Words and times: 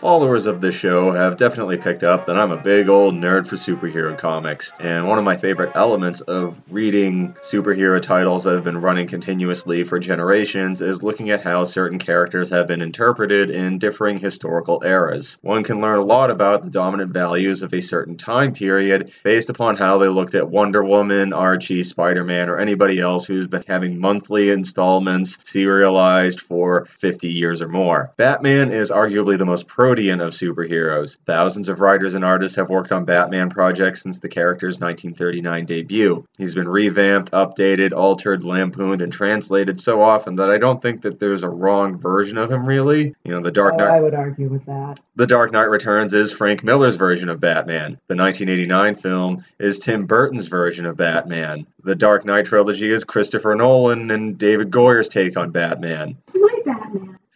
Followers 0.00 0.46
of 0.46 0.62
this 0.62 0.74
show 0.74 1.12
have 1.12 1.36
definitely 1.36 1.76
picked 1.76 2.04
up 2.04 2.24
that 2.24 2.38
I'm 2.38 2.52
a 2.52 2.56
big 2.56 2.88
old 2.88 3.14
nerd 3.14 3.46
for 3.46 3.56
superhero 3.56 4.16
comics, 4.16 4.72
and 4.80 5.06
one 5.06 5.18
of 5.18 5.24
my 5.24 5.36
favorite 5.36 5.72
elements 5.74 6.22
of 6.22 6.56
reading 6.70 7.34
superhero 7.42 8.00
titles 8.00 8.44
that 8.44 8.54
have 8.54 8.64
been 8.64 8.80
running 8.80 9.06
continuously 9.06 9.84
for 9.84 9.98
generations 9.98 10.80
is 10.80 11.02
looking 11.02 11.28
at 11.28 11.42
how 11.42 11.64
certain 11.64 11.98
characters 11.98 12.48
have 12.48 12.66
been 12.66 12.80
interpreted 12.80 13.50
in 13.50 13.78
differing 13.78 14.16
historical 14.16 14.82
eras. 14.86 15.36
One 15.42 15.62
can 15.62 15.82
learn 15.82 15.98
a 15.98 16.04
lot 16.04 16.30
about 16.30 16.64
the 16.64 16.70
dominant 16.70 17.12
values 17.12 17.62
of 17.62 17.74
a 17.74 17.82
certain 17.82 18.16
time 18.16 18.54
period 18.54 19.12
based 19.22 19.50
upon 19.50 19.76
how 19.76 19.98
they 19.98 20.08
looked 20.08 20.34
at 20.34 20.48
Wonder 20.48 20.82
Woman, 20.82 21.34
Archie, 21.34 21.82
Spider 21.82 22.24
Man, 22.24 22.48
or 22.48 22.58
anybody 22.58 23.00
else 23.00 23.26
who's 23.26 23.46
been 23.46 23.64
having 23.68 24.00
monthly 24.00 24.48
installments 24.48 25.36
serialized 25.44 26.40
for 26.40 26.86
50 26.86 27.28
years 27.28 27.60
or 27.60 27.68
more. 27.68 28.14
Batman 28.16 28.72
is 28.72 28.90
arguably 28.90 29.36
the 29.36 29.44
most 29.44 29.68
pro 29.68 29.89
protean 29.90 30.20
of 30.20 30.28
superheroes. 30.32 31.18
Thousands 31.26 31.68
of 31.68 31.80
writers 31.80 32.14
and 32.14 32.24
artists 32.24 32.54
have 32.54 32.70
worked 32.70 32.92
on 32.92 33.04
Batman 33.04 33.50
projects 33.50 34.02
since 34.02 34.20
the 34.20 34.28
character's 34.28 34.78
1939 34.78 35.66
debut. 35.66 36.24
He's 36.38 36.54
been 36.54 36.68
revamped, 36.68 37.32
updated, 37.32 37.92
altered, 37.92 38.44
lampooned, 38.44 39.02
and 39.02 39.12
translated 39.12 39.80
so 39.80 40.00
often 40.00 40.36
that 40.36 40.48
I 40.48 40.58
don't 40.58 40.80
think 40.80 41.02
that 41.02 41.18
there's 41.18 41.42
a 41.42 41.48
wrong 41.48 41.98
version 41.98 42.38
of 42.38 42.52
him, 42.52 42.64
really. 42.64 43.12
You 43.24 43.32
know, 43.32 43.40
The 43.40 43.50
Dark 43.50 43.74
Oh, 43.74 43.78
Knight. 43.78 43.90
I 43.90 44.00
would 44.00 44.14
argue 44.14 44.48
with 44.48 44.64
that. 44.66 45.00
The 45.16 45.26
Dark 45.26 45.50
Knight 45.50 45.68
Returns 45.68 46.14
is 46.14 46.32
Frank 46.32 46.62
Miller's 46.62 46.94
version 46.94 47.28
of 47.28 47.40
Batman. 47.40 47.98
The 48.06 48.14
1989 48.14 48.94
film 48.94 49.44
is 49.58 49.80
Tim 49.80 50.06
Burton's 50.06 50.46
version 50.46 50.86
of 50.86 50.96
Batman. 50.96 51.66
The 51.82 51.96
Dark 51.96 52.24
Knight 52.24 52.44
trilogy 52.44 52.90
is 52.90 53.02
Christopher 53.02 53.56
Nolan 53.56 54.12
and 54.12 54.38
David 54.38 54.70
Goyer's 54.70 55.08
take 55.08 55.36
on 55.36 55.50
Batman. 55.50 56.16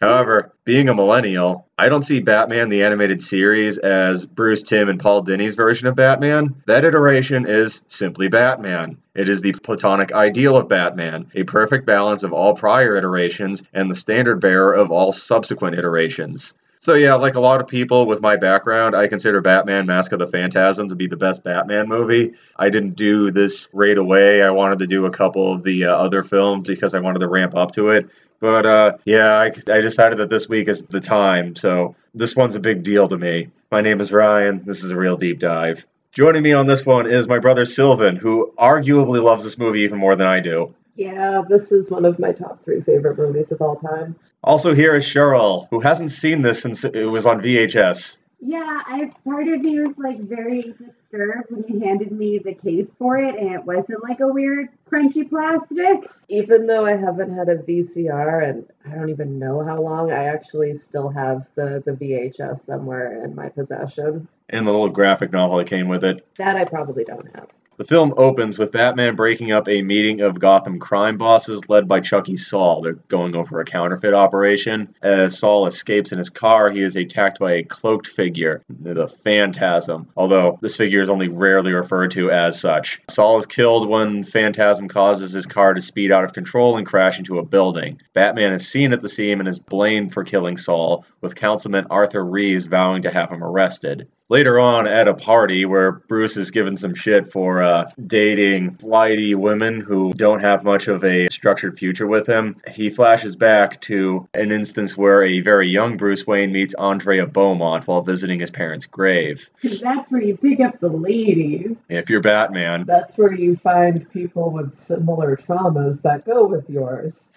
However, 0.05 0.51
being 0.65 0.87
a 0.87 0.93
millennial, 0.93 1.65
I 1.79 1.89
don't 1.89 2.03
see 2.03 2.19
Batman 2.19 2.69
the 2.69 2.83
Animated 2.83 3.23
Series 3.23 3.79
as 3.79 4.27
Bruce 4.27 4.61
Timm 4.61 4.87
and 4.87 4.99
Paul 4.99 5.23
Dini's 5.23 5.55
version 5.55 5.87
of 5.87 5.95
Batman. 5.95 6.53
That 6.67 6.85
iteration 6.85 7.47
is 7.47 7.81
simply 7.87 8.27
Batman. 8.27 8.97
It 9.15 9.27
is 9.27 9.41
the 9.41 9.53
platonic 9.53 10.13
ideal 10.13 10.57
of 10.57 10.67
Batman, 10.67 11.25
a 11.33 11.41
perfect 11.45 11.87
balance 11.87 12.21
of 12.21 12.33
all 12.33 12.53
prior 12.53 12.95
iterations 12.95 13.63
and 13.73 13.89
the 13.89 13.95
standard 13.95 14.39
bearer 14.39 14.73
of 14.73 14.91
all 14.91 15.11
subsequent 15.11 15.75
iterations. 15.75 16.53
So 16.85 16.93
yeah, 16.93 17.15
like 17.15 17.33
a 17.33 17.39
lot 17.39 17.61
of 17.61 17.67
people 17.67 18.05
with 18.05 18.21
my 18.21 18.35
background, 18.35 18.95
I 18.95 19.07
consider 19.07 19.41
Batman 19.41 19.87
Mask 19.87 20.11
of 20.11 20.19
the 20.19 20.27
Phantasm 20.27 20.87
to 20.89 20.93
be 20.93 21.07
the 21.07 21.17
best 21.17 21.43
Batman 21.43 21.87
movie. 21.87 22.33
I 22.57 22.69
didn't 22.69 22.95
do 22.95 23.31
this 23.31 23.67
right 23.73 23.97
away. 23.97 24.43
I 24.43 24.51
wanted 24.51 24.77
to 24.77 24.85
do 24.85 25.07
a 25.07 25.09
couple 25.09 25.51
of 25.51 25.63
the 25.63 25.85
uh, 25.85 25.95
other 25.95 26.21
films 26.21 26.67
because 26.67 26.93
I 26.93 26.99
wanted 26.99 27.21
to 27.21 27.27
ramp 27.27 27.55
up 27.55 27.71
to 27.71 27.89
it. 27.89 28.11
But 28.39 28.67
uh, 28.67 28.97
yeah, 29.03 29.39
I, 29.39 29.45
I 29.45 29.81
decided 29.81 30.19
that 30.19 30.29
this 30.29 30.47
week 30.47 30.67
is 30.67 30.83
the 30.83 30.99
time. 30.99 31.55
So 31.55 31.95
this 32.13 32.35
one's 32.35 32.53
a 32.53 32.59
big 32.59 32.83
deal 32.83 33.07
to 33.07 33.17
me. 33.17 33.49
My 33.71 33.81
name 33.81 33.99
is 33.99 34.13
Ryan. 34.13 34.61
This 34.63 34.83
is 34.83 34.91
a 34.91 34.95
real 34.95 35.17
deep 35.17 35.39
dive. 35.39 35.87
Joining 36.11 36.43
me 36.43 36.53
on 36.53 36.67
this 36.67 36.85
one 36.85 37.07
is 37.07 37.27
my 37.27 37.39
brother 37.39 37.65
Sylvan, 37.65 38.15
who 38.15 38.53
arguably 38.59 39.23
loves 39.23 39.43
this 39.43 39.57
movie 39.57 39.79
even 39.79 39.97
more 39.97 40.15
than 40.15 40.27
I 40.27 40.39
do. 40.39 40.75
Yeah, 40.95 41.41
this 41.47 41.71
is 41.71 41.91
one 41.91 42.05
of 42.05 42.19
my 42.19 42.31
top 42.31 42.61
three 42.61 42.81
favorite 42.81 43.17
movies 43.17 43.51
of 43.51 43.61
all 43.61 43.75
time. 43.75 44.15
Also 44.43 44.73
here 44.73 44.95
is 44.95 45.05
Cheryl, 45.05 45.67
who 45.69 45.79
hasn't 45.81 46.11
seen 46.11 46.41
this 46.41 46.61
since 46.61 46.83
it 46.85 47.05
was 47.05 47.25
on 47.25 47.41
VHS. 47.41 48.17
Yeah, 48.39 48.81
I 48.85 49.11
part 49.23 49.47
of 49.47 49.61
me 49.61 49.79
was 49.79 49.97
like 49.97 50.19
very 50.19 50.61
disturbed 50.61 51.49
when 51.49 51.63
you 51.67 51.79
handed 51.79 52.11
me 52.11 52.37
the 52.37 52.53
case 52.53 52.93
for 52.93 53.17
it, 53.17 53.35
and 53.35 53.53
it 53.53 53.65
wasn't 53.65 54.03
like 54.03 54.19
a 54.19 54.27
weird 54.27 54.69
crunchy 54.89 55.27
plastic. 55.27 56.09
Even 56.29 56.67
though 56.67 56.85
I 56.85 56.95
haven't 56.95 57.35
had 57.35 57.49
a 57.49 57.57
VCR 57.57 58.47
and 58.47 58.65
I 58.89 58.95
don't 58.95 59.09
even 59.09 59.39
know 59.39 59.63
how 59.63 59.81
long, 59.81 60.11
I 60.11 60.25
actually 60.25 60.75
still 60.75 61.09
have 61.09 61.49
the, 61.55 61.81
the 61.85 61.93
VHS 61.93 62.57
somewhere 62.57 63.23
in 63.23 63.33
my 63.33 63.49
possession. 63.49 64.27
And 64.49 64.67
the 64.67 64.71
little 64.71 64.89
graphic 64.89 65.31
novel 65.31 65.57
that 65.57 65.67
came 65.67 65.87
with 65.87 66.03
it. 66.03 66.23
That 66.35 66.55
I 66.55 66.65
probably 66.65 67.03
don't 67.03 67.33
have. 67.35 67.49
The 67.77 67.83
film 67.83 68.13
opens 68.15 68.57
with 68.57 68.71
Batman 68.71 69.15
breaking 69.15 69.51
up 69.51 69.67
a 69.67 69.81
meeting 69.81 70.21
of 70.21 70.39
Gotham 70.39 70.79
crime 70.79 71.17
bosses 71.17 71.67
led 71.67 71.89
by 71.89 71.99
Chucky 71.99 72.37
Saul. 72.37 72.81
They're 72.81 72.93
going 72.93 73.35
over 73.35 73.59
a 73.59 73.65
counterfeit 73.65 74.13
operation. 74.13 74.95
As 75.01 75.37
Saul 75.37 75.67
escapes 75.67 76.13
in 76.13 76.17
his 76.17 76.29
car, 76.29 76.71
he 76.71 76.79
is 76.79 76.95
attacked 76.95 77.37
by 77.37 77.53
a 77.53 77.63
cloaked 77.63 78.07
figure, 78.07 78.63
the 78.69 79.09
Phantasm, 79.09 80.07
although 80.15 80.57
this 80.61 80.77
figure 80.77 81.01
is 81.01 81.09
only 81.09 81.27
rarely 81.27 81.73
referred 81.73 82.11
to 82.11 82.31
as 82.31 82.57
such. 82.57 83.01
Saul 83.09 83.39
is 83.39 83.45
killed 83.45 83.89
when 83.89 84.23
Phantasm 84.23 84.87
causes 84.87 85.33
his 85.33 85.45
car 85.45 85.73
to 85.73 85.81
speed 85.81 86.13
out 86.13 86.23
of 86.23 86.31
control 86.31 86.77
and 86.77 86.87
crash 86.87 87.17
into 87.17 87.39
a 87.39 87.45
building. 87.45 87.99
Batman 88.13 88.53
is 88.53 88.65
seen 88.65 88.93
at 88.93 89.01
the 89.01 89.09
scene 89.09 89.39
and 89.39 89.49
is 89.49 89.59
blamed 89.59 90.13
for 90.13 90.23
killing 90.23 90.55
Saul, 90.55 91.05
with 91.19 91.35
Councilman 91.35 91.87
Arthur 91.89 92.23
Reeves 92.23 92.67
vowing 92.67 93.01
to 93.01 93.11
have 93.11 93.31
him 93.31 93.43
arrested. 93.43 94.07
Later 94.27 94.59
on, 94.59 94.87
at 94.87 95.07
a 95.07 95.13
party 95.13 95.65
where 95.65 95.91
Bruce 95.91 96.35
is 96.35 96.49
given 96.49 96.75
some 96.75 96.95
shit 96.95 97.31
for 97.31 97.61
uh, 97.61 97.91
dating 98.07 98.71
flighty 98.71 99.35
women 99.35 99.79
who 99.81 100.13
don't 100.13 100.39
have 100.39 100.63
much 100.63 100.87
of 100.87 101.03
a 101.03 101.29
structured 101.29 101.77
future 101.77 102.07
with 102.07 102.25
him, 102.25 102.55
he 102.67 102.89
flashes 102.89 103.35
back 103.35 103.79
to 103.81 104.27
an 104.33 104.51
instance 104.51 104.97
where 104.97 105.21
a 105.21 105.41
very 105.41 105.67
young 105.67 105.95
Bruce 105.95 106.25
Wayne 106.25 106.51
meets 106.51 106.73
Andrea 106.73 107.27
Beaumont 107.27 107.85
while 107.85 108.01
visiting 108.01 108.39
his 108.39 108.49
parents' 108.49 108.87
grave. 108.87 109.51
That's 109.61 110.09
where 110.09 110.23
you 110.23 110.35
pick 110.35 110.59
up 110.59 110.79
the 110.79 110.89
ladies. 110.89 111.77
If 111.87 112.09
you're 112.09 112.21
Batman, 112.21 112.85
That's 112.87 113.15
where 113.19 113.31
you 113.31 113.53
find 113.53 114.09
people 114.11 114.49
with 114.49 114.75
similar 114.75 115.35
traumas 115.35 116.01
that 116.01 116.25
go 116.25 116.45
with 116.47 116.67
yours. 116.67 117.31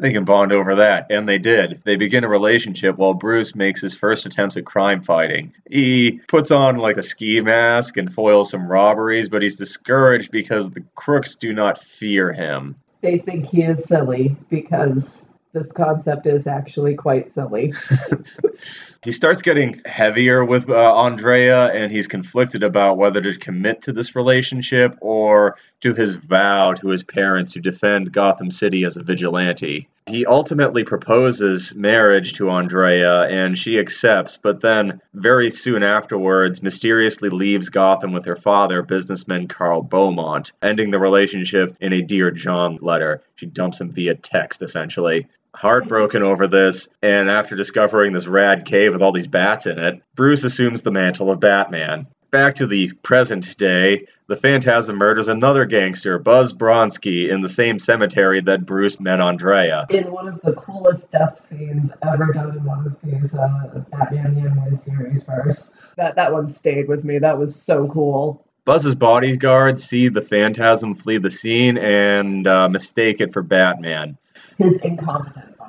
They 0.00 0.12
can 0.12 0.24
bond 0.24 0.52
over 0.52 0.74
that, 0.76 1.06
and 1.10 1.28
they 1.28 1.38
did. 1.38 1.82
They 1.84 1.96
begin 1.96 2.24
a 2.24 2.28
relationship 2.28 2.96
while 2.96 3.14
Bruce 3.14 3.54
makes 3.54 3.82
his 3.82 3.94
first 3.94 4.24
attempts 4.24 4.56
at 4.56 4.64
crime 4.64 5.02
fighting. 5.02 5.52
He 5.70 6.20
puts 6.26 6.50
on 6.50 6.76
like 6.76 6.96
a 6.96 7.02
ski 7.02 7.40
mask 7.42 7.98
and 7.98 8.12
foils 8.12 8.50
some 8.50 8.66
robberies, 8.66 9.28
but 9.28 9.42
he's 9.42 9.56
discouraged 9.56 10.30
because 10.30 10.70
the 10.70 10.82
crooks 10.94 11.34
do 11.34 11.52
not 11.52 11.82
fear 11.82 12.32
him. 12.32 12.76
They 13.02 13.18
think 13.18 13.46
he 13.46 13.62
is 13.62 13.84
silly 13.84 14.36
because 14.48 15.29
this 15.52 15.72
concept 15.72 16.26
is 16.26 16.46
actually 16.46 16.94
quite 16.94 17.28
silly. 17.28 17.74
He 19.02 19.12
starts 19.12 19.40
getting 19.40 19.80
heavier 19.86 20.44
with 20.44 20.68
uh, 20.68 20.94
Andrea, 20.94 21.68
and 21.68 21.90
he's 21.90 22.06
conflicted 22.06 22.62
about 22.62 22.98
whether 22.98 23.22
to 23.22 23.34
commit 23.38 23.80
to 23.82 23.92
this 23.92 24.14
relationship 24.14 24.94
or 25.00 25.56
to 25.80 25.94
his 25.94 26.16
vow 26.16 26.74
to 26.74 26.88
his 26.88 27.02
parents 27.02 27.54
to 27.54 27.60
defend 27.60 28.12
Gotham 28.12 28.50
City 28.50 28.84
as 28.84 28.98
a 28.98 29.02
vigilante. 29.02 29.88
He 30.10 30.26
ultimately 30.26 30.82
proposes 30.82 31.72
marriage 31.76 32.32
to 32.34 32.50
Andrea, 32.50 33.28
and 33.28 33.56
she 33.56 33.78
accepts, 33.78 34.36
but 34.36 34.60
then, 34.60 35.00
very 35.14 35.50
soon 35.50 35.84
afterwards, 35.84 36.64
mysteriously 36.64 37.28
leaves 37.28 37.68
Gotham 37.68 38.12
with 38.12 38.24
her 38.24 38.34
father, 38.34 38.82
businessman 38.82 39.46
Carl 39.46 39.82
Beaumont, 39.82 40.50
ending 40.62 40.90
the 40.90 40.98
relationship 40.98 41.76
in 41.80 41.92
a 41.92 42.02
Dear 42.02 42.32
John 42.32 42.78
letter. 42.80 43.20
She 43.36 43.46
dumps 43.46 43.80
him 43.80 43.92
via 43.92 44.16
text, 44.16 44.62
essentially 44.62 45.28
heartbroken 45.54 46.24
over 46.24 46.48
this, 46.48 46.88
and 47.02 47.30
after 47.30 47.54
discovering 47.54 48.12
this 48.12 48.26
rad 48.26 48.64
cave 48.64 48.92
with 48.92 49.02
all 49.02 49.12
these 49.12 49.26
bats 49.28 49.66
in 49.66 49.78
it, 49.78 50.02
Bruce 50.16 50.42
assumes 50.42 50.82
the 50.82 50.90
mantle 50.90 51.30
of 51.30 51.38
Batman. 51.40 52.06
Back 52.30 52.54
to 52.54 52.66
the 52.68 52.92
present 53.02 53.56
day, 53.56 54.06
the 54.28 54.36
Phantasm 54.36 54.96
murders 54.96 55.26
another 55.26 55.64
gangster, 55.64 56.16
Buzz 56.20 56.52
Bronski, 56.52 57.28
in 57.28 57.40
the 57.40 57.48
same 57.48 57.80
cemetery 57.80 58.40
that 58.42 58.64
Bruce 58.64 59.00
met 59.00 59.20
Andrea. 59.20 59.86
In 59.90 60.12
one 60.12 60.28
of 60.28 60.40
the 60.42 60.52
coolest 60.52 61.10
death 61.10 61.36
scenes 61.36 61.92
ever 62.06 62.32
done 62.32 62.56
in 62.56 62.64
one 62.64 62.86
of 62.86 63.00
these 63.00 63.34
uh, 63.34 63.82
Batman 63.90 64.34
the 64.34 64.42
Animated 64.42 64.78
Series 64.78 65.24
first. 65.24 65.74
That 65.96 66.14
that 66.16 66.32
one 66.32 66.46
stayed 66.46 66.86
with 66.86 67.02
me. 67.02 67.18
That 67.18 67.36
was 67.36 67.56
so 67.56 67.88
cool. 67.88 68.46
Buzz's 68.64 68.94
bodyguards 68.94 69.82
see 69.82 70.08
the 70.08 70.22
Phantasm 70.22 70.94
flee 70.94 71.18
the 71.18 71.30
scene 71.30 71.76
and 71.78 72.46
uh, 72.46 72.68
mistake 72.68 73.20
it 73.20 73.32
for 73.32 73.42
Batman. 73.42 74.18
His 74.56 74.78
incompetent 74.78 75.58
bodyguards. 75.58 75.59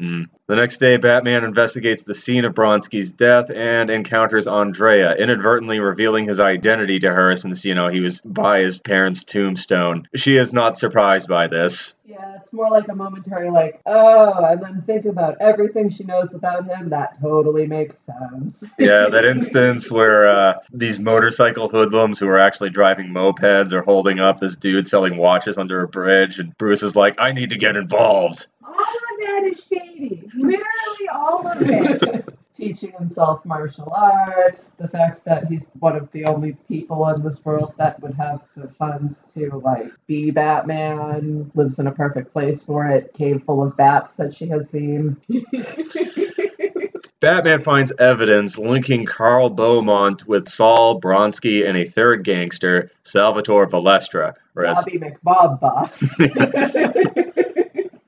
Mm. 0.00 0.28
The 0.46 0.56
next 0.56 0.78
day, 0.78 0.96
Batman 0.96 1.44
investigates 1.44 2.04
the 2.04 2.14
scene 2.14 2.44
of 2.44 2.54
Bronski's 2.54 3.12
death 3.12 3.50
and 3.50 3.90
encounters 3.90 4.46
Andrea, 4.46 5.14
inadvertently 5.14 5.80
revealing 5.80 6.26
his 6.26 6.40
identity 6.40 6.98
to 7.00 7.12
her 7.12 7.36
since, 7.36 7.64
you 7.64 7.74
know, 7.74 7.88
he 7.88 8.00
was 8.00 8.22
by 8.22 8.60
his 8.60 8.78
parents' 8.78 9.22
tombstone. 9.22 10.08
She 10.14 10.36
is 10.36 10.52
not 10.52 10.76
surprised 10.76 11.28
by 11.28 11.48
this. 11.48 11.94
Yeah, 12.06 12.36
it's 12.36 12.54
more 12.54 12.70
like 12.70 12.88
a 12.88 12.94
momentary, 12.94 13.50
like, 13.50 13.82
oh, 13.84 14.42
and 14.46 14.62
then 14.62 14.80
think 14.80 15.04
about 15.04 15.36
everything 15.40 15.90
she 15.90 16.04
knows 16.04 16.32
about 16.32 16.64
him. 16.64 16.88
That 16.88 17.20
totally 17.20 17.66
makes 17.66 17.98
sense. 17.98 18.74
Yeah, 18.78 19.08
that 19.10 19.26
instance 19.26 19.90
where 19.90 20.26
uh, 20.26 20.54
these 20.72 20.98
motorcycle 20.98 21.68
hoodlums 21.68 22.18
who 22.18 22.28
are 22.28 22.38
actually 22.38 22.70
driving 22.70 23.08
mopeds 23.08 23.74
are 23.74 23.82
holding 23.82 24.20
up 24.20 24.40
this 24.40 24.56
dude 24.56 24.86
selling 24.86 25.18
watches 25.18 25.58
under 25.58 25.82
a 25.82 25.88
bridge, 25.88 26.38
and 26.38 26.56
Bruce 26.56 26.82
is 26.82 26.96
like, 26.96 27.20
I 27.20 27.32
need 27.32 27.50
to 27.50 27.58
get 27.58 27.76
involved. 27.76 28.46
All 28.68 28.74
of 28.74 29.18
that 29.20 29.44
is 29.44 29.66
shady. 29.66 30.28
Literally 30.36 31.08
all 31.12 31.46
of 31.46 31.56
it. 31.60 32.28
Teaching 32.54 32.92
himself 32.92 33.44
martial 33.44 33.92
arts, 33.96 34.70
the 34.78 34.88
fact 34.88 35.24
that 35.24 35.46
he's 35.46 35.70
one 35.78 35.94
of 35.94 36.10
the 36.10 36.24
only 36.24 36.56
people 36.68 37.08
in 37.10 37.22
this 37.22 37.44
world 37.44 37.72
that 37.78 38.02
would 38.02 38.14
have 38.14 38.44
the 38.56 38.68
funds 38.68 39.32
to, 39.34 39.60
like, 39.64 39.92
be 40.08 40.32
Batman, 40.32 41.48
lives 41.54 41.78
in 41.78 41.86
a 41.86 41.92
perfect 41.92 42.32
place 42.32 42.64
for 42.64 42.84
it, 42.86 43.12
cave 43.12 43.44
full 43.44 43.62
of 43.62 43.76
bats 43.76 44.14
that 44.14 44.32
she 44.32 44.48
has 44.48 44.68
seen. 44.68 45.16
Batman 47.20 47.62
finds 47.62 47.92
evidence 47.98 48.58
linking 48.58 49.04
Carl 49.04 49.50
Beaumont 49.50 50.26
with 50.28 50.48
Saul 50.48 51.00
Bronski 51.00 51.66
and 51.66 51.76
a 51.76 51.84
third 51.84 52.22
gangster, 52.22 52.90
Salvatore 53.02 53.68
Valestra, 53.68 54.34
or 54.54 54.66
as 54.66 54.84
Bobby 54.84 54.98
McBob 54.98 55.60
boss. 55.60 56.16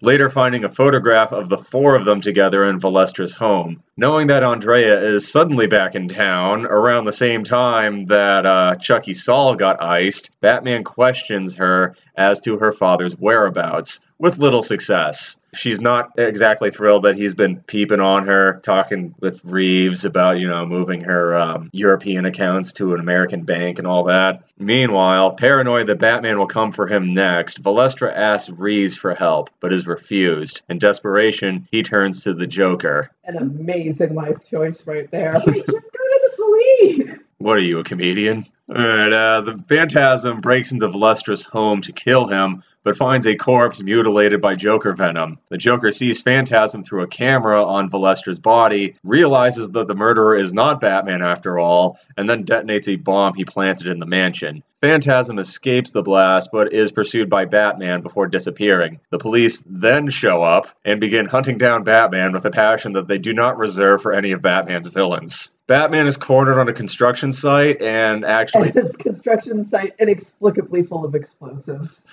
later 0.03 0.31
finding 0.31 0.65
a 0.65 0.71
photograph 0.71 1.33
of 1.33 1.49
the 1.49 1.59
four 1.59 1.95
of 1.95 2.05
them 2.05 2.21
together 2.21 2.65
in 2.65 2.79
Valestra's 2.79 3.35
home. 3.35 3.83
Knowing 3.97 4.27
that 4.29 4.43
Andrea 4.43 5.01
is 5.01 5.31
suddenly 5.31 5.67
back 5.67 5.95
in 5.95 6.09
town 6.09 6.67
around 6.67 7.05
the 7.05 7.13
same 7.13 7.45
time 7.45 8.07
that 8.07 8.47
uh, 8.47 8.77
Chucky 8.77 9.15
Saul 9.15 9.55
got 9.55 9.83
iced, 9.83 10.31
Batman 10.41 10.85
questions 10.85 11.57
her 11.57 11.95
as 12.17 12.41
to 12.41 12.59
her 12.59 12.73
father's 12.73 13.17
whereabouts, 13.17 14.01
with 14.19 14.39
little 14.39 14.63
success. 14.63 15.40
She's 15.55 15.81
not 15.81 16.13
exactly 16.19 16.71
thrilled 16.71 17.05
that 17.05 17.17
he's 17.17 17.35
been 17.35 17.57
peeping 17.63 18.01
on 18.01 18.27
her, 18.27 18.61
talking 18.63 19.15
with 19.21 19.45
Reeves 19.45 20.05
about, 20.05 20.39
you 20.39 20.49
know, 20.49 20.65
moving 20.67 21.01
her 21.03 21.37
um, 21.37 21.71
European 21.73 22.25
accounts 22.25 22.73
to 22.75 22.95
an 22.95 23.01
American 23.01 23.43
bank 23.43 23.79
and 23.79 23.87
all 23.87 24.05
that. 24.05 24.45
Meanwhile, 24.59 25.33
paranoid 25.33 25.87
that 25.89 25.99
Batman 25.99 26.39
will 26.39 26.47
come 26.47 26.73
for 26.73 26.87
him 26.87 27.15
next, 27.15 27.63
Valestra 27.63 28.13
asks 28.15 28.51
Reeves 28.51 28.97
for 28.97 29.15
help, 29.15 29.51
but 29.61 29.73
is 29.73 29.87
refused. 29.87 30.63
In 30.69 30.79
desperation, 30.79 31.67
he 31.71 31.83
turns 31.83 32.23
to 32.25 32.35
the 32.35 32.47
Joker. 32.47 33.11
An 33.25 33.37
amazing 33.37 34.15
life 34.15 34.45
choice 34.45 34.87
right 34.87 35.11
there. 35.11 35.35
Wait, 35.47 35.67
just 35.67 35.67
go 35.67 35.75
to 35.75 36.21
the 36.25 36.33
police. 36.37 37.19
What 37.41 37.57
are 37.57 37.63
you, 37.63 37.79
a 37.79 37.85
comedian? 37.85 38.45
Alright, 38.69 39.13
uh, 39.15 39.41
the 39.41 39.65
Phantasm 39.67 40.43
breaks 40.43 40.73
into 40.73 40.89
Valestra's 40.89 41.43
home 41.43 41.81
to 41.81 41.93
kill 41.93 42.27
him, 42.29 42.63
but 42.85 42.99
finds 42.99 43.27
a 43.27 43.35
corpse 43.35 43.83
mutilated 43.83 44.43
by 44.43 44.57
Joker 44.57 44.93
venom. 44.93 45.39
The 45.49 45.57
Joker 45.57 45.91
sees 45.91 46.21
Phantasm 46.21 46.85
through 46.85 47.03
a 47.03 47.09
camera 47.09 47.65
on 47.65 47.89
Valestra's 47.89 48.39
body, 48.39 48.95
realizes 49.03 49.71
that 49.71 49.89
the 49.89 49.95
murderer 49.95 50.37
is 50.37 50.53
not 50.53 50.83
Batman 50.83 51.23
after 51.23 51.59
all, 51.59 51.99
and 52.15 52.29
then 52.29 52.45
detonates 52.45 52.89
a 52.89 52.97
bomb 52.97 53.33
he 53.33 53.47
planted 53.47 53.87
in 53.87 54.01
the 54.01 54.07
mansion. 54.07 54.63
Phantasm 54.83 55.39
escapes 55.39 55.93
the 55.93 56.03
blast, 56.03 56.51
but 56.53 56.73
is 56.73 56.93
pursued 56.93 57.29
by 57.29 57.47
Batman 57.47 58.03
before 58.03 58.29
disappearing. 58.29 59.01
The 59.11 59.19
police 59.19 59.63
then 59.67 60.11
show 60.11 60.43
up 60.43 60.69
and 60.85 61.01
begin 61.01 61.27
hunting 61.27 61.59
down 61.59 61.85
Batman 61.85 62.33
with 62.33 62.45
a 62.45 62.51
passion 62.51 62.93
that 62.93 63.09
they 63.09 63.19
do 63.19 63.33
not 63.33 63.59
reserve 63.59 64.01
for 64.01 64.13
any 64.13 64.33
of 64.33 64.43
Batman's 64.43 64.89
villains. 64.89 65.51
Batman 65.71 66.09
is 66.09 66.17
cornered 66.17 66.59
on 66.59 66.69
a 66.69 66.73
construction 66.73 67.33
site 67.33 67.81
and 67.81 68.25
actually 68.25 68.71
and 68.71 68.77
its 68.77 68.97
construction 68.97 69.63
site 69.63 69.95
inexplicably 70.01 70.83
full 70.83 71.05
of 71.05 71.15
explosives. 71.15 72.05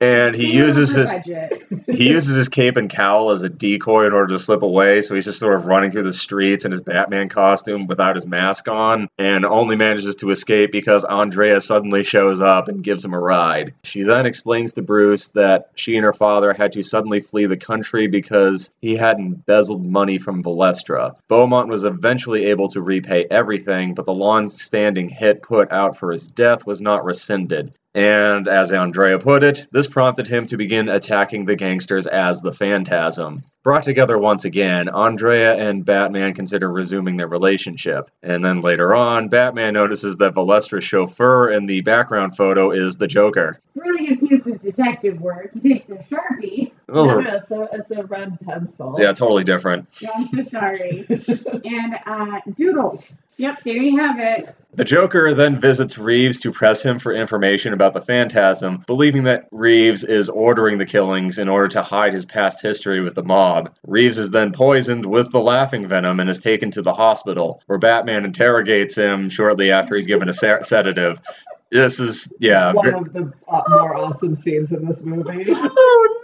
And 0.00 0.34
he 0.34 0.52
uses 0.52 0.94
his 0.94 1.12
he 1.86 2.08
uses 2.08 2.36
his 2.36 2.48
cape 2.48 2.76
and 2.76 2.90
cowl 2.90 3.30
as 3.30 3.42
a 3.42 3.48
decoy 3.48 4.06
in 4.06 4.12
order 4.12 4.34
to 4.34 4.38
slip 4.38 4.62
away. 4.62 5.02
So 5.02 5.14
he's 5.14 5.24
just 5.24 5.38
sort 5.38 5.58
of 5.58 5.66
running 5.66 5.90
through 5.90 6.02
the 6.02 6.12
streets 6.12 6.64
in 6.64 6.70
his 6.70 6.80
Batman 6.80 7.28
costume 7.28 7.86
without 7.86 8.16
his 8.16 8.26
mask 8.26 8.68
on, 8.68 9.08
and 9.18 9.44
only 9.44 9.76
manages 9.76 10.16
to 10.16 10.30
escape 10.30 10.72
because 10.72 11.04
Andrea 11.04 11.60
suddenly 11.60 12.02
shows 12.02 12.40
up 12.40 12.68
and 12.68 12.84
gives 12.84 13.04
him 13.04 13.14
a 13.14 13.18
ride. 13.18 13.74
She 13.84 14.02
then 14.02 14.26
explains 14.26 14.72
to 14.74 14.82
Bruce 14.82 15.28
that 15.28 15.70
she 15.74 15.96
and 15.96 16.04
her 16.04 16.12
father 16.12 16.52
had 16.52 16.72
to 16.72 16.82
suddenly 16.82 17.20
flee 17.20 17.46
the 17.46 17.56
country 17.56 18.06
because 18.06 18.72
he 18.80 18.96
had 18.96 19.18
embezzled 19.18 19.84
money 19.84 20.18
from 20.18 20.42
Valestra. 20.42 21.14
Beaumont 21.28 21.68
was 21.68 21.84
eventually 21.84 22.46
able 22.46 22.68
to 22.68 22.82
repay 22.82 23.26
everything, 23.30 23.94
but 23.94 24.04
the 24.04 24.14
long-standing 24.14 25.08
hit 25.08 25.42
put 25.42 25.72
out 25.72 25.96
for 25.96 26.12
his 26.12 26.26
death 26.26 26.66
was 26.66 26.80
not 26.80 27.04
rescinded. 27.04 27.74
And 27.94 28.48
as 28.48 28.72
Andrea 28.72 29.20
put 29.20 29.44
it, 29.44 29.66
this 29.70 29.86
prompted 29.86 30.26
him 30.26 30.46
to 30.46 30.56
begin 30.56 30.88
attacking 30.88 31.44
the 31.44 31.54
gangsters 31.54 32.08
as 32.08 32.40
the 32.40 32.50
Phantasm. 32.50 33.44
Brought 33.62 33.84
together 33.84 34.18
once 34.18 34.44
again, 34.44 34.88
Andrea 34.88 35.54
and 35.54 35.84
Batman 35.84 36.34
consider 36.34 36.70
resuming 36.70 37.16
their 37.16 37.28
relationship. 37.28 38.10
And 38.22 38.44
then 38.44 38.60
later 38.62 38.94
on, 38.94 39.28
Batman 39.28 39.74
notices 39.74 40.16
that 40.16 40.34
Valestra's 40.34 40.84
chauffeur 40.84 41.50
in 41.50 41.66
the 41.66 41.82
background 41.82 42.36
photo 42.36 42.72
is 42.72 42.96
the 42.96 43.06
Joker. 43.06 43.60
Really 43.76 44.08
good 44.08 44.28
piece 44.28 44.46
of 44.48 44.60
detective 44.60 45.20
work. 45.20 45.50
He 45.62 45.74
takes 45.74 45.88
a 45.88 46.14
sharpie. 46.14 46.72
Those 46.88 47.08
no, 47.08 47.14
are, 47.14 47.22
no, 47.22 47.30
it's 47.34 47.50
a 47.52 47.68
it's 47.72 47.90
a 47.92 48.04
red 48.04 48.38
pencil. 48.40 48.96
yeah, 48.98 49.12
totally 49.12 49.44
different. 49.44 49.88
No, 50.02 50.10
I'm 50.14 50.26
so 50.26 50.42
sorry. 50.42 51.06
and 51.64 51.94
uh, 52.06 52.40
doodles. 52.56 53.06
Yep, 53.36 53.62
there 53.64 53.76
you 53.76 53.96
have 53.98 54.16
it. 54.18 54.48
The 54.74 54.84
Joker 54.84 55.34
then 55.34 55.58
visits 55.58 55.98
Reeves 55.98 56.40
to 56.40 56.52
press 56.52 56.82
him 56.82 56.98
for 56.98 57.12
information 57.12 57.72
about 57.72 57.94
the 57.94 58.00
Phantasm, 58.00 58.82
believing 58.86 59.24
that 59.24 59.46
Reeves 59.50 60.04
is 60.04 60.28
ordering 60.28 60.78
the 60.78 60.86
killings 60.86 61.38
in 61.38 61.48
order 61.48 61.68
to 61.68 61.82
hide 61.82 62.12
his 62.12 62.24
past 62.24 62.60
history 62.62 63.00
with 63.00 63.14
the 63.14 63.22
mob. 63.22 63.74
Reeves 63.86 64.18
is 64.18 64.30
then 64.30 64.52
poisoned 64.52 65.06
with 65.06 65.32
the 65.32 65.40
laughing 65.40 65.86
venom 65.88 66.20
and 66.20 66.30
is 66.30 66.38
taken 66.38 66.70
to 66.72 66.82
the 66.82 66.94
hospital, 66.94 67.62
where 67.66 67.78
Batman 67.78 68.24
interrogates 68.24 68.94
him 68.96 69.28
shortly 69.28 69.70
after 69.72 69.96
he's 69.96 70.06
given 70.06 70.28
a 70.28 70.32
se- 70.32 70.62
sedative. 70.62 71.20
This 71.70 71.98
is, 71.98 72.32
yeah. 72.38 72.72
One 72.72 72.94
of 72.94 73.12
the 73.12 73.32
uh, 73.48 73.62
more 73.68 73.96
awesome 73.96 74.36
scenes 74.36 74.70
in 74.70 74.84
this 74.84 75.02
movie. 75.02 75.44
oh 75.48 76.23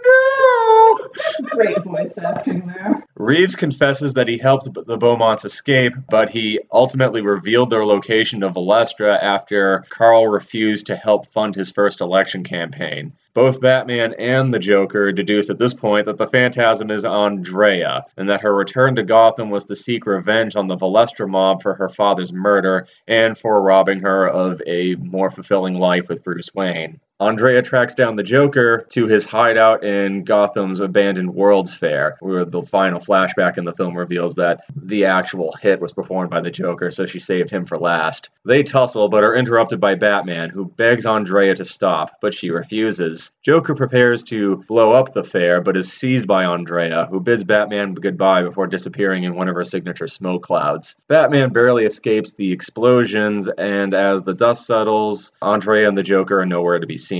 Great 1.45 1.81
voice 1.83 2.17
acting 2.17 2.65
there. 2.67 3.03
Reeves 3.15 3.55
confesses 3.55 4.13
that 4.13 4.27
he 4.27 4.37
helped 4.37 4.65
the 4.73 4.97
Beaumonts 4.97 5.45
escape, 5.45 5.93
but 6.09 6.29
he 6.29 6.59
ultimately 6.71 7.21
revealed 7.21 7.69
their 7.69 7.85
location 7.85 8.39
to 8.41 8.49
Valestra 8.49 9.21
after 9.21 9.83
Carl 9.89 10.27
refused 10.27 10.87
to 10.87 10.95
help 10.95 11.27
fund 11.27 11.55
his 11.55 11.71
first 11.71 12.01
election 12.01 12.43
campaign. 12.43 13.13
Both 13.33 13.61
Batman 13.61 14.15
and 14.17 14.53
the 14.53 14.59
Joker 14.59 15.11
deduce 15.11 15.49
at 15.49 15.57
this 15.57 15.73
point 15.73 16.05
that 16.07 16.17
the 16.17 16.27
Phantasm 16.27 16.91
is 16.91 17.05
Andrea, 17.05 18.03
and 18.17 18.29
that 18.29 18.41
her 18.41 18.53
return 18.53 18.95
to 18.95 19.03
Gotham 19.03 19.49
was 19.49 19.65
to 19.65 19.75
seek 19.75 20.05
revenge 20.05 20.55
on 20.55 20.67
the 20.67 20.75
Valestra 20.77 21.29
mob 21.29 21.61
for 21.61 21.75
her 21.75 21.89
father's 21.89 22.33
murder 22.33 22.87
and 23.07 23.37
for 23.37 23.61
robbing 23.61 24.01
her 24.01 24.27
of 24.27 24.61
a 24.65 24.95
more 24.95 25.31
fulfilling 25.31 25.75
life 25.75 26.09
with 26.09 26.23
Bruce 26.23 26.49
Wayne. 26.53 26.99
Andrea 27.21 27.61
tracks 27.61 27.93
down 27.93 28.15
the 28.15 28.23
Joker 28.23 28.83
to 28.89 29.05
his 29.05 29.25
hideout 29.25 29.83
in 29.83 30.23
Gotham's 30.23 30.79
abandoned 30.79 31.35
World's 31.35 31.71
Fair, 31.71 32.17
where 32.19 32.45
the 32.45 32.63
final 32.63 32.99
flashback 32.99 33.59
in 33.59 33.63
the 33.65 33.75
film 33.75 33.95
reveals 33.95 34.33
that 34.35 34.61
the 34.75 35.05
actual 35.05 35.53
hit 35.61 35.79
was 35.79 35.93
performed 35.93 36.31
by 36.31 36.41
the 36.41 36.49
Joker, 36.49 36.89
so 36.89 37.05
she 37.05 37.19
saved 37.19 37.51
him 37.51 37.67
for 37.67 37.77
last. 37.77 38.31
They 38.43 38.63
tussle, 38.63 39.07
but 39.07 39.23
are 39.23 39.35
interrupted 39.35 39.79
by 39.79 39.93
Batman, 39.93 40.49
who 40.49 40.65
begs 40.65 41.05
Andrea 41.05 41.53
to 41.53 41.63
stop, 41.63 42.17
but 42.21 42.33
she 42.33 42.49
refuses. 42.49 43.33
Joker 43.43 43.75
prepares 43.75 44.23
to 44.23 44.57
blow 44.67 44.93
up 44.93 45.13
the 45.13 45.23
fair, 45.23 45.61
but 45.61 45.77
is 45.77 45.93
seized 45.93 46.25
by 46.25 46.45
Andrea, 46.45 47.05
who 47.11 47.19
bids 47.19 47.43
Batman 47.43 47.93
goodbye 47.93 48.41
before 48.41 48.65
disappearing 48.65 49.25
in 49.25 49.35
one 49.35 49.47
of 49.47 49.53
her 49.53 49.63
signature 49.63 50.07
smoke 50.07 50.41
clouds. 50.41 50.95
Batman 51.07 51.51
barely 51.51 51.85
escapes 51.85 52.33
the 52.33 52.51
explosions, 52.51 53.47
and 53.47 53.93
as 53.93 54.23
the 54.23 54.33
dust 54.33 54.65
settles, 54.65 55.33
Andrea 55.39 55.87
and 55.87 55.95
the 55.95 56.01
Joker 56.01 56.39
are 56.39 56.47
nowhere 56.47 56.79
to 56.79 56.87
be 56.87 56.97
seen. 56.97 57.10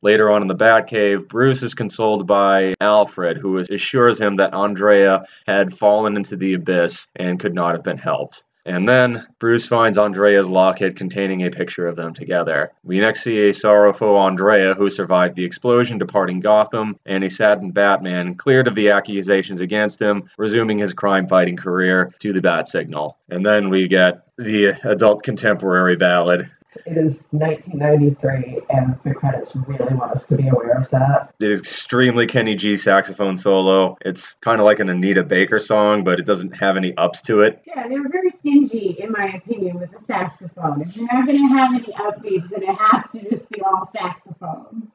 Later 0.00 0.30
on 0.30 0.40
in 0.40 0.48
the 0.48 0.54
Batcave, 0.54 1.28
Bruce 1.28 1.62
is 1.62 1.74
consoled 1.74 2.26
by 2.26 2.74
Alfred, 2.80 3.36
who 3.36 3.58
assures 3.58 4.18
him 4.18 4.36
that 4.36 4.54
Andrea 4.54 5.24
had 5.46 5.74
fallen 5.74 6.16
into 6.16 6.36
the 6.36 6.54
abyss 6.54 7.08
and 7.14 7.38
could 7.38 7.54
not 7.54 7.72
have 7.72 7.82
been 7.82 7.98
helped. 7.98 8.44
And 8.66 8.88
then 8.88 9.26
Bruce 9.38 9.66
finds 9.66 9.98
Andrea's 9.98 10.48
locket 10.48 10.96
containing 10.96 11.42
a 11.42 11.50
picture 11.50 11.86
of 11.86 11.96
them 11.96 12.14
together. 12.14 12.72
We 12.82 12.98
next 12.98 13.22
see 13.22 13.50
a 13.50 13.52
sorrowful 13.52 14.16
Andrea 14.16 14.72
who 14.72 14.88
survived 14.88 15.36
the 15.36 15.44
explosion 15.44 15.98
departing 15.98 16.40
Gotham, 16.40 16.96
and 17.04 17.22
a 17.22 17.28
saddened 17.28 17.74
Batman 17.74 18.36
cleared 18.36 18.66
of 18.66 18.74
the 18.74 18.90
accusations 18.90 19.60
against 19.60 20.00
him, 20.00 20.30
resuming 20.38 20.78
his 20.78 20.94
crime 20.94 21.28
fighting 21.28 21.58
career 21.58 22.10
to 22.20 22.32
the 22.32 22.40
Bat 22.40 22.68
Signal. 22.68 23.18
And 23.28 23.44
then 23.44 23.68
we 23.68 23.86
get 23.86 24.20
the 24.38 24.72
adult 24.84 25.22
contemporary 25.22 25.96
ballad. 25.96 26.46
It 26.86 26.96
is 26.96 27.26
1993, 27.30 28.60
and 28.70 28.96
the 28.98 29.14
credits 29.14 29.56
really 29.68 29.94
want 29.94 30.12
us 30.12 30.26
to 30.26 30.36
be 30.36 30.48
aware 30.48 30.76
of 30.76 30.90
that. 30.90 31.32
The 31.38 31.52
extremely 31.54 32.26
Kenny 32.26 32.54
G 32.54 32.76
saxophone 32.76 33.36
solo. 33.36 33.96
It's 34.04 34.34
kind 34.34 34.60
of 34.60 34.64
like 34.64 34.80
an 34.80 34.88
Anita 34.88 35.22
Baker 35.22 35.58
song, 35.58 36.04
but 36.04 36.18
it 36.18 36.26
doesn't 36.26 36.56
have 36.56 36.76
any 36.76 36.96
ups 36.96 37.22
to 37.22 37.42
it. 37.42 37.62
Yeah, 37.66 37.86
they 37.88 37.98
were 37.98 38.08
very 38.08 38.30
stingy, 38.30 38.96
in 38.98 39.12
my 39.12 39.26
opinion, 39.26 39.78
with 39.78 39.92
the 39.92 39.98
saxophone. 39.98 40.82
If 40.82 40.96
you're 40.96 41.06
not 41.12 41.26
going 41.26 41.48
to 41.48 41.54
have 41.54 41.74
any 41.74 41.92
upbeats, 41.94 42.50
then 42.50 42.62
it 42.62 42.74
has 42.76 43.10
to 43.12 43.30
just 43.30 43.50
be 43.50 43.60
all 43.62 43.90
saxophone. 43.96 44.90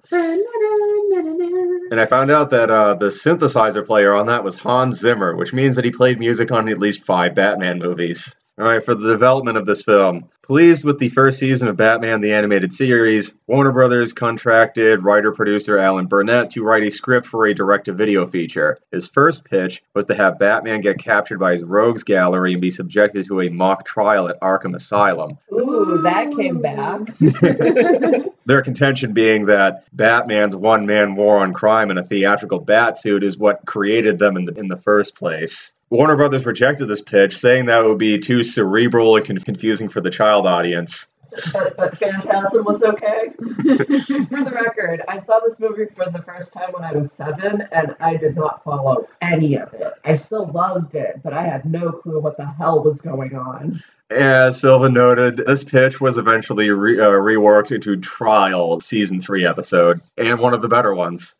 And 1.91 1.99
I 1.99 2.05
found 2.05 2.31
out 2.31 2.49
that 2.51 2.69
uh, 2.69 2.93
the 2.95 3.07
synthesizer 3.07 3.85
player 3.85 4.13
on 4.13 4.27
that 4.27 4.43
was 4.43 4.55
Hans 4.57 4.99
Zimmer, 4.99 5.35
which 5.35 5.53
means 5.53 5.75
that 5.75 5.85
he 5.85 5.91
played 5.91 6.19
music 6.19 6.51
on 6.51 6.69
at 6.69 6.77
least 6.77 7.05
five 7.05 7.33
Batman 7.35 7.79
movies. 7.79 8.35
All 8.59 8.65
right, 8.65 8.83
for 8.83 8.93
the 8.93 9.07
development 9.07 9.55
of 9.55 9.65
this 9.65 9.81
film. 9.83 10.27
Pleased 10.41 10.83
with 10.83 10.99
the 10.99 11.07
first 11.07 11.39
season 11.39 11.69
of 11.69 11.77
Batman 11.77 12.19
the 12.19 12.33
Animated 12.33 12.73
Series, 12.73 13.33
Warner 13.47 13.71
Brothers 13.71 14.11
contracted 14.11 15.01
writer 15.01 15.31
producer 15.31 15.77
Alan 15.77 16.07
Burnett 16.07 16.49
to 16.49 16.63
write 16.63 16.83
a 16.83 16.91
script 16.91 17.25
for 17.25 17.45
a 17.45 17.53
direct 17.53 17.85
to 17.85 17.93
video 17.93 18.25
feature. 18.25 18.77
His 18.91 19.07
first 19.07 19.45
pitch 19.45 19.81
was 19.93 20.07
to 20.07 20.15
have 20.15 20.39
Batman 20.39 20.81
get 20.81 20.97
captured 20.97 21.39
by 21.39 21.53
his 21.53 21.63
rogues 21.63 22.03
gallery 22.03 22.51
and 22.51 22.61
be 22.61 22.71
subjected 22.71 23.27
to 23.27 23.39
a 23.39 23.49
mock 23.49 23.85
trial 23.85 24.27
at 24.27 24.41
Arkham 24.41 24.75
Asylum. 24.75 25.37
Ooh, 25.53 26.01
that 26.03 26.35
came 26.35 26.59
back. 26.59 27.01
Their 28.45 28.61
contention 28.61 29.13
being 29.13 29.45
that 29.45 29.85
Batman's 29.93 30.55
one 30.55 30.85
man 30.85 31.15
war 31.15 31.37
on 31.37 31.53
crime 31.53 31.91
in 31.91 31.97
a 31.97 32.03
theatrical 32.03 32.59
bat 32.59 32.97
suit 32.97 33.23
is 33.23 33.37
what 33.37 33.65
created 33.65 34.19
them 34.19 34.35
in 34.35 34.43
the, 34.43 34.59
in 34.59 34.67
the 34.67 34.75
first 34.75 35.15
place. 35.15 35.71
Warner 35.89 36.15
Brothers 36.15 36.45
rejected 36.45 36.85
this 36.85 37.01
pitch, 37.01 37.37
saying 37.37 37.65
that 37.65 37.83
it 37.83 37.87
would 37.87 37.97
be 37.97 38.19
too 38.19 38.43
cerebral 38.43 39.15
and 39.15 39.25
con- 39.25 39.37
confusing 39.37 39.89
for 39.89 40.01
the 40.01 40.09
child 40.09 40.45
audience. 40.45 41.07
But, 41.53 41.77
but 41.77 41.97
Phantasm 41.97 42.65
was 42.65 42.83
okay. 42.83 43.29
For 43.37 44.43
the 44.43 44.51
record, 44.53 45.03
I 45.07 45.19
saw 45.19 45.39
this 45.39 45.59
movie 45.59 45.85
for 45.93 46.09
the 46.09 46.21
first 46.23 46.53
time 46.53 46.71
when 46.71 46.83
I 46.83 46.91
was 46.91 47.11
seven, 47.11 47.63
and 47.71 47.95
I 47.99 48.17
did 48.17 48.35
not 48.35 48.63
follow 48.63 49.07
any 49.21 49.55
of 49.55 49.71
it. 49.73 49.93
I 50.03 50.15
still 50.15 50.47
loved 50.47 50.95
it, 50.95 51.21
but 51.23 51.33
I 51.33 51.43
had 51.43 51.65
no 51.65 51.91
clue 51.91 52.19
what 52.19 52.37
the 52.37 52.47
hell 52.47 52.83
was 52.83 53.01
going 53.01 53.35
on. 53.35 53.79
As 54.09 54.59
Sylvan 54.59 54.93
noted, 54.93 55.37
this 55.37 55.63
pitch 55.63 56.01
was 56.01 56.17
eventually 56.17 56.71
re- 56.71 56.99
uh, 56.99 57.11
reworked 57.11 57.71
into 57.71 57.95
Trial, 57.97 58.79
season 58.79 59.21
three 59.21 59.45
episode, 59.45 60.01
and 60.17 60.39
one 60.39 60.55
of 60.55 60.63
the 60.63 60.67
better 60.67 60.95
ones. 60.95 61.35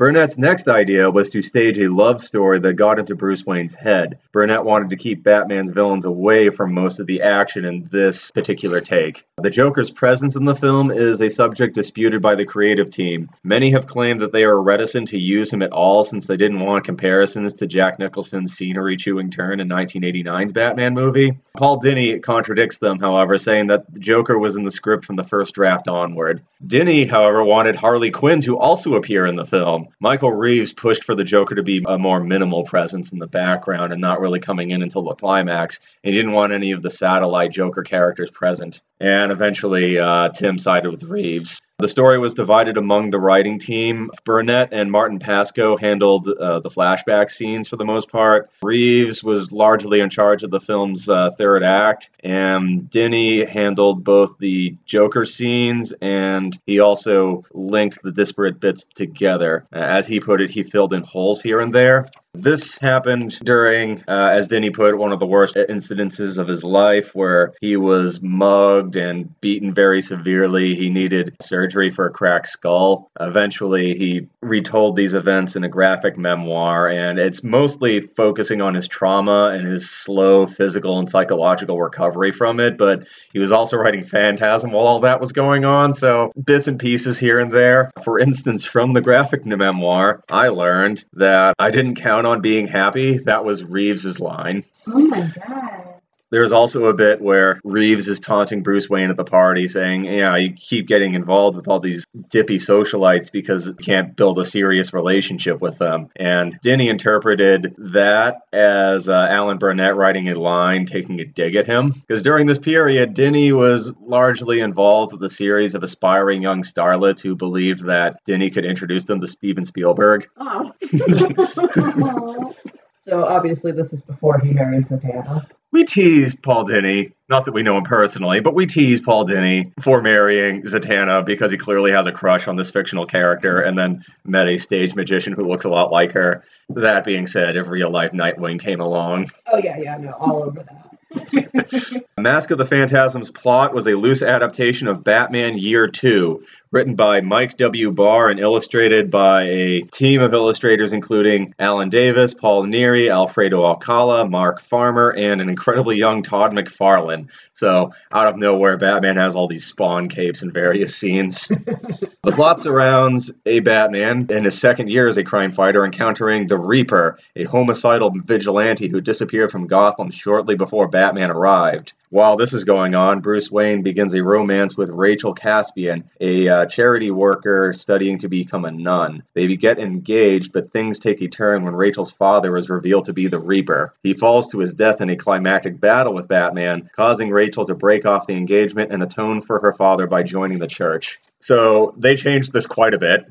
Burnett's 0.00 0.38
next 0.38 0.66
idea 0.66 1.10
was 1.10 1.28
to 1.28 1.42
stage 1.42 1.78
a 1.78 1.92
love 1.92 2.22
story 2.22 2.58
that 2.58 2.72
got 2.72 2.98
into 2.98 3.14
Bruce 3.14 3.44
Wayne's 3.44 3.74
head. 3.74 4.18
Burnett 4.32 4.64
wanted 4.64 4.88
to 4.88 4.96
keep 4.96 5.22
Batman's 5.22 5.72
villains 5.72 6.06
away 6.06 6.48
from 6.48 6.72
most 6.72 7.00
of 7.00 7.06
the 7.06 7.20
action 7.20 7.66
in 7.66 7.86
this 7.92 8.30
particular 8.30 8.80
take. 8.80 9.26
The 9.42 9.50
Joker's 9.50 9.90
presence 9.90 10.36
in 10.36 10.46
the 10.46 10.54
film 10.54 10.90
is 10.90 11.20
a 11.20 11.28
subject 11.28 11.74
disputed 11.74 12.22
by 12.22 12.34
the 12.34 12.46
creative 12.46 12.88
team. 12.88 13.28
Many 13.44 13.72
have 13.72 13.86
claimed 13.86 14.22
that 14.22 14.32
they 14.32 14.44
are 14.44 14.58
reticent 14.58 15.08
to 15.08 15.18
use 15.18 15.52
him 15.52 15.60
at 15.60 15.72
all 15.72 16.02
since 16.02 16.26
they 16.26 16.38
didn't 16.38 16.60
want 16.60 16.84
comparisons 16.84 17.52
to 17.52 17.66
Jack 17.66 17.98
Nicholson's 17.98 18.54
scenery 18.54 18.96
chewing 18.96 19.30
turn 19.30 19.60
in 19.60 19.68
1989's 19.68 20.52
Batman 20.52 20.94
movie. 20.94 21.38
Paul 21.58 21.78
Dini 21.78 22.22
contradicts 22.22 22.78
them, 22.78 23.00
however, 23.00 23.36
saying 23.36 23.66
that 23.66 23.92
the 23.92 24.00
Joker 24.00 24.38
was 24.38 24.56
in 24.56 24.64
the 24.64 24.70
script 24.70 25.04
from 25.04 25.16
the 25.16 25.24
first 25.24 25.54
draft 25.54 25.88
onward. 25.88 26.42
Dini, 26.66 27.06
however, 27.06 27.44
wanted 27.44 27.76
Harley 27.76 28.10
Quinn 28.10 28.40
to 28.40 28.58
also 28.58 28.94
appear 28.94 29.26
in 29.26 29.36
the 29.36 29.44
film. 29.44 29.88
Michael 29.98 30.32
Reaves 30.32 30.72
pushed 30.72 31.04
for 31.04 31.14
the 31.14 31.24
Joker 31.24 31.54
to 31.54 31.62
be 31.62 31.82
a 31.86 31.98
more 31.98 32.22
minimal 32.22 32.64
presence 32.64 33.12
in 33.12 33.18
the 33.18 33.26
background 33.26 33.92
and 33.92 34.00
not 34.00 34.20
really 34.20 34.40
coming 34.40 34.70
in 34.70 34.82
until 34.82 35.02
the 35.02 35.14
climax. 35.14 35.80
He 36.02 36.12
didn't 36.12 36.32
want 36.32 36.52
any 36.52 36.72
of 36.72 36.82
the 36.82 36.90
satellite 36.90 37.52
Joker 37.52 37.82
characters 37.82 38.30
present. 38.30 38.82
And 39.00 39.32
eventually, 39.32 39.98
uh, 39.98 40.30
Timm 40.30 40.58
sided 40.58 40.90
with 40.90 41.02
Reaves. 41.02 41.60
The 41.80 41.88
story 41.88 42.18
was 42.18 42.34
divided 42.34 42.76
among 42.76 43.08
the 43.08 43.18
writing 43.18 43.58
team. 43.58 44.10
Burnett 44.24 44.68
and 44.70 44.92
Martin 44.92 45.18
Pasko 45.18 45.80
handled 45.80 46.28
uh, 46.28 46.60
the 46.60 46.68
flashback 46.68 47.30
scenes 47.30 47.68
for 47.68 47.76
the 47.76 47.86
most 47.86 48.10
part. 48.10 48.50
Reaves 48.60 49.24
was 49.24 49.50
largely 49.50 50.00
in 50.00 50.10
charge 50.10 50.42
of 50.42 50.50
the 50.50 50.60
film's 50.60 51.08
uh, 51.08 51.30
third 51.30 51.62
act, 51.62 52.10
and 52.22 52.82
Dini 52.90 53.48
handled 53.48 54.04
both 54.04 54.36
the 54.38 54.76
Joker 54.84 55.24
scenes 55.24 55.94
and 56.02 56.58
he 56.66 56.80
also 56.80 57.46
linked 57.54 58.02
the 58.02 58.12
disparate 58.12 58.60
bits 58.60 58.84
together. 58.94 59.66
As 59.72 60.06
he 60.06 60.20
put 60.20 60.42
it, 60.42 60.50
he 60.50 60.62
filled 60.62 60.92
in 60.92 61.02
holes 61.02 61.40
here 61.40 61.60
and 61.60 61.72
there. 61.72 62.10
This 62.32 62.78
happened 62.78 63.40
during, 63.42 64.04
uh, 64.06 64.30
as 64.32 64.46
Dini 64.46 64.72
put, 64.72 64.96
one 64.96 65.10
of 65.10 65.18
the 65.18 65.26
worst 65.26 65.56
incidences 65.56 66.38
of 66.38 66.46
his 66.46 66.62
life, 66.62 67.12
where 67.12 67.52
he 67.60 67.76
was 67.76 68.22
mugged 68.22 68.94
and 68.94 69.38
beaten 69.40 69.74
very 69.74 70.00
severely. 70.00 70.76
He 70.76 70.90
needed 70.90 71.34
surgery 71.42 71.90
for 71.90 72.06
a 72.06 72.10
cracked 72.10 72.46
skull. 72.46 73.10
Eventually, 73.18 73.94
he 73.94 74.28
retold 74.42 74.94
these 74.94 75.12
events 75.12 75.56
in 75.56 75.64
a 75.64 75.68
graphic 75.68 76.16
memoir, 76.16 76.88
and 76.88 77.18
it's 77.18 77.42
mostly 77.42 78.00
focusing 78.00 78.60
on 78.60 78.74
his 78.74 78.86
trauma 78.86 79.50
and 79.52 79.66
his 79.66 79.90
slow 79.90 80.46
physical 80.46 81.00
and 81.00 81.10
psychological 81.10 81.80
recovery 81.80 82.30
from 82.30 82.60
it. 82.60 82.78
But 82.78 83.08
he 83.32 83.40
was 83.40 83.50
also 83.50 83.76
writing 83.76 84.04
Phantasm 84.04 84.70
while 84.70 84.86
all 84.86 85.00
that 85.00 85.20
was 85.20 85.32
going 85.32 85.64
on, 85.64 85.92
so 85.92 86.30
bits 86.44 86.68
and 86.68 86.78
pieces 86.78 87.18
here 87.18 87.40
and 87.40 87.50
there. 87.50 87.90
For 88.04 88.20
instance, 88.20 88.64
from 88.64 88.92
the 88.92 89.00
graphic 89.00 89.44
memoir, 89.44 90.22
I 90.30 90.48
learned 90.48 91.04
that 91.14 91.54
I 91.58 91.72
didn't 91.72 91.96
count 91.96 92.19
on 92.26 92.40
being 92.40 92.66
happy. 92.66 93.18
That 93.18 93.44
was 93.44 93.64
Reaves's 93.64 94.20
line. 94.20 94.64
oh 94.86 94.98
my 94.98 95.28
god. 95.46 95.89
There's 96.30 96.52
also 96.52 96.86
a 96.86 96.94
bit 96.94 97.20
where 97.20 97.60
Reeves 97.64 98.08
is 98.08 98.20
taunting 98.20 98.62
Bruce 98.62 98.88
Wayne 98.88 99.10
at 99.10 99.16
the 99.16 99.24
party, 99.24 99.66
saying, 99.68 100.04
Yeah, 100.04 100.36
you 100.36 100.52
keep 100.52 100.86
getting 100.86 101.14
involved 101.14 101.56
with 101.56 101.68
all 101.68 101.80
these 101.80 102.06
dippy 102.28 102.56
socialites 102.56 103.32
because 103.32 103.66
you 103.66 103.74
can't 103.74 104.14
build 104.14 104.38
a 104.38 104.44
serious 104.44 104.92
relationship 104.92 105.60
with 105.60 105.78
them. 105.78 106.08
And 106.16 106.60
Dini 106.62 106.88
interpreted 106.88 107.74
that 107.78 108.36
as 108.52 109.08
uh, 109.08 109.26
Alan 109.30 109.58
Burnett 109.58 109.96
writing 109.96 110.28
a 110.28 110.34
line 110.38 110.86
taking 110.86 111.20
a 111.20 111.24
dig 111.24 111.56
at 111.56 111.66
him. 111.66 111.90
Because 111.90 112.22
during 112.22 112.46
this 112.46 112.58
period, 112.58 113.14
Dini 113.14 113.52
was 113.52 113.94
largely 114.00 114.60
involved 114.60 115.12
with 115.12 115.22
a 115.24 115.30
series 115.30 115.74
of 115.74 115.82
aspiring 115.82 116.42
young 116.42 116.62
starlets 116.62 117.20
who 117.20 117.34
believed 117.34 117.84
that 117.86 118.24
Dini 118.24 118.52
could 118.52 118.64
introduce 118.64 119.04
them 119.04 119.20
to 119.20 119.26
Steven 119.26 119.64
Spielberg. 119.64 120.28
Oh. 120.40 120.72
So 122.96 123.24
obviously, 123.24 123.72
this 123.72 123.94
is 123.94 124.02
before 124.02 124.38
he 124.40 124.50
married 124.52 124.82
Zatanna. 124.82 125.46
We 125.72 125.84
teased 125.84 126.42
Paul 126.42 126.66
Dini, 126.66 127.12
not 127.28 127.44
that 127.44 127.52
we 127.52 127.62
know 127.62 127.76
him 127.76 127.84
personally, 127.84 128.40
but 128.40 128.54
we 128.54 128.66
teased 128.66 129.04
Paul 129.04 129.24
Dini 129.24 129.72
for 129.80 130.02
marrying 130.02 130.62
Zatanna 130.62 131.24
because 131.24 131.52
he 131.52 131.56
clearly 131.56 131.92
has 131.92 132.06
a 132.06 132.12
crush 132.12 132.48
on 132.48 132.56
this 132.56 132.70
fictional 132.70 133.06
character 133.06 133.60
and 133.60 133.78
then 133.78 134.02
met 134.24 134.48
a 134.48 134.58
stage 134.58 134.96
magician 134.96 135.32
who 135.32 135.46
looks 135.46 135.64
a 135.64 135.68
lot 135.68 135.92
like 135.92 136.10
her. 136.12 136.42
That 136.70 137.04
being 137.04 137.28
said, 137.28 137.56
if 137.56 137.68
real 137.68 137.90
life 137.90 138.10
Nightwing 138.10 138.58
came 138.58 138.80
along, 138.80 139.30
Oh 139.52 139.58
yeah, 139.58 139.78
yeah, 139.78 139.96
no, 139.98 140.10
all 140.18 140.42
over 140.42 140.60
that. 140.60 140.99
Mask 142.18 142.50
of 142.50 142.58
the 142.58 142.66
Phantasm's 142.66 143.30
plot 143.30 143.74
was 143.74 143.86
a 143.86 143.94
loose 143.94 144.22
adaptation 144.22 144.86
of 144.86 145.04
Batman 145.04 145.58
Year 145.58 145.88
2, 145.88 146.44
written 146.72 146.94
by 146.94 147.20
Mike 147.20 147.56
W. 147.56 147.90
Barr 147.90 148.28
and 148.28 148.38
illustrated 148.38 149.10
by 149.10 149.42
a 149.42 149.82
team 149.82 150.20
of 150.20 150.32
illustrators 150.32 150.92
including 150.92 151.54
Alan 151.58 151.88
Davis, 151.88 152.34
Paul 152.34 152.64
Neary, 152.64 153.10
Alfredo 153.10 153.64
Alcala, 153.64 154.28
Mark 154.28 154.60
Farmer, 154.60 155.10
and 155.10 155.40
an 155.40 155.48
incredibly 155.48 155.96
young 155.96 156.22
Todd 156.22 156.52
McFarlane. 156.52 157.28
So, 157.54 157.92
out 158.12 158.28
of 158.28 158.36
nowhere, 158.36 158.76
Batman 158.76 159.16
has 159.16 159.34
all 159.34 159.48
these 159.48 159.66
spawn 159.66 160.08
capes 160.08 160.42
in 160.42 160.52
various 160.52 160.94
scenes. 160.94 161.48
the 162.22 162.32
plot 162.32 162.60
surrounds 162.60 163.32
a 163.46 163.60
Batman 163.60 164.26
in 164.30 164.44
his 164.44 164.60
second 164.60 164.90
year 164.90 165.08
as 165.08 165.16
a 165.16 165.24
crime 165.24 165.52
fighter 165.52 165.84
encountering 165.84 166.46
the 166.46 166.58
Reaper, 166.58 167.18
a 167.34 167.44
homicidal 167.44 168.12
vigilante 168.14 168.88
who 168.88 169.00
disappeared 169.00 169.50
from 169.50 169.66
Gotham 169.66 170.10
shortly 170.10 170.54
before 170.54 170.88
Batman 170.88 171.09
arrived. 171.18 171.92
While 172.10 172.36
this 172.36 172.52
is 172.52 172.64
going 172.64 172.96
on, 172.96 173.20
Bruce 173.20 173.52
Wayne 173.52 173.82
begins 173.82 174.14
a 174.14 174.24
romance 174.24 174.76
with 174.76 174.90
Rachel 174.90 175.32
Caspian, 175.32 176.04
a 176.20 176.48
uh, 176.48 176.66
charity 176.66 177.12
worker 177.12 177.72
studying 177.72 178.18
to 178.18 178.28
become 178.28 178.64
a 178.64 178.70
nun. 178.72 179.22
They 179.34 179.54
get 179.54 179.78
engaged, 179.78 180.52
but 180.52 180.72
things 180.72 180.98
take 180.98 181.20
a 181.20 181.28
turn 181.28 181.62
when 181.62 181.76
Rachel's 181.76 182.10
father 182.10 182.56
is 182.56 182.68
revealed 182.68 183.04
to 183.04 183.12
be 183.12 183.28
the 183.28 183.38
Reaper. 183.38 183.94
He 184.02 184.14
falls 184.14 184.50
to 184.50 184.58
his 184.58 184.74
death 184.74 185.00
in 185.00 185.10
a 185.10 185.16
climactic 185.16 185.80
battle 185.80 186.12
with 186.12 186.26
Batman, 186.26 186.90
causing 186.96 187.30
Rachel 187.30 187.64
to 187.66 187.76
break 187.76 188.06
off 188.06 188.26
the 188.26 188.34
engagement 188.34 188.90
and 188.90 189.02
atone 189.04 189.40
for 189.40 189.60
her 189.60 189.72
father 189.72 190.08
by 190.08 190.24
joining 190.24 190.58
the 190.58 190.66
church. 190.66 191.20
So 191.38 191.94
they 191.96 192.16
changed 192.16 192.52
this 192.52 192.66
quite 192.66 192.94
a 192.94 192.98
bit. 192.98 193.26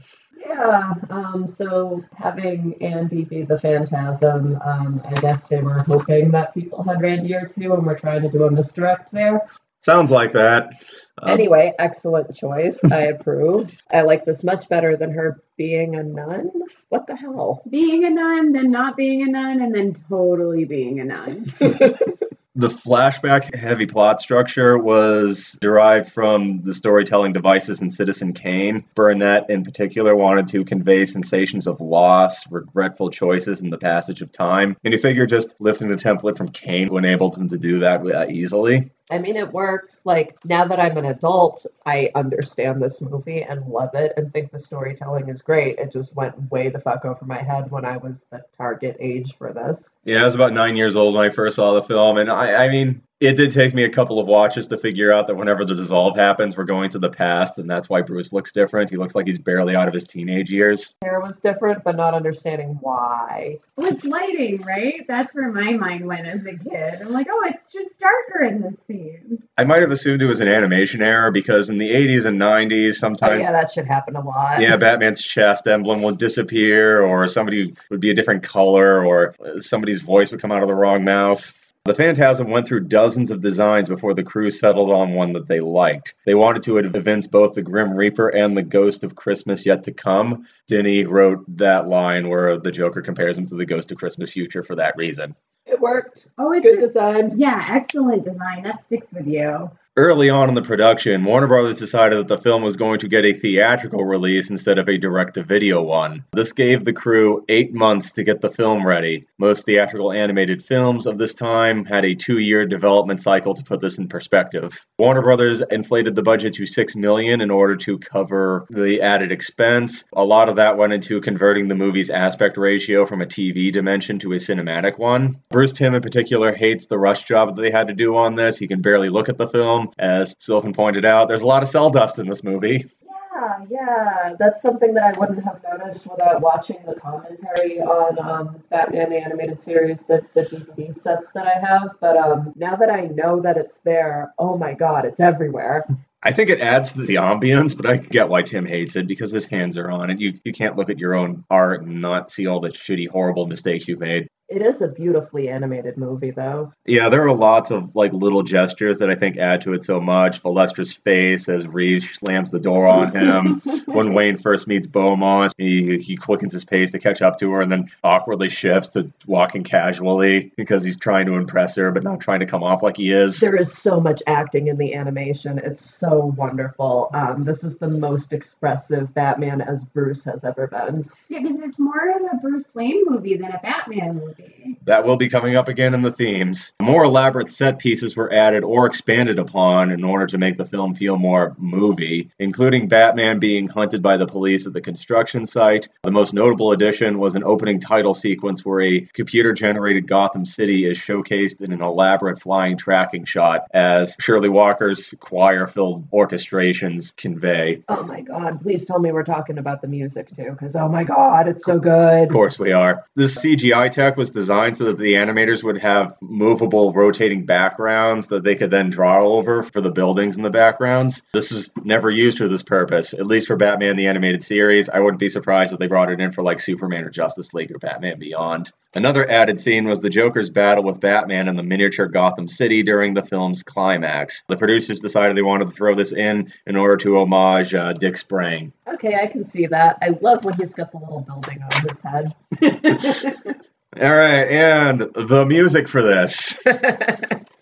Yeah, 0.46 0.94
um, 1.10 1.48
so 1.48 2.04
having 2.18 2.82
Andy 2.82 3.26
be 3.26 3.42
the 3.42 3.58
Phantasm, 3.58 4.58
um, 4.66 5.02
I 5.06 5.14
guess 5.20 5.46
they 5.46 5.62
were 5.62 5.80
hoping 5.80 6.32
that 6.32 6.54
people 6.54 6.84
had 6.84 7.02
read 7.02 7.24
year 7.24 7.46
two 7.46 7.74
and 7.74 7.86
were 7.86 7.96
trying 7.96 8.22
to 8.22 8.30
do 8.30 8.44
a 8.44 8.52
misdirect 8.52 9.12
there. 9.12 9.46
Sounds 9.82 10.12
like 10.12 10.34
that. 10.34 10.74
Um, 11.22 11.30
Anyway, 11.30 11.74
excellent 11.80 12.34
choice. 12.36 12.84
I 12.84 13.08
approve. 13.08 13.82
I 13.92 14.02
like 14.02 14.26
this 14.26 14.44
much 14.44 14.70
better 14.70 14.96
than 14.96 15.12
her 15.14 15.42
being 15.58 15.96
a 15.96 16.04
nun. 16.04 16.52
What 16.90 17.08
the 17.08 17.16
hell? 17.16 17.62
being 17.70 18.04
a 18.06 18.10
nun, 18.10 18.52
then 18.52 18.72
not 18.72 18.98
being 18.98 19.22
a 19.22 19.32
nun, 19.32 19.62
and 19.62 19.74
then 19.74 19.96
totally 20.10 20.66
being 20.66 21.00
a 21.00 21.06
nun. 21.06 21.54
the 22.60 22.68
flashback 22.68 23.56
heavy 23.56 23.86
plot 23.86 24.20
structure 24.20 24.78
was 24.78 25.58
derived 25.62 26.12
from 26.12 26.62
the 26.64 26.74
storytelling 26.74 27.32
devices 27.32 27.82
in 27.82 27.90
Citizen 27.90 28.34
Kane. 28.34 28.84
Burnett, 28.96 29.50
in 29.50 29.64
particular, 29.64 30.14
wanted 30.14 30.46
to 30.48 30.66
convey 30.66 31.06
sensations 31.06 31.68
of 31.68 31.80
loss, 31.80 32.46
regretful 32.52 33.12
choices, 33.12 33.62
and 33.62 33.72
the 33.72 33.78
passage 33.78 34.22
of 34.22 34.34
time. 34.34 34.76
And 34.84 34.94
you 34.94 35.00
figure 35.00 35.26
just 35.26 35.56
lifting 35.60 35.88
the 35.88 35.96
template 35.96 36.38
from 36.38 36.50
Kane 36.50 36.94
enabled 36.94 37.38
him 37.38 37.48
to 37.48 37.58
do 37.58 37.80
that 37.80 38.06
uh, 38.06 38.26
easily. 38.28 38.92
I 39.12 39.18
mean, 39.18 39.36
it 39.36 39.52
worked. 39.52 39.98
Like, 40.06 40.38
now 40.46 40.66
that 40.66 40.80
I'm 40.80 40.98
an 40.98 41.06
adult, 41.06 41.66
I 41.86 42.12
understand 42.14 42.82
this 42.82 43.02
movie 43.02 43.42
and 43.42 43.66
love 43.66 43.90
it 43.96 44.14
and 44.18 44.32
think 44.32 44.52
the 44.52 44.60
storytelling 44.60 45.30
is 45.30 45.42
great. 45.42 45.80
It 45.80 45.92
just 45.92 46.16
went 46.16 46.52
way 46.52 46.70
the 46.70 46.80
fuck 46.80 47.06
over 47.06 47.26
my 47.26 47.42
head 47.42 47.72
when 47.72 47.86
I 47.86 47.98
was 47.98 48.26
the 48.30 48.44
target 48.52 48.98
age 49.00 49.36
for 49.36 49.52
this. 49.52 49.98
Yeah, 50.04 50.22
I 50.22 50.26
was 50.26 50.36
about 50.36 50.54
nine 50.54 50.76
years 50.76 50.96
old 50.96 51.16
when 51.16 51.30
I 51.30 51.34
first 51.34 51.56
saw 51.56 51.74
the 51.74 51.84
film, 51.84 52.18
and 52.18 52.30
I, 52.30 52.49
I 52.56 52.70
mean, 52.70 53.02
It 53.20 53.36
did 53.36 53.52
take 53.52 53.74
me 53.74 53.84
a 53.84 53.90
couple 53.90 54.18
of 54.18 54.28
watches 54.28 54.68
to 54.68 54.78
figure 54.78 55.12
out 55.12 55.28
that 55.28 55.36
whenever 55.36 55.66
the 55.66 55.76
dissolve 55.76 56.16
happens, 56.16 56.56
we're 56.56 56.64
going 56.64 56.90
to 56.92 57.00
the 57.00 57.10
past, 57.10 57.60
and 57.60 57.70
that's 57.70 57.90
why 57.90 58.02
Bruce 58.02 58.32
looks 58.32 58.54
different. 58.54 58.90
He 58.90 58.96
looks 58.96 59.14
like 59.14 59.28
he's 59.28 59.38
barely 59.38 59.76
out 59.76 59.90
of 59.90 59.94
his 59.94 60.06
teenage 60.08 60.50
years. 60.50 60.94
Hair 61.02 61.20
was 61.20 61.42
different, 61.42 61.84
but 61.84 61.98
not 61.98 62.14
understanding 62.14 62.78
why. 62.80 63.60
Well, 63.76 63.92
it's 63.92 64.06
lighting, 64.06 64.62
right? 64.62 65.06
That's 65.06 65.36
where 65.36 65.52
my 65.52 65.74
mind 65.74 66.06
went 66.06 66.28
as 66.28 66.46
a 66.46 66.56
kid. 66.56 67.02
I'm 67.02 67.12
like, 67.12 67.28
oh, 67.30 67.42
it's 67.46 67.70
just 67.74 68.00
darker 68.00 68.44
in 68.46 68.62
this 68.62 68.78
scene. 68.88 69.44
I 69.58 69.66
might 69.66 69.82
have 69.82 69.92
assumed 69.92 70.22
it 70.22 70.26
was 70.28 70.40
an 70.40 70.48
animation 70.48 71.02
error 71.02 71.30
because 71.30 71.70
in 71.70 71.78
the 71.78 71.90
80s 71.92 72.26
and 72.26 72.40
90s, 72.40 72.88
Oh 72.88 72.92
sometimes. 72.94 73.42
yeah, 73.42 73.52
that 73.52 73.70
should 73.70 73.86
happen 73.86 74.16
a 74.16 74.22
lot. 74.24 74.62
yeah, 74.62 74.78
Batman's 74.78 75.22
chest 75.22 75.68
emblem 75.68 76.02
would 76.04 76.20
disappear, 76.20 77.02
or 77.02 77.28
somebody 77.28 77.76
would 77.90 78.00
be 78.00 78.12
a 78.12 78.14
different 78.16 78.44
color, 78.44 79.04
or 79.06 79.36
somebody's 79.60 80.00
voice 80.00 80.32
would 80.32 80.40
come 80.42 80.54
out 80.54 80.62
of 80.62 80.70
the 80.70 80.76
wrong 80.76 81.04
mouth. 81.04 81.54
The 81.86 81.96
Phantasm 81.96 82.50
went 82.50 82.68
through 82.68 82.82
dozens 82.82 83.32
of 83.32 83.42
designs 83.42 83.88
before 83.88 84.14
the 84.14 84.22
crew 84.24 84.50
settled 84.52 84.92
on 84.92 85.14
one 85.14 85.32
that 85.34 85.48
they 85.48 85.62
liked. 85.62 86.14
They 86.26 86.36
wanted 86.36 86.62
to 86.64 86.78
evince 86.78 87.26
both 87.26 87.54
the 87.56 87.62
Grim 87.62 87.94
Reaper 87.94 88.28
and 88.30 88.56
the 88.56 88.64
Ghost 88.64 89.04
of 89.06 89.16
Christmas 89.16 89.66
Yet 89.66 89.86
to 89.86 89.94
Come. 89.94 90.46
Dini 90.70 91.08
wrote 91.08 91.44
that 91.58 91.88
line 91.88 92.28
where 92.28 92.58
the 92.58 92.72
Joker 92.72 93.02
compares 93.02 93.38
him 93.38 93.46
to 93.48 93.56
the 93.56 93.66
Ghost 93.66 93.92
of 93.92 93.98
Christmas 93.98 94.34
Future 94.34 94.62
for 94.62 94.76
that 94.76 94.96
reason. 94.98 95.36
It 95.66 95.80
worked. 95.80 96.28
Oh, 96.38 96.52
it's 96.52 96.66
Good 96.66 96.78
a- 96.78 96.82
design. 96.82 97.40
yeah, 97.40 97.66
excellent 97.70 98.26
design. 98.26 98.64
That 98.64 98.84
sticks 98.84 99.14
with 99.14 99.28
you. 99.28 99.72
Early 100.00 100.30
on 100.30 100.48
in 100.48 100.56
the 100.56 100.62
production, 100.62 101.26
Warner 101.26 101.48
Brothers 101.48 101.78
decided 101.78 102.20
that 102.20 102.30
the 102.30 102.38
film 102.38 102.64
was 102.64 102.78
going 102.78 103.00
to 103.00 103.10
get 103.10 103.26
a 103.26 103.34
theatrical 103.34 104.06
release 104.06 104.50
instead 104.50 104.80
of 104.80 104.88
a 104.88 104.98
direct 104.98 105.34
to 105.34 105.44
video 105.44 105.82
one. 105.82 106.24
This 106.32 106.54
gave 106.54 106.86
the 106.86 106.94
crew 106.94 107.44
eight 107.50 107.74
months 107.74 108.14
to 108.14 108.24
get 108.24 108.40
the 108.40 108.50
film 108.50 108.88
ready. 108.88 109.26
Most 109.40 109.66
theatrical 109.66 110.14
animated 110.14 110.64
films 110.64 111.06
of 111.06 111.18
this 111.18 111.34
time 111.34 111.84
had 111.84 112.06
a 112.06 112.16
two 112.16 112.40
year 112.40 112.66
development 112.66 113.20
cycle 113.20 113.54
to 113.54 113.62
put 113.62 113.82
this 113.82 113.98
in 113.98 114.08
perspective. 114.08 114.88
Warner 114.98 115.22
Brothers 115.22 115.62
inflated 115.70 116.16
the 116.16 116.24
budget 116.24 116.54
to 116.54 116.66
six 116.66 116.96
million 116.96 117.42
in 117.42 117.52
order 117.52 117.76
to 117.76 118.00
cover 118.00 118.68
the 118.70 119.02
added 119.02 119.34
expense. 119.34 120.06
A 120.14 120.24
lot 120.24 120.48
of 120.48 120.56
that 120.56 120.78
went 120.78 120.94
into 120.94 121.20
converting 121.20 121.68
the 121.68 121.76
movie's 121.76 122.10
aspect 122.10 122.56
ratio 122.56 123.06
from 123.06 123.22
a 123.22 123.26
TV 123.26 123.70
dimension 123.70 124.18
to 124.20 124.32
a 124.32 124.38
cinematic 124.38 124.98
one. 124.98 125.42
Bruce 125.50 125.74
Timm, 125.74 125.94
in 125.94 126.02
particular, 126.02 126.56
hates 126.56 126.86
the 126.86 126.98
rush 126.98 127.26
job 127.26 127.54
that 127.54 127.62
they 127.62 127.70
had 127.70 127.90
to 127.90 127.94
do 127.94 128.16
on 128.16 128.36
this. 128.36 128.58
He 128.58 128.66
can 128.66 128.82
barely 128.82 129.10
look 129.10 129.28
at 129.28 129.38
the 129.38 129.50
film. 129.50 129.89
As 129.98 130.36
Sylvan 130.40 130.74
pointed 130.74 131.06
out, 131.06 131.28
there's 131.28 131.42
a 131.42 131.48
lot 131.48 131.64
of 131.64 131.70
cel 131.70 131.90
dust 131.90 132.20
in 132.20 132.28
this 132.28 132.44
movie. 132.44 132.86
Yeah, 133.34 133.66
yeah. 133.70 134.34
That's 134.40 134.62
something 134.62 134.94
that 134.96 135.04
I 135.04 135.18
wouldn't 135.18 135.44
have 135.44 135.62
noticed 135.64 136.08
without 136.10 136.42
watching 136.42 136.78
the 136.86 136.96
commentary 136.96 137.80
on 137.80 138.20
um, 138.20 138.64
Batman 138.70 139.10
the 139.10 139.18
Animated 139.18 139.60
Series, 139.60 140.04
the, 140.04 140.26
the 140.34 140.44
DVD 140.44 140.94
sets 140.94 141.32
that 141.32 141.48
I 141.48 141.60
have. 141.60 141.96
But 142.02 142.18
um, 142.18 142.54
now 142.56 142.76
that 142.76 142.90
I 142.90 143.02
know 143.02 143.40
that 143.42 143.58
it's 143.58 143.80
there, 143.80 144.34
oh 144.40 144.58
my 144.58 144.74
god, 144.74 145.06
it's 145.06 145.20
everywhere. 145.20 145.86
I 146.22 146.34
think 146.34 146.50
it 146.50 146.60
adds 146.60 146.94
to 146.94 147.06
the 147.06 147.16
ambience, 147.16 147.76
but 147.76 147.86
I 147.86 147.98
get 147.98 148.28
why 148.28 148.42
Timm 148.42 148.66
hates 148.66 148.98
it 148.98 149.08
because 149.08 149.32
his 149.32 149.46
hands 149.46 149.78
are 149.78 149.90
on 149.90 150.10
it. 150.10 150.20
You 150.20 150.38
you 150.44 150.52
can't 150.52 150.76
look 150.76 150.90
at 150.90 151.00
your 151.00 151.16
own 151.16 151.46
art 151.50 151.84
and 151.84 152.02
not 152.02 152.30
see 152.30 152.46
all 152.46 152.60
the 152.60 152.70
shitty, 152.70 153.08
horrible 153.08 153.48
mistakes 153.48 153.88
you've 153.88 154.00
made. 154.00 154.28
It 154.50 154.64
is 154.64 154.82
a 154.82 154.88
beautifully 154.88 155.48
animated 155.48 155.96
movie, 155.96 156.32
though. 156.32 156.74
Yeah, 156.86 157.08
there 157.10 157.22
are 157.28 157.36
lots 157.36 157.70
of 157.70 157.96
like 157.96 158.12
little 158.14 158.42
gestures 158.42 158.98
that 158.98 159.10
I 159.10 159.16
think 159.16 159.38
add 159.38 159.62
to 159.62 159.74
it 159.74 159.84
so 159.84 160.02
much. 160.02 160.42
Valestra's 160.42 160.92
face 160.92 161.48
as 161.48 161.68
Reeves 161.68 162.10
slams 162.10 162.50
the 162.50 162.60
door 162.60 162.88
on 162.88 163.12
him. 163.12 163.60
when 163.86 164.16
Wayne 164.16 164.38
first 164.38 164.68
meets 164.68 164.88
Beaumont, 164.88 165.54
he 165.58 166.00
he 166.00 166.16
quickens 166.16 166.52
his 166.52 166.66
pace 166.66 166.92
to 166.92 167.00
catch 167.00 167.22
up 167.22 167.38
to 167.40 167.52
her, 167.52 167.62
and 167.62 167.72
then 167.72 167.90
awkwardly 168.04 168.50
shifts 168.50 168.90
to 168.90 169.12
walking 169.28 169.64
casually 169.64 170.52
because 170.58 170.84
he's 170.84 170.98
trying 170.98 171.28
to 171.28 171.34
impress 171.34 171.76
her, 171.76 171.92
but 171.92 172.04
not 172.04 172.20
trying 172.20 172.40
to 172.40 172.48
come 172.48 172.64
off 172.64 172.82
like 172.82 172.98
he 172.98 173.12
is. 173.12 173.40
There 173.40 173.56
is 173.56 173.72
so 173.72 174.02
much 174.02 174.24
acting 174.26 174.68
in 174.68 174.78
the 174.78 174.96
animation. 174.96 175.60
It's 175.60 175.82
so 175.82 176.34
wonderful. 176.38 177.12
Um, 177.14 177.44
this 177.46 177.64
is 177.64 177.78
the 177.78 177.88
most 177.88 178.34
expressive 178.34 179.14
Batman 179.14 179.62
as 179.62 179.84
Bruce 179.84 180.26
has 180.26 180.44
ever 180.44 180.66
been. 180.66 181.08
Yeah, 181.28 181.42
because 181.42 181.58
it's 181.60 181.78
more 181.78 182.10
of 182.16 182.24
a 182.34 182.38
Bruce 182.38 182.74
Wayne 182.74 183.04
movie 183.06 183.38
than 183.38 183.52
a 183.52 183.60
Batman 183.62 184.16
movie. 184.16 184.39
That 184.86 185.06
will 185.06 185.18
be 185.18 185.30
coming 185.30 185.56
up 185.56 185.68
again 185.68 185.94
in 185.94 186.02
the 186.02 186.12
themes. 186.12 186.74
More 186.82 187.04
elaborate 187.04 187.50
set 187.50 187.80
pieces 187.80 188.16
were 188.16 188.32
added 188.34 188.64
or 188.64 188.86
expanded 188.86 189.38
upon 189.38 189.92
in 189.92 190.04
order 190.04 190.26
to 190.28 190.38
make 190.38 190.58
the 190.58 190.66
film 190.66 190.96
feel 190.96 191.18
more 191.18 191.56
movie, 191.58 192.30
including 192.40 192.88
Batman 192.88 193.40
being 193.40 193.68
hunted 193.68 194.02
by 194.02 194.18
the 194.18 194.26
police 194.26 194.66
at 194.66 194.74
the 194.74 194.82
construction 194.82 195.46
site. 195.46 195.88
The 196.04 196.12
most 196.12 196.34
notable 196.34 196.72
addition 196.72 197.20
was 197.20 197.36
an 197.36 197.44
opening 197.44 197.80
title 197.80 198.14
sequence 198.14 198.66
where 198.66 198.82
a 198.82 199.02
computer 199.14 199.54
generated 199.54 200.08
Gotham 200.08 200.46
City 200.46 200.86
is 200.86 200.98
showcased 200.98 201.62
in 201.62 201.72
an 201.72 201.82
elaborate 201.82 202.42
flying 202.42 202.78
tracking 202.78 203.26
shot 203.26 203.68
as 203.74 204.16
Shirley 204.20 204.50
Walker's 204.50 205.14
choir 205.20 205.68
filled 205.68 206.10
orchestrations 206.12 207.16
convey. 207.16 207.84
Oh 207.90 208.04
my 208.04 208.22
god, 208.22 208.62
please 208.62 208.86
tell 208.86 209.00
me 209.00 209.12
we're 209.12 209.24
talking 209.24 209.58
about 209.58 209.82
the 209.82 209.88
music 209.88 210.34
too, 210.34 210.52
because 210.52 210.76
oh 210.76 210.90
my 210.90 211.04
god, 211.04 211.48
it's 211.48 211.66
so 211.66 211.80
good. 211.80 212.24
Of 212.24 212.34
course 212.34 212.58
we 212.58 212.72
are. 212.72 213.04
This 213.16 213.38
CGI 213.38 213.92
tech 213.92 214.18
was 214.18 214.29
designed 214.32 214.78
so 214.78 214.86
that 214.86 214.98
the 214.98 215.14
animators 215.14 215.64
would 215.64 215.80
have 215.82 216.18
movable 216.22 216.92
rotating 216.94 217.46
backgrounds 217.46 218.28
that 218.28 218.44
they 218.44 218.56
could 218.56 218.72
then 218.72 218.90
draw 218.90 219.26
over 219.26 219.64
for 219.64 219.82
the 219.82 219.92
buildings 219.92 220.38
in 220.38 220.44
the 220.44 220.50
backgrounds. 220.50 221.22
This 221.34 221.52
was 221.52 221.70
never 221.84 222.10
used 222.10 222.38
for 222.38 222.48
this 222.48 222.64
purpose, 222.64 223.14
at 223.14 223.26
least 223.26 223.48
for 223.48 223.56
Batman 223.56 223.96
the 223.96 224.08
Animated 224.08 224.44
Series. 224.44 224.90
I 224.90 225.00
wouldn't 225.00 225.20
be 225.20 225.30
surprised 225.30 225.74
if 225.74 225.80
they 225.80 225.88
brought 225.88 226.12
it 226.12 226.22
in 226.22 226.32
for 226.32 226.44
like 226.44 226.60
Superman 226.60 227.04
or 227.04 227.10
Justice 227.10 227.54
League 227.54 227.72
or 227.72 227.80
Batman 227.80 228.20
Beyond. 228.20 228.72
Another 228.96 229.30
added 229.30 229.60
scene 229.60 229.88
was 229.88 230.02
the 230.02 230.10
Joker's 230.10 230.50
battle 230.50 230.84
with 230.84 231.00
Batman 231.00 231.48
in 231.48 231.56
the 231.56 231.64
miniature 231.64 232.08
Gotham 232.08 232.48
City 232.48 232.82
during 232.82 233.14
the 233.14 233.22
film's 233.22 233.62
climax. 233.62 234.44
The 234.48 234.58
producers 234.58 235.00
decided 235.00 235.38
they 235.38 235.44
wanted 235.44 235.66
to 235.66 235.72
throw 235.72 235.94
this 235.94 236.12
in 236.12 236.52
in 236.66 236.76
order 236.76 236.98
to 236.98 237.20
homage 237.20 237.76
uh, 237.76 237.94
Dick 237.94 238.18
Sprang. 238.18 238.74
Okay, 238.92 239.16
I 239.22 239.28
can 239.28 239.44
see 239.44 239.68
that. 239.68 240.00
I 240.02 240.18
love 240.22 240.44
when 240.44 240.56
he's 240.56 240.74
got 240.74 240.92
the 240.92 240.98
little 240.98 241.22
building 241.22 241.62
on 241.62 241.82
his 241.82 242.02
head. 242.02 242.34
All 244.02 244.16
right, 244.16 244.46
and 244.46 245.02
the 245.02 245.46
music 245.46 245.88
for 245.88 246.02
this. 246.02 246.58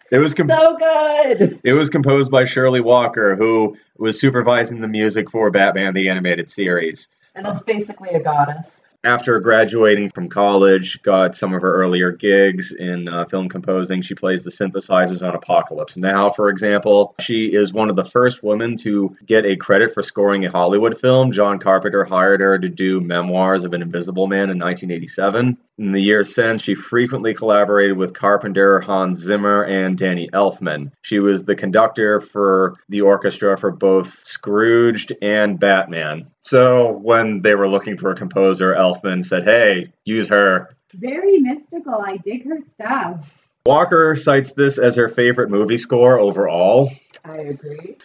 It 0.09 0.19
was 0.19 0.33
com- 0.33 0.47
so 0.47 0.77
good. 0.77 1.59
it 1.65 1.73
was 1.73 1.89
composed 1.89 2.31
by 2.31 2.45
Shirley 2.45 2.79
Walker, 2.79 3.35
who 3.35 3.75
was 3.97 4.17
supervising 4.17 4.79
the 4.79 4.87
music 4.87 5.29
for 5.29 5.51
Batman 5.51 5.93
the 5.93 6.07
Animated 6.07 6.49
Series. 6.49 7.09
And 7.35 7.45
is 7.45 7.61
basically 7.61 8.11
a 8.11 8.21
goddess. 8.21 8.85
After 9.03 9.39
graduating 9.39 10.09
from 10.11 10.27
college, 10.29 11.01
got 11.03 11.35
some 11.35 11.53
of 11.53 11.61
her 11.61 11.73
earlier 11.73 12.11
gigs 12.11 12.71
in 12.71 13.07
uh, 13.07 13.25
film 13.25 13.47
composing. 13.47 14.01
She 14.01 14.15
plays 14.15 14.43
the 14.43 14.49
synthesizers 14.49 15.27
on 15.27 15.35
Apocalypse 15.35 15.97
Now, 15.97 16.29
for 16.29 16.49
example. 16.49 17.13
She 17.19 17.53
is 17.53 17.73
one 17.73 17.89
of 17.89 17.95
the 17.95 18.05
first 18.05 18.43
women 18.43 18.75
to 18.77 19.15
get 19.25 19.45
a 19.45 19.55
credit 19.55 19.93
for 19.93 20.01
scoring 20.01 20.45
a 20.45 20.51
Hollywood 20.51 20.97
film. 20.97 21.31
John 21.31 21.59
Carpenter 21.59 22.05
hired 22.05 22.39
her 22.39 22.57
to 22.57 22.69
do 22.69 23.01
Memoirs 23.01 23.65
of 23.65 23.73
an 23.73 23.81
Invisible 23.81 24.27
Man 24.27 24.49
in 24.49 24.57
1987. 24.57 25.57
In 25.79 25.91
the 25.91 26.01
years 26.01 26.33
since, 26.33 26.63
she 26.63 26.73
frequently 26.73 27.35
collaborated 27.35 27.97
with 27.97 28.13
Carpenter, 28.13 28.79
Hans 28.79 29.19
Zimmer, 29.19 29.63
and 29.63 29.95
Danny 29.95 30.27
Elfman. 30.33 30.91
She 31.03 31.19
was 31.19 31.45
the 31.45 31.55
conductor 31.55 32.19
for 32.19 32.75
the 32.89 33.01
orchestra 33.01 33.57
for 33.59 33.69
both 33.69 34.09
Scrooged 34.09 35.13
and 35.21 35.59
Batman. 35.59 36.31
So 36.41 36.93
when 36.93 37.43
they 37.43 37.53
were 37.53 37.69
looking 37.69 37.95
for 37.95 38.09
a 38.09 38.15
composer, 38.15 38.73
Elfman 38.73 39.23
said, 39.23 39.43
Hey, 39.43 39.93
use 40.03 40.27
her. 40.29 40.69
Very 40.93 41.37
mystical. 41.37 42.01
I 42.03 42.17
dig 42.17 42.47
her 42.47 42.59
stuff. 42.59 43.47
Walker 43.67 44.15
cites 44.15 44.53
this 44.53 44.77
as 44.77 44.95
her 44.95 45.09
favorite 45.09 45.51
movie 45.51 45.77
score 45.77 46.17
overall. 46.17 46.89
I 47.29 47.37
agree. 47.37 47.97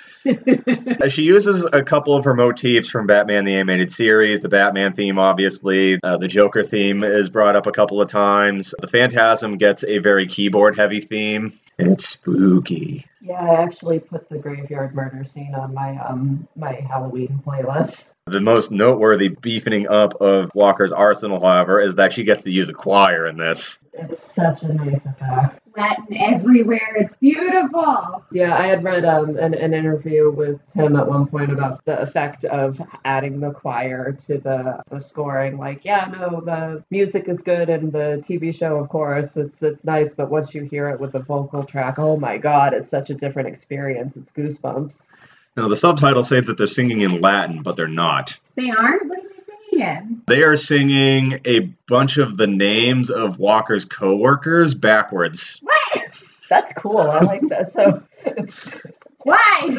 Uh, 1.01 1.09
She 1.09 1.23
uses 1.23 1.65
a 1.73 1.83
couple 1.83 2.15
of 2.15 2.25
her 2.25 2.35
motifs 2.35 2.89
from 2.89 3.07
Batman 3.07 3.45
the 3.45 3.55
Animated 3.55 3.91
Series. 3.91 4.41
The 4.41 4.49
Batman 4.49 4.93
theme, 4.93 5.19
obviously. 5.19 5.99
Uh, 6.03 6.17
the 6.17 6.29
Joker 6.29 6.63
theme 6.63 7.03
is 7.03 7.29
brought 7.29 7.57
up 7.57 7.67
a 7.67 7.73
couple 7.73 8.01
of 8.01 8.09
times. 8.09 8.75
The 8.81 8.89
Phantasm 8.89 9.57
gets 9.57 9.85
a 9.85 9.99
very 9.99 10.27
keyboard 10.27 10.77
heavy 10.77 11.01
theme, 11.01 11.53
it's 11.79 12.09
spooky. 12.09 13.07
Yeah, 13.21 13.41
I 13.41 13.63
actually 13.63 14.01
put 14.01 14.29
the 14.29 14.39
graveyard 14.39 14.95
murder 14.95 15.23
scene 15.23 15.55
on 15.55 15.73
my 15.73 15.97
um 15.97 16.49
my 16.57 16.73
Halloween 16.73 17.41
playlist. 17.47 18.15
The 18.27 18.41
most 18.41 18.73
noteworthy 18.73 19.29
beefing 19.29 19.89
up 19.89 20.21
of 20.21 20.51
Walker's 20.55 20.93
arsenal, 20.93 21.41
however, 21.41 21.81
is 21.81 21.95
that 21.97 22.13
she 22.13 22.25
gets 22.25 22.43
to 22.45 22.51
use 22.51 22.69
a 22.69 22.73
choir 22.73 23.27
in 23.27 23.37
this. 23.37 23.79
It's 23.93 24.19
such 24.19 24.63
a 24.63 24.73
nice 24.73 25.07
effect. 25.07 25.59
Latin 25.77 26.17
everywhere. 26.17 26.97
It's 26.97 27.17
beautiful. 27.17 28.25
Yeah, 28.33 28.57
I 28.57 28.67
had 28.67 28.83
read 28.83 29.05
um, 29.05 29.37
an, 29.37 29.55
an 29.55 29.75
interview 29.75 30.31
with 30.31 30.67
Timm 30.69 30.97
at 30.97 31.07
one 31.07 31.27
point 31.27 31.53
about 31.53 31.85
the 31.85 32.01
effect 32.01 32.45
of 32.45 32.81
adding 33.05 33.41
the 33.41 33.53
choir 33.53 34.13
to 34.13 34.39
the, 34.39 34.83
the 34.91 35.01
scoring. 35.01 35.59
Like, 35.59 35.85
yeah, 35.85 36.11
no, 36.11 36.41
the 36.41 36.83
music 36.91 37.29
is 37.29 37.43
good 37.43 37.69
and 37.69 37.93
the 37.93 38.23
TV 38.27 38.57
show, 38.57 38.79
of 38.79 38.89
course, 38.89 39.37
it's 39.37 39.63
it's 39.63 39.85
nice, 39.85 40.15
but 40.15 40.31
once 40.31 40.55
you 40.55 40.63
hear 40.63 40.89
it 40.89 40.99
with 40.99 41.13
the 41.13 41.21
vocal 41.21 41.62
track, 41.65 41.99
oh 41.99 42.17
my 42.17 42.39
god, 42.39 42.75
it's 42.75 42.89
such 42.89 43.11
a 43.11 43.15
different 43.15 43.49
experience. 43.49 44.17
It's 44.17 44.33
goosebumps. 44.33 45.13
Now, 45.57 45.69
the 45.69 45.77
subtitles 45.77 46.29
say 46.29 46.41
that 46.41 46.57
they're 46.57 46.67
singing 46.67 47.03
in 47.03 47.21
Latin, 47.21 47.63
but 47.63 47.77
they're 47.77 47.87
not. 47.87 48.39
They 48.55 48.71
aren't? 48.71 49.09
What 49.09 49.19
are 49.19 49.23
they 49.23 49.45
singing 49.71 49.87
in? 49.87 50.23
They 50.27 50.43
are 50.43 50.57
singing 50.57 51.41
a 51.45 51.61
bunch 51.89 52.17
of 52.17 52.37
the 52.39 52.47
names 52.47 53.11
of 53.11 53.39
Walker's 53.39 53.85
coworkers 53.85 54.75
backwards. 54.75 55.61
What? 55.63 56.05
That's 56.49 56.73
cool. 56.73 56.99
I 56.99 57.21
like 57.21 57.43
that. 57.49 57.69
So 57.69 58.03
it's 58.25 58.87
Why? 59.25 59.79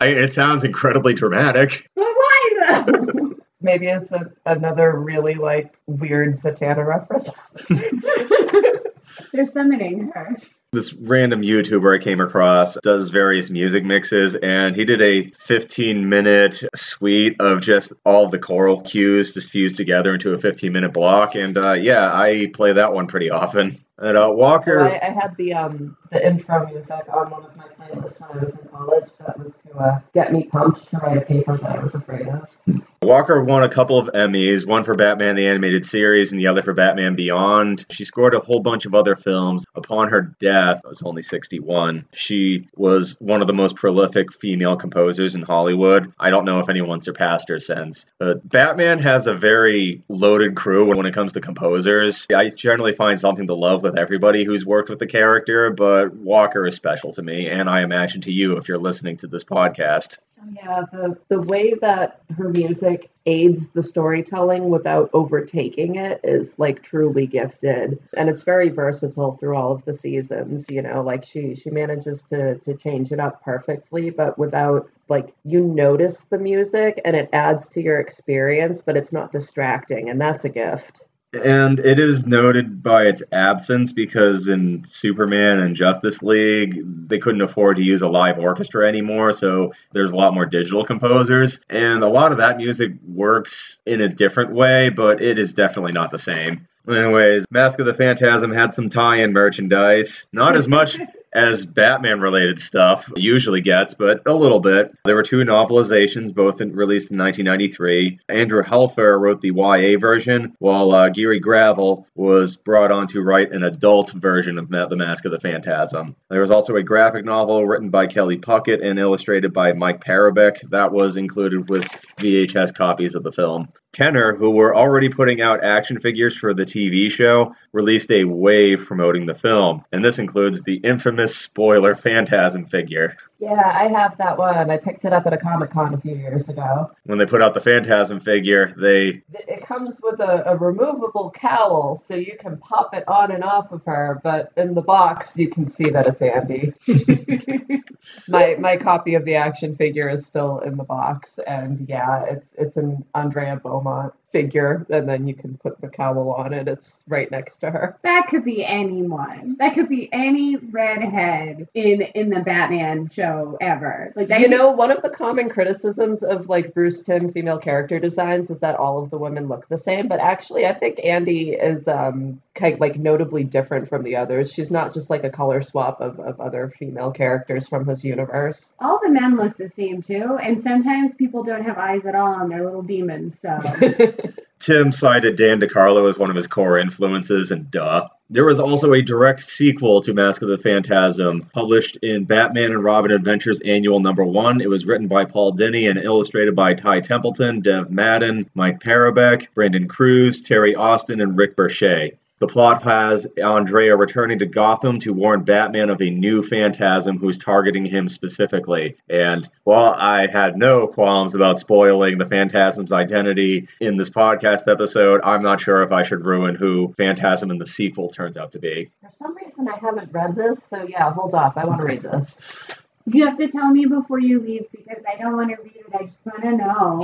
I, 0.00 0.06
it 0.06 0.32
sounds 0.32 0.64
incredibly 0.64 1.14
dramatic. 1.14 1.88
But 1.94 2.04
why 2.04 2.84
though? 2.86 3.34
maybe 3.64 3.86
it's 3.86 4.12
a, 4.12 4.30
another 4.46 4.92
really 4.96 5.34
like 5.34 5.76
weird 5.86 6.34
Zatanna 6.34 6.86
reference. 6.86 7.50
They're 9.32 9.46
summoning 9.46 10.12
her. 10.14 10.36
This 10.74 10.92
random 10.92 11.42
YouTuber 11.42 11.94
I 11.94 12.02
came 12.02 12.20
across 12.20 12.76
does 12.82 13.10
various 13.10 13.48
music 13.48 13.84
mixes, 13.84 14.34
and 14.34 14.74
he 14.74 14.84
did 14.84 15.00
a 15.00 15.30
15 15.30 16.08
minute 16.08 16.64
suite 16.74 17.36
of 17.40 17.60
just 17.60 17.92
all 18.04 18.28
the 18.28 18.40
choral 18.40 18.80
cues 18.80 19.34
just 19.34 19.52
fused 19.52 19.76
together 19.76 20.12
into 20.12 20.34
a 20.34 20.38
15 20.38 20.72
minute 20.72 20.92
block. 20.92 21.36
And 21.36 21.56
uh, 21.56 21.74
yeah, 21.74 22.12
I 22.12 22.50
play 22.52 22.72
that 22.72 22.92
one 22.92 23.06
pretty 23.06 23.30
often. 23.30 23.78
And 23.98 24.16
uh, 24.16 24.30
Walker. 24.32 24.80
I, 24.80 24.98
I 25.00 25.10
had 25.10 25.36
the 25.36 25.54
um 25.54 25.96
the 26.10 26.24
intro 26.24 26.66
music 26.66 27.02
on 27.12 27.30
one 27.30 27.44
of 27.44 27.56
my 27.56 27.64
playlists 27.64 28.20
when 28.20 28.38
I 28.38 28.40
was 28.40 28.58
in 28.58 28.68
college. 28.68 29.12
That 29.18 29.38
was 29.38 29.56
to 29.58 29.72
uh, 29.76 30.00
get 30.12 30.32
me 30.32 30.44
pumped 30.44 30.86
to 30.88 30.98
write 30.98 31.16
a 31.16 31.20
paper 31.20 31.56
that 31.56 31.78
I 31.78 31.80
was 31.80 31.94
afraid 31.94 32.28
of. 32.28 32.58
Walker 33.02 33.42
won 33.44 33.62
a 33.62 33.68
couple 33.68 33.98
of 33.98 34.08
Emmys, 34.14 34.66
one 34.66 34.82
for 34.82 34.94
Batman 34.94 35.36
the 35.36 35.46
Animated 35.46 35.84
Series 35.84 36.32
and 36.32 36.40
the 36.40 36.46
other 36.46 36.62
for 36.62 36.72
Batman 36.72 37.14
Beyond. 37.14 37.84
She 37.90 38.04
scored 38.04 38.34
a 38.34 38.40
whole 38.40 38.60
bunch 38.60 38.86
of 38.86 38.94
other 38.94 39.14
films. 39.14 39.66
Upon 39.74 40.08
her 40.08 40.22
death, 40.40 40.80
I 40.84 40.88
was 40.88 41.02
only 41.02 41.20
61. 41.20 42.06
She 42.14 42.68
was 42.76 43.16
one 43.20 43.42
of 43.42 43.46
the 43.46 43.52
most 43.52 43.76
prolific 43.76 44.32
female 44.32 44.76
composers 44.76 45.34
in 45.34 45.42
Hollywood. 45.42 46.12
I 46.18 46.30
don't 46.30 46.46
know 46.46 46.60
if 46.60 46.68
anyone 46.68 47.00
surpassed 47.00 47.48
her 47.50 47.58
since. 47.58 48.06
But 48.18 48.48
Batman 48.48 48.98
has 49.00 49.26
a 49.26 49.34
very 49.34 50.02
loaded 50.08 50.54
crew 50.54 50.86
when 50.86 51.04
it 51.04 51.14
comes 51.14 51.34
to 51.34 51.40
composers. 51.40 52.26
I 52.34 52.48
generally 52.48 52.92
find 52.92 53.20
something 53.20 53.46
to 53.48 53.54
love 53.54 53.83
with 53.84 53.96
everybody 53.96 54.42
who's 54.42 54.66
worked 54.66 54.88
with 54.88 54.98
the 54.98 55.06
character, 55.06 55.70
but 55.70 56.12
Walker 56.14 56.66
is 56.66 56.74
special 56.74 57.12
to 57.12 57.22
me, 57.22 57.48
and 57.48 57.70
I 57.70 57.82
imagine 57.82 58.22
to 58.22 58.32
you 58.32 58.56
if 58.56 58.66
you're 58.66 58.78
listening 58.78 59.18
to 59.18 59.28
this 59.28 59.44
podcast. 59.44 60.18
Oh, 60.42 60.50
yeah, 60.52 60.82
the 60.90 61.16
the 61.28 61.40
way 61.40 61.74
that 61.80 62.20
her 62.36 62.48
music 62.48 63.10
aids 63.26 63.68
the 63.68 63.82
storytelling 63.82 64.68
without 64.68 65.10
overtaking 65.12 65.94
it 65.94 66.20
is 66.24 66.58
like 66.58 66.82
truly 66.82 67.26
gifted 67.26 67.98
and 68.16 68.28
it's 68.28 68.42
very 68.42 68.68
versatile 68.68 69.32
through 69.32 69.56
all 69.56 69.72
of 69.72 69.84
the 69.84 69.94
seasons 69.94 70.68
you 70.68 70.82
know 70.82 71.00
like 71.02 71.24
she 71.24 71.54
she 71.54 71.70
manages 71.70 72.24
to 72.24 72.58
to 72.58 72.74
change 72.74 73.12
it 73.12 73.20
up 73.20 73.42
perfectly 73.42 74.10
but 74.10 74.38
without 74.38 74.90
like 75.08 75.30
you 75.44 75.62
notice 75.62 76.24
the 76.24 76.38
music 76.38 77.00
and 77.04 77.16
it 77.16 77.30
adds 77.32 77.68
to 77.68 77.80
your 77.80 77.98
experience 77.98 78.82
but 78.82 78.96
it's 78.96 79.12
not 79.12 79.32
distracting 79.32 80.10
and 80.10 80.20
that's 80.20 80.44
a 80.44 80.50
gift 80.50 81.06
And 81.34 81.80
it 81.80 81.98
is 81.98 82.26
noted 82.26 82.82
by 82.82 83.04
its 83.04 83.22
absence 83.32 83.92
because 83.92 84.48
in 84.48 84.84
Superman 84.86 85.58
and 85.58 85.74
Justice 85.74 86.22
League, 86.22 86.80
they 87.08 87.18
couldn't 87.18 87.40
afford 87.40 87.76
to 87.76 87.82
use 87.82 88.02
a 88.02 88.08
live 88.08 88.38
orchestra 88.38 88.88
anymore, 88.88 89.32
so 89.32 89.72
there's 89.92 90.12
a 90.12 90.16
lot 90.16 90.34
more 90.34 90.46
digital 90.46 90.84
composers. 90.84 91.60
And 91.68 92.02
a 92.02 92.08
lot 92.08 92.32
of 92.32 92.38
that 92.38 92.56
music 92.56 92.92
works 93.06 93.82
in 93.86 94.00
a 94.00 94.08
different 94.08 94.52
way, 94.52 94.90
but 94.90 95.22
it 95.22 95.38
is 95.38 95.52
definitely 95.52 95.92
not 95.92 96.10
the 96.10 96.18
same. 96.18 96.66
Anyways, 96.88 97.46
Mask 97.50 97.78
of 97.78 97.86
the 97.86 97.94
Phantasm 97.94 98.52
had 98.52 98.74
some 98.74 98.90
tie 98.90 99.16
in 99.16 99.32
merchandise. 99.32 100.28
Not 100.32 100.54
as 100.54 100.68
much 100.68 100.98
as 101.34 101.66
Batman 101.66 102.20
related 102.20 102.58
stuff 102.58 103.10
usually 103.16 103.60
gets, 103.60 103.94
but 103.94 104.22
a 104.26 104.34
little 104.34 104.60
bit. 104.60 104.92
There 105.04 105.16
were 105.16 105.22
two 105.22 105.44
novelizations, 105.44 106.34
both 106.34 106.60
in, 106.60 106.74
released 106.74 107.10
in 107.10 107.18
1993. 107.18 108.20
Andrew 108.28 108.62
Helfer 108.62 109.20
wrote 109.20 109.40
the 109.40 109.52
YA 109.54 109.98
version, 109.98 110.54
while 110.58 110.92
uh, 110.92 111.08
Geary 111.08 111.40
Gravel 111.40 112.06
was 112.14 112.56
brought 112.56 112.92
on 112.92 113.06
to 113.08 113.22
write 113.22 113.52
an 113.52 113.64
adult 113.64 114.12
version 114.12 114.58
of 114.58 114.68
The 114.68 114.96
Mask 114.96 115.24
of 115.24 115.32
the 115.32 115.40
Phantasm. 115.40 116.14
There 116.30 116.40
was 116.40 116.50
also 116.50 116.76
a 116.76 116.82
graphic 116.82 117.24
novel 117.24 117.66
written 117.66 117.90
by 117.90 118.06
Kelly 118.06 118.38
Puckett 118.38 118.84
and 118.84 118.98
illustrated 118.98 119.52
by 119.52 119.72
Mike 119.72 120.04
Parobeck 120.04 120.60
that 120.70 120.92
was 120.92 121.16
included 121.16 121.68
with 121.68 121.84
VHS 122.18 122.74
copies 122.74 123.14
of 123.14 123.22
the 123.22 123.32
film. 123.32 123.68
Kenner, 123.92 124.34
who 124.34 124.50
were 124.50 124.74
already 124.74 125.08
putting 125.08 125.40
out 125.40 125.62
action 125.62 126.00
figures 126.00 126.36
for 126.36 126.52
the 126.52 126.64
TV 126.64 127.08
show, 127.10 127.54
released 127.72 128.10
a 128.10 128.24
wave 128.24 128.84
promoting 128.84 129.26
the 129.26 129.34
film, 129.34 129.84
and 129.92 130.04
this 130.04 130.18
includes 130.18 130.62
the 130.62 130.76
infamous 130.78 131.23
spoiler 131.28 131.94
Phantasm 131.94 132.64
figure. 132.66 133.16
yeah 133.38 133.72
i 133.74 133.84
have 133.88 134.16
that 134.18 134.38
one. 134.38 134.70
I 134.70 134.76
picked 134.76 135.04
it 135.04 135.12
up 135.12 135.26
at 135.26 135.32
a 135.32 135.36
comic-con 135.36 135.94
a 135.94 135.98
few 135.98 136.14
years 136.14 136.48
ago. 136.48 136.90
When 137.04 137.18
they 137.18 137.26
put 137.26 137.42
out 137.42 137.54
the 137.54 137.60
Phantasm 137.60 138.20
figure, 138.20 138.74
they 138.76 139.22
it 139.48 139.62
comes 139.62 140.00
with 140.02 140.20
a, 140.20 140.50
a 140.50 140.56
removable 140.56 141.30
cowl 141.30 141.96
so 141.96 142.14
you 142.14 142.36
can 142.36 142.56
pop 142.58 142.94
it 142.94 143.04
on 143.08 143.30
and 143.30 143.44
off 143.44 143.72
of 143.72 143.84
her 143.84 144.20
but 144.22 144.52
in 144.56 144.74
the 144.74 144.82
box 144.82 145.36
you 145.36 145.48
can 145.48 145.66
see 145.68 145.90
that 145.90 146.06
it's 146.06 146.22
andy. 146.22 146.72
My 148.28 148.56
my 148.58 148.76
copy 148.76 149.14
of 149.14 149.24
the 149.24 149.34
action 149.34 149.74
figure 149.74 150.08
is 150.08 150.26
still 150.26 150.58
in 150.58 150.76
the 150.76 150.84
box 150.84 151.38
and 151.46 151.80
yeah 151.88 152.24
it's 152.26 152.54
it's 152.54 152.76
an 152.76 153.04
andrea 153.14 153.58
beaumont 153.62 154.12
figure 154.34 154.84
and 154.90 155.08
then 155.08 155.26
you 155.28 155.34
can 155.34 155.56
put 155.58 155.80
the 155.80 155.88
cowl 155.88 156.32
on 156.32 156.52
it 156.52 156.66
it's 156.68 157.04
right 157.06 157.30
next 157.30 157.58
to 157.58 157.70
her 157.70 157.96
That 158.02 158.26
could 158.28 158.44
be 158.44 158.64
anyone. 158.64 159.54
That 159.58 159.74
could 159.74 159.88
be 159.88 160.08
any 160.12 160.56
redhead 160.56 161.68
in 161.74 162.02
in 162.20 162.30
the 162.30 162.40
Batman 162.40 163.08
show 163.10 163.56
ever. 163.60 164.12
Like 164.16 164.28
that 164.28 164.40
you 164.40 164.48
could- 164.48 164.56
know 164.56 164.72
one 164.72 164.90
of 164.90 165.02
the 165.02 165.10
common 165.10 165.48
criticisms 165.48 166.22
of 166.24 166.48
like 166.48 166.74
bruce 166.74 167.00
timm 167.02 167.28
female 167.28 167.58
character 167.58 167.98
designs 168.00 168.50
is 168.50 168.58
that 168.60 168.74
all 168.76 168.98
of 169.02 169.10
the 169.10 169.18
women 169.18 169.46
look 169.48 169.68
the 169.68 169.78
same 169.78 170.08
but 170.08 170.18
actually 170.20 170.66
i 170.66 170.72
think 170.72 170.98
andy 171.04 171.50
is 171.50 171.86
um 171.86 172.40
kind 172.54 172.74
of 172.74 172.80
like 172.80 172.96
notably 172.98 173.44
different 173.44 173.88
from 173.88 174.02
the 174.02 174.16
others 174.16 174.52
she's 174.52 174.70
not 174.70 174.92
just 174.92 175.10
like 175.10 175.24
a 175.24 175.30
color 175.30 175.60
swap 175.62 176.00
of, 176.00 176.18
of 176.20 176.40
other 176.40 176.68
female 176.68 177.10
characters 177.10 177.68
from 177.68 177.86
his 177.86 178.04
universe 178.04 178.74
all 178.80 178.98
the 179.04 179.10
men 179.10 179.36
look 179.36 179.56
the 179.56 179.68
same 179.68 180.02
too, 180.02 180.38
and 180.42 180.62
sometimes 180.62 181.14
people 181.14 181.42
don't 181.44 181.64
have 181.64 181.78
eyes 181.78 182.04
at 182.06 182.14
all, 182.14 182.34
and 182.40 182.50
they're 182.50 182.64
little 182.64 182.82
demons. 182.82 183.38
So 183.38 183.50
Timm 184.58 184.92
cited 184.92 185.36
Dan 185.36 185.60
DeCarlo 185.60 186.08
as 186.08 186.18
one 186.18 186.30
of 186.30 186.36
his 186.36 186.46
core 186.46 186.78
influences, 186.78 187.50
and 187.50 187.70
duh. 187.70 188.08
There 188.30 188.46
was 188.46 188.58
also 188.58 188.94
a 188.94 189.02
direct 189.02 189.40
sequel 189.40 190.00
to 190.00 190.14
Mask 190.14 190.40
of 190.40 190.48
the 190.48 190.56
Phantasm, 190.56 191.42
published 191.52 191.96
in 191.96 192.24
Batman 192.24 192.72
and 192.72 192.82
Robin 192.82 193.10
Adventures 193.10 193.60
Annual 193.60 194.00
Number 194.00 194.24
One. 194.24 194.62
It 194.62 194.70
was 194.70 194.86
written 194.86 195.06
by 195.06 195.26
Paul 195.26 195.52
Dini 195.52 195.90
and 195.90 195.98
illustrated 195.98 196.56
by 196.56 196.72
Ty 196.72 197.00
Templeton, 197.00 197.60
Dev 197.60 197.90
Madan, 197.90 198.48
Mike 198.54 198.80
Parobeck, 198.80 199.48
Brandon 199.54 199.86
Kruse, 199.86 200.40
Terry 200.42 200.74
Austin, 200.74 201.20
and 201.20 201.36
Rick 201.36 201.56
Burchett. 201.56 202.16
The 202.44 202.52
plot 202.52 202.82
has 202.82 203.26
Andrea 203.42 203.96
returning 203.96 204.38
to 204.40 204.44
Gotham 204.44 204.98
to 204.98 205.14
warn 205.14 205.44
Batman 205.44 205.88
of 205.88 206.02
a 206.02 206.10
new 206.10 206.42
phantasm 206.42 207.16
who's 207.16 207.38
targeting 207.38 207.86
him 207.86 208.06
specifically. 208.06 208.96
And 209.08 209.48
while 209.62 209.94
I 209.96 210.26
had 210.26 210.58
no 210.58 210.86
qualms 210.86 211.34
about 211.34 211.58
spoiling 211.58 212.18
the 212.18 212.26
phantasm's 212.26 212.92
identity 212.92 213.66
in 213.80 213.96
this 213.96 214.10
podcast 214.10 214.70
episode, 214.70 215.22
I'm 215.24 215.42
not 215.42 215.58
sure 215.58 215.82
if 215.84 215.90
I 215.90 216.02
should 216.02 216.26
ruin 216.26 216.54
who 216.54 216.92
Phantasm 216.98 217.50
in 217.50 217.56
the 217.56 217.64
sequel 217.64 218.10
turns 218.10 218.36
out 218.36 218.52
to 218.52 218.58
be. 218.58 218.90
for 219.00 219.10
some 219.10 219.34
reason 219.36 219.66
i 219.66 219.78
haven't 219.78 220.12
read 220.12 220.36
this 220.36 220.62
so 220.62 220.86
yeah 220.86 221.10
hold 221.12 221.32
off 221.32 221.56
i 221.56 221.64
want 221.64 221.80
to 221.80 221.86
read 221.86 222.02
this 222.02 222.70
you 223.06 223.26
have 223.26 223.38
to 223.38 223.48
tell 223.48 223.70
me 223.70 223.86
before 223.86 224.18
you 224.18 224.38
leave 224.40 224.66
because 224.70 225.02
I 225.06 225.16
don't 225.20 225.36
want 225.36 225.50
to 225.50 225.56
read 225.62 225.76
it. 225.76 225.94
I 225.94 226.04
just 226.04 226.24
want 226.24 226.42
to 226.42 226.52
know. 226.56 227.02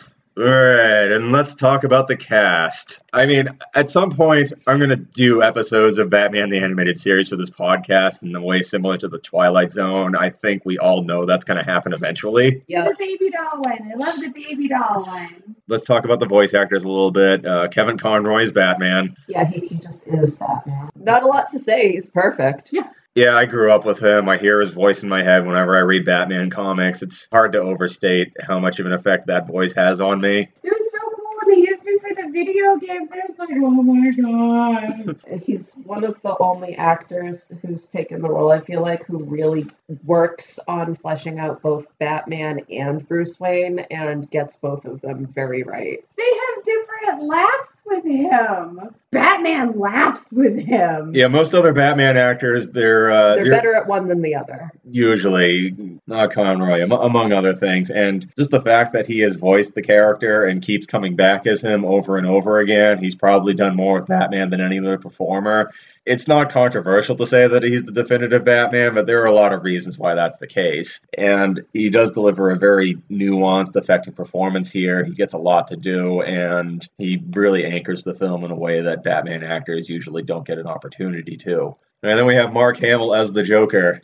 All 0.38 0.44
right, 0.44 1.10
and 1.12 1.32
let's 1.32 1.54
talk 1.54 1.82
about 1.84 2.06
the 2.06 2.16
cast. 2.16 3.00
I 3.12 3.26
mean, 3.26 3.48
at 3.74 3.90
some 3.90 4.10
point, 4.10 4.52
I'm 4.66 4.78
going 4.78 4.88
to 4.90 4.96
do 4.96 5.42
episodes 5.42 5.98
of 5.98 6.08
Batman 6.08 6.48
the 6.50 6.58
Animated 6.58 6.96
Series 6.98 7.28
for 7.28 7.36
this 7.36 7.50
podcast 7.50 8.22
in 8.22 8.32
the 8.32 8.40
way 8.40 8.62
similar 8.62 8.96
to 8.98 9.08
the 9.08 9.18
Twilight 9.18 9.72
Zone. 9.72 10.14
I 10.16 10.30
think 10.30 10.64
we 10.64 10.78
all 10.78 11.02
know 11.02 11.26
that's 11.26 11.44
going 11.44 11.58
to 11.58 11.64
happen 11.64 11.92
eventually. 11.92 12.62
yeah 12.68 12.84
The 12.84 12.94
baby 12.98 13.30
doll 13.30 13.60
one. 13.60 13.92
I 13.92 13.96
love 13.96 14.20
the 14.20 14.28
baby 14.30 14.68
doll 14.68 15.04
one. 15.04 15.56
Let's 15.68 15.84
talk 15.84 16.04
about 16.04 16.20
the 16.20 16.26
voice 16.26 16.54
actors 16.54 16.84
a 16.84 16.88
little 16.88 17.10
bit. 17.10 17.44
Uh, 17.44 17.68
Kevin 17.68 17.98
Conroy 17.98 18.42
is 18.44 18.52
Batman. 18.52 19.14
yeah 19.28 19.44
he, 19.44 19.66
he 19.66 19.78
just 19.78 20.06
is 20.06 20.36
batman 20.36 20.88
not 20.96 21.22
a 21.22 21.26
lot 21.26 21.50
to 21.50 21.58
say 21.58 21.90
he's 21.92 22.08
perfect 22.08 22.70
Yeah, 22.72 22.88
I 23.18 23.44
grew 23.44 23.72
up 23.72 23.84
with 23.84 23.98
him. 23.98 24.28
I 24.28 24.36
hear 24.38 24.60
his 24.60 24.70
voice 24.70 25.02
in 25.02 25.08
my 25.08 25.22
head 25.22 25.44
whenever 25.44 25.76
I 25.76 25.80
read 25.80 26.04
Batman 26.04 26.48
comics. 26.48 27.02
It's 27.02 27.26
hard 27.32 27.52
to 27.52 27.60
overstate 27.60 28.32
how 28.46 28.58
much 28.60 28.78
of 28.78 28.86
an 28.86 28.92
effect 28.92 29.26
that 29.26 29.48
voice 29.48 29.74
has 29.74 30.00
on 30.00 30.20
me. 30.20 30.48
It 30.62 30.70
was 30.70 30.92
so 30.92 30.98
cool 31.16 31.32
when 31.42 31.54
they 31.60 31.68
used 31.68 31.84
him 31.84 31.98
for 31.98 32.14
the 32.14 32.30
video 32.30 32.76
games. 32.76 33.10
I 33.12 33.20
was 33.28 33.36
like, 33.36 33.48
oh 33.52 33.82
my 33.82 34.10
god. 34.10 35.16
he's 35.44 35.74
one 35.84 36.04
of 36.04 36.22
the 36.22 36.36
only 36.38 36.76
actors 36.76 37.52
who's 37.62 37.88
taken 37.88 38.22
the 38.22 38.28
role 38.28 38.50
i 38.52 38.60
feel 38.60 38.80
like 38.80 39.04
who 39.06 39.24
really 39.24 39.66
works 40.04 40.58
on 40.68 40.94
fleshing 40.94 41.38
out 41.38 41.60
both 41.62 41.86
batman 41.98 42.60
and 42.70 43.06
bruce 43.08 43.40
wayne 43.40 43.80
and 43.90 44.30
gets 44.30 44.56
both 44.56 44.84
of 44.84 45.00
them 45.00 45.26
very 45.26 45.62
right 45.62 46.04
They 46.16 46.22
have 46.22 46.64
different 46.64 47.09
laughs 47.20 47.80
with 47.86 48.04
him. 48.04 48.80
Batman 49.12 49.78
laughs 49.78 50.32
with 50.32 50.56
him. 50.58 51.12
Yeah, 51.14 51.26
most 51.28 51.52
other 51.54 51.72
Batman 51.72 52.16
actors, 52.16 52.70
they're 52.70 53.10
uh, 53.10 53.34
They're 53.34 53.46
you're- 53.46 53.56
better 53.56 53.74
at 53.74 53.86
one 53.88 54.06
than 54.08 54.22
the 54.22 54.36
other. 54.36 54.70
usually 54.88 55.74
not 56.06 56.32
Conroy, 56.32 56.80
am- 56.82 56.92
among 56.92 57.32
other 57.32 57.52
things. 57.54 57.90
And 57.90 58.26
just 58.36 58.50
the 58.50 58.62
fact 58.62 58.92
that 58.92 59.06
he 59.06 59.20
has 59.20 59.36
voiced 59.36 59.74
the 59.74 59.82
character 59.82 60.44
and 60.44 60.62
keeps 60.62 60.86
coming 60.86 61.16
back 61.16 61.46
as 61.46 61.60
him 61.60 61.84
over 61.84 62.16
and 62.18 62.26
over 62.26 62.58
again, 62.60 62.98
he's 62.98 63.14
probably 63.16 63.54
done 63.54 63.74
more 63.76 63.94
with 63.94 64.06
Batman 64.06 64.50
than 64.50 64.60
any 64.60 64.78
other 64.78 64.98
performer. 64.98 65.70
It's 66.06 66.26
not 66.28 66.50
controversial 66.50 67.16
to 67.16 67.26
say 67.26 67.46
that 67.46 67.62
he's 67.62 67.82
the 67.82 67.92
definitive 67.92 68.44
Batman, 68.44 68.94
but 68.94 69.06
there 69.06 69.22
are 69.22 69.26
a 69.26 69.32
lot 69.32 69.52
of 69.52 69.64
reasons 69.64 69.98
why 69.98 70.14
that's 70.14 70.38
the 70.38 70.46
case. 70.46 71.00
And 71.18 71.64
he 71.72 71.90
does 71.90 72.10
deliver 72.12 72.50
a 72.50 72.56
very 72.56 72.94
nuanced, 73.10 73.76
affecting 73.76 74.14
performance 74.14 74.70
here. 74.70 75.04
He 75.04 75.12
gets 75.14 75.34
a 75.34 75.38
lot 75.38 75.68
to 75.68 75.76
do, 75.76 76.22
and 76.22 76.88
he 76.98 77.09
really 77.18 77.64
anchors 77.64 78.04
the 78.04 78.14
film 78.14 78.44
in 78.44 78.50
a 78.50 78.56
way 78.56 78.80
that 78.80 79.02
Batman 79.02 79.42
actors 79.42 79.88
usually 79.88 80.22
don't 80.22 80.46
get 80.46 80.58
an 80.58 80.66
opportunity 80.66 81.36
to. 81.38 81.76
And 82.02 82.18
then 82.18 82.26
we 82.26 82.34
have 82.34 82.52
Mark 82.52 82.78
Hamill 82.78 83.14
as 83.14 83.32
the 83.32 83.42
Joker. 83.42 84.00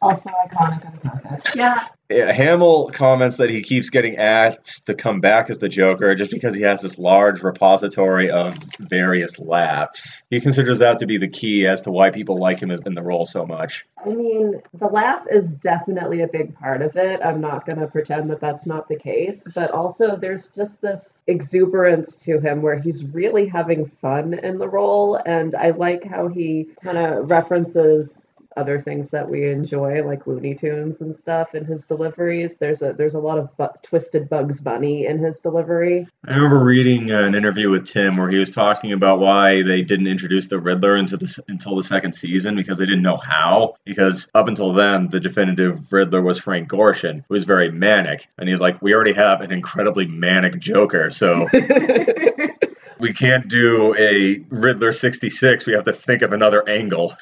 Also 0.00 0.30
iconic 0.30 0.84
and 0.88 1.02
perfect. 1.02 1.56
Yeah. 1.56 1.86
Yeah, 2.10 2.32
Hamill 2.32 2.88
comments 2.88 3.36
that 3.36 3.50
he 3.50 3.60
keeps 3.60 3.90
getting 3.90 4.16
asked 4.16 4.86
to 4.86 4.94
come 4.94 5.20
back 5.20 5.50
as 5.50 5.58
the 5.58 5.68
Joker 5.68 6.14
just 6.14 6.30
because 6.30 6.54
he 6.54 6.62
has 6.62 6.80
this 6.80 6.98
large 6.98 7.42
repository 7.42 8.30
of 8.30 8.56
various 8.80 9.38
laughs. 9.38 10.22
He 10.30 10.40
considers 10.40 10.78
that 10.78 11.00
to 11.00 11.06
be 11.06 11.18
the 11.18 11.28
key 11.28 11.66
as 11.66 11.82
to 11.82 11.90
why 11.90 12.08
people 12.08 12.40
like 12.40 12.60
him 12.60 12.70
in 12.70 12.94
the 12.94 13.02
role 13.02 13.26
so 13.26 13.44
much. 13.44 13.84
I 14.06 14.10
mean, 14.10 14.58
the 14.72 14.86
laugh 14.86 15.26
is 15.30 15.54
definitely 15.54 16.22
a 16.22 16.28
big 16.28 16.54
part 16.54 16.80
of 16.80 16.96
it. 16.96 17.20
I'm 17.22 17.42
not 17.42 17.66
going 17.66 17.78
to 17.78 17.86
pretend 17.86 18.30
that 18.30 18.40
that's 18.40 18.64
not 18.64 18.88
the 18.88 18.96
case, 18.96 19.46
but 19.54 19.70
also 19.70 20.16
there's 20.16 20.48
just 20.48 20.80
this 20.80 21.14
exuberance 21.26 22.24
to 22.24 22.40
him 22.40 22.62
where 22.62 22.80
he's 22.80 23.14
really 23.14 23.48
having 23.48 23.84
fun 23.84 24.32
in 24.32 24.56
the 24.56 24.68
role. 24.68 25.20
And 25.26 25.54
I 25.54 25.70
like 25.70 26.04
how 26.04 26.28
he 26.28 26.68
kind 26.82 26.96
of 26.96 27.30
references 27.30 28.27
other 28.58 28.80
things 28.80 29.10
that 29.10 29.30
we 29.30 29.48
enjoy, 29.48 30.02
like 30.02 30.26
Looney 30.26 30.54
Tunes 30.54 31.00
and 31.00 31.14
stuff, 31.14 31.54
in 31.54 31.64
his 31.64 31.84
deliveries. 31.84 32.56
There's 32.56 32.82
a 32.82 32.92
there's 32.92 33.14
a 33.14 33.20
lot 33.20 33.38
of 33.38 33.56
bu- 33.56 33.68
twisted 33.82 34.28
Bugs 34.28 34.60
Bunny 34.60 35.06
in 35.06 35.18
his 35.18 35.40
delivery. 35.40 36.06
I 36.26 36.34
remember 36.34 36.58
reading 36.58 37.10
uh, 37.10 37.22
an 37.22 37.34
interview 37.34 37.70
with 37.70 37.86
Timm 37.86 38.16
where 38.16 38.28
he 38.28 38.38
was 38.38 38.50
talking 38.50 38.92
about 38.92 39.20
why 39.20 39.62
they 39.62 39.82
didn't 39.82 40.08
introduce 40.08 40.48
the 40.48 40.58
Riddler 40.58 40.96
into 40.96 41.16
the, 41.16 41.44
until 41.48 41.76
the 41.76 41.82
second 41.82 42.14
season 42.14 42.56
because 42.56 42.78
they 42.78 42.86
didn't 42.86 43.02
know 43.02 43.16
how. 43.16 43.76
Because 43.84 44.28
up 44.34 44.48
until 44.48 44.72
then, 44.72 45.08
the 45.08 45.20
definitive 45.20 45.92
Riddler 45.92 46.22
was 46.22 46.38
Frank 46.38 46.68
Gorshin, 46.68 47.24
who 47.28 47.34
was 47.34 47.44
very 47.44 47.70
manic. 47.70 48.26
And 48.38 48.48
he's 48.48 48.60
like, 48.60 48.82
we 48.82 48.94
already 48.94 49.12
have 49.12 49.40
an 49.40 49.52
incredibly 49.52 50.06
manic 50.06 50.58
Joker, 50.58 51.10
so 51.10 51.46
we 53.00 53.12
can't 53.12 53.48
do 53.48 53.94
a 53.96 54.38
Riddler 54.48 54.92
66. 54.92 55.66
We 55.66 55.72
have 55.72 55.84
to 55.84 55.92
think 55.92 56.22
of 56.22 56.32
another 56.32 56.68
angle. 56.68 57.14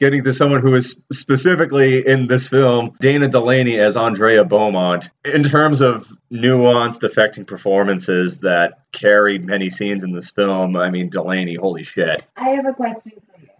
Getting 0.00 0.24
to 0.24 0.32
someone 0.32 0.60
who 0.60 0.74
is 0.74 0.94
specifically 1.12 2.06
in 2.06 2.28
this 2.28 2.48
film, 2.48 2.94
Dana 3.00 3.28
Delany 3.28 3.78
as 3.78 3.96
Andrea 3.96 4.44
Beaumont. 4.44 5.10
In 5.24 5.42
terms 5.42 5.80
of 5.80 6.06
nuanced, 6.32 7.02
affecting 7.02 7.44
performances 7.44 8.38
that 8.38 8.84
carried 8.92 9.44
many 9.44 9.70
scenes 9.70 10.04
in 10.04 10.12
this 10.12 10.30
film, 10.30 10.76
I 10.76 10.90
mean, 10.90 11.08
Delany, 11.08 11.54
holy 11.54 11.82
shit. 11.82 12.24
I 12.36 12.50
have 12.50 12.66
a 12.66 12.72
question. 12.72 13.12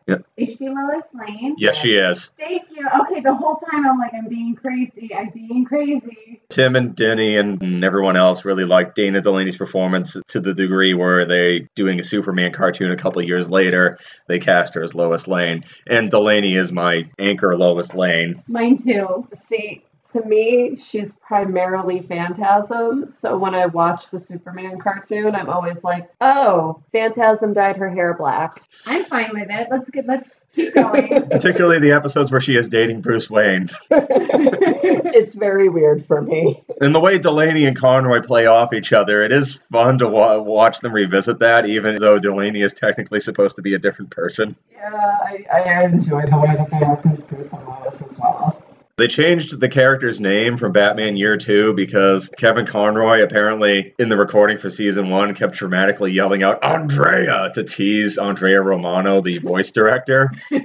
Yep. 0.08 0.24
Is 0.38 0.56
she 0.56 0.70
Lois 0.70 1.04
Lane? 1.12 1.54
Yes, 1.58 1.76
she 1.76 1.94
is. 1.94 2.30
Thank 2.38 2.70
you. 2.70 2.88
Okay, 3.02 3.20
the 3.20 3.34
whole 3.34 3.56
time 3.56 3.86
I'm 3.86 3.98
like, 3.98 4.14
I'm 4.14 4.26
being 4.26 4.54
crazy. 4.54 5.14
I'm 5.14 5.28
being 5.28 5.66
crazy. 5.66 6.40
Timm 6.48 6.76
and 6.76 6.96
Dini 6.96 7.38
and 7.38 7.84
everyone 7.84 8.16
else 8.16 8.46
really 8.46 8.64
liked 8.64 8.94
Dana 8.94 9.20
Delany's 9.20 9.58
performance 9.58 10.16
to 10.28 10.40
the 10.40 10.54
degree 10.54 10.94
where 10.94 11.26
they 11.26 11.68
doing 11.74 12.00
a 12.00 12.04
Superman 12.04 12.52
cartoon 12.52 12.90
a 12.90 12.96
couple 12.96 13.20
years 13.20 13.50
later, 13.50 13.98
they 14.28 14.38
cast 14.38 14.74
her 14.74 14.82
as 14.82 14.94
Lois 14.94 15.28
Lane. 15.28 15.64
And 15.86 16.10
Delany 16.10 16.56
is 16.56 16.72
my 16.72 17.04
anchor 17.18 17.54
Lois 17.54 17.92
Lane. 17.94 18.42
Mine 18.48 18.78
too. 18.78 19.28
See, 19.34 19.84
to 20.12 20.24
me, 20.24 20.74
she's 20.76 21.12
primarily 21.12 22.00
Phantasm. 22.00 23.10
So 23.10 23.36
when 23.36 23.54
I 23.54 23.66
watch 23.66 24.10
the 24.10 24.18
Superman 24.18 24.78
cartoon, 24.78 25.34
I'm 25.34 25.50
always 25.50 25.84
like, 25.84 26.10
oh, 26.20 26.82
Phantasm 26.90 27.52
dyed 27.52 27.76
her 27.76 27.90
hair 27.90 28.14
black. 28.14 28.62
I'm 28.86 29.04
fine 29.04 29.30
with 29.32 29.50
it. 29.50 29.68
Let's 29.70 29.90
get. 29.90 30.06
Let's 30.06 30.40
keep 30.54 30.74
going. 30.74 31.28
Particularly 31.30 31.78
the 31.78 31.92
episodes 31.92 32.30
where 32.30 32.40
she 32.40 32.56
is 32.56 32.70
dating 32.70 33.02
Bruce 33.02 33.28
Wayne. 33.28 33.68
it's 33.90 35.34
very 35.34 35.68
weird 35.68 36.02
for 36.02 36.22
me. 36.22 36.56
And 36.80 36.94
the 36.94 37.00
way 37.00 37.18
Delany 37.18 37.66
and 37.66 37.76
Conroy 37.76 38.22
play 38.22 38.46
off 38.46 38.72
each 38.72 38.94
other, 38.94 39.20
it 39.20 39.32
is 39.32 39.58
fun 39.70 39.98
to 39.98 40.08
wa- 40.08 40.38
watch 40.38 40.80
them 40.80 40.92
revisit 40.92 41.38
that, 41.40 41.66
even 41.66 41.96
though 41.96 42.18
Delany 42.18 42.62
is 42.62 42.72
technically 42.72 43.20
supposed 43.20 43.56
to 43.56 43.62
be 43.62 43.74
a 43.74 43.78
different 43.78 44.10
person. 44.10 44.56
Yeah, 44.72 44.90
I, 44.90 45.44
I 45.52 45.84
enjoy 45.84 46.22
the 46.22 46.38
way 46.38 46.54
that 46.56 46.70
they 46.70 46.86
work 46.86 47.04
as 47.06 47.22
Bruce 47.22 47.52
and 47.52 47.66
Lois 47.66 48.00
as 48.00 48.18
well. 48.18 48.62
They 48.98 49.06
changed 49.06 49.60
the 49.60 49.68
character's 49.68 50.18
name 50.18 50.56
from 50.56 50.72
Batman 50.72 51.16
Year 51.16 51.36
2 51.36 51.74
because 51.74 52.28
Kevin 52.30 52.66
Conroy, 52.66 53.22
apparently 53.22 53.94
in 53.96 54.08
the 54.08 54.16
recording 54.16 54.58
for 54.58 54.68
season 54.68 55.08
1, 55.08 55.36
kept 55.36 55.54
dramatically 55.54 56.10
yelling 56.10 56.42
out, 56.42 56.64
Andrea, 56.64 57.52
to 57.54 57.62
tease 57.62 58.18
Andrea 58.18 58.60
Romano, 58.60 59.20
the 59.20 59.38
voice 59.38 59.70
director. 59.70 60.32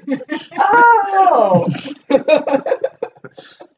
Oh! 0.55 1.67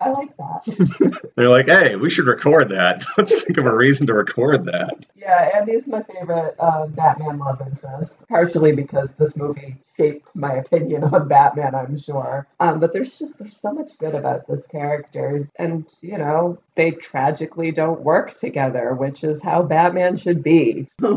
I 0.02 0.10
like 0.10 0.36
that. 0.38 1.32
They're 1.36 1.50
like, 1.50 1.68
hey, 1.68 1.96
we 1.96 2.10
should 2.10 2.26
record 2.26 2.70
that. 2.70 3.04
Let's 3.18 3.42
think 3.44 3.58
of 3.58 3.66
a 3.66 3.76
reason 3.76 4.08
to 4.08 4.14
record 4.14 4.66
that. 4.66 5.06
Yeah, 5.16 5.50
Andy's 5.56 5.88
my 5.88 6.04
favorite 6.04 6.56
uh, 6.60 6.88
Batman 6.88 7.40
love 7.40 7.62
interest, 7.66 8.24
partially 8.28 8.72
because 8.74 9.14
this 9.14 9.36
movie 9.36 9.78
shaped 9.86 10.36
my 10.36 10.54
opinion 10.54 11.04
on 11.04 11.28
Batman, 11.28 11.76
I'm 11.76 11.98
sure. 11.98 12.48
Um, 12.60 12.80
but 12.80 12.94
there's 12.94 13.18
just 13.20 13.40
there's 13.40 13.58
so 13.58 13.74
much 13.74 13.98
good 13.98 14.16
about 14.16 14.48
this 14.48 14.68
character, 14.68 15.50
and 15.58 15.92
you 16.02 16.18
know 16.18 16.58
they 16.76 16.92
tragically 16.92 17.72
don't 17.72 18.02
work 18.02 18.34
together, 18.36 18.94
which 18.94 19.24
is 19.24 19.42
how 19.42 19.64
Batman 19.64 20.18
should 20.18 20.44
be. 20.44 20.88
I 21.04 21.08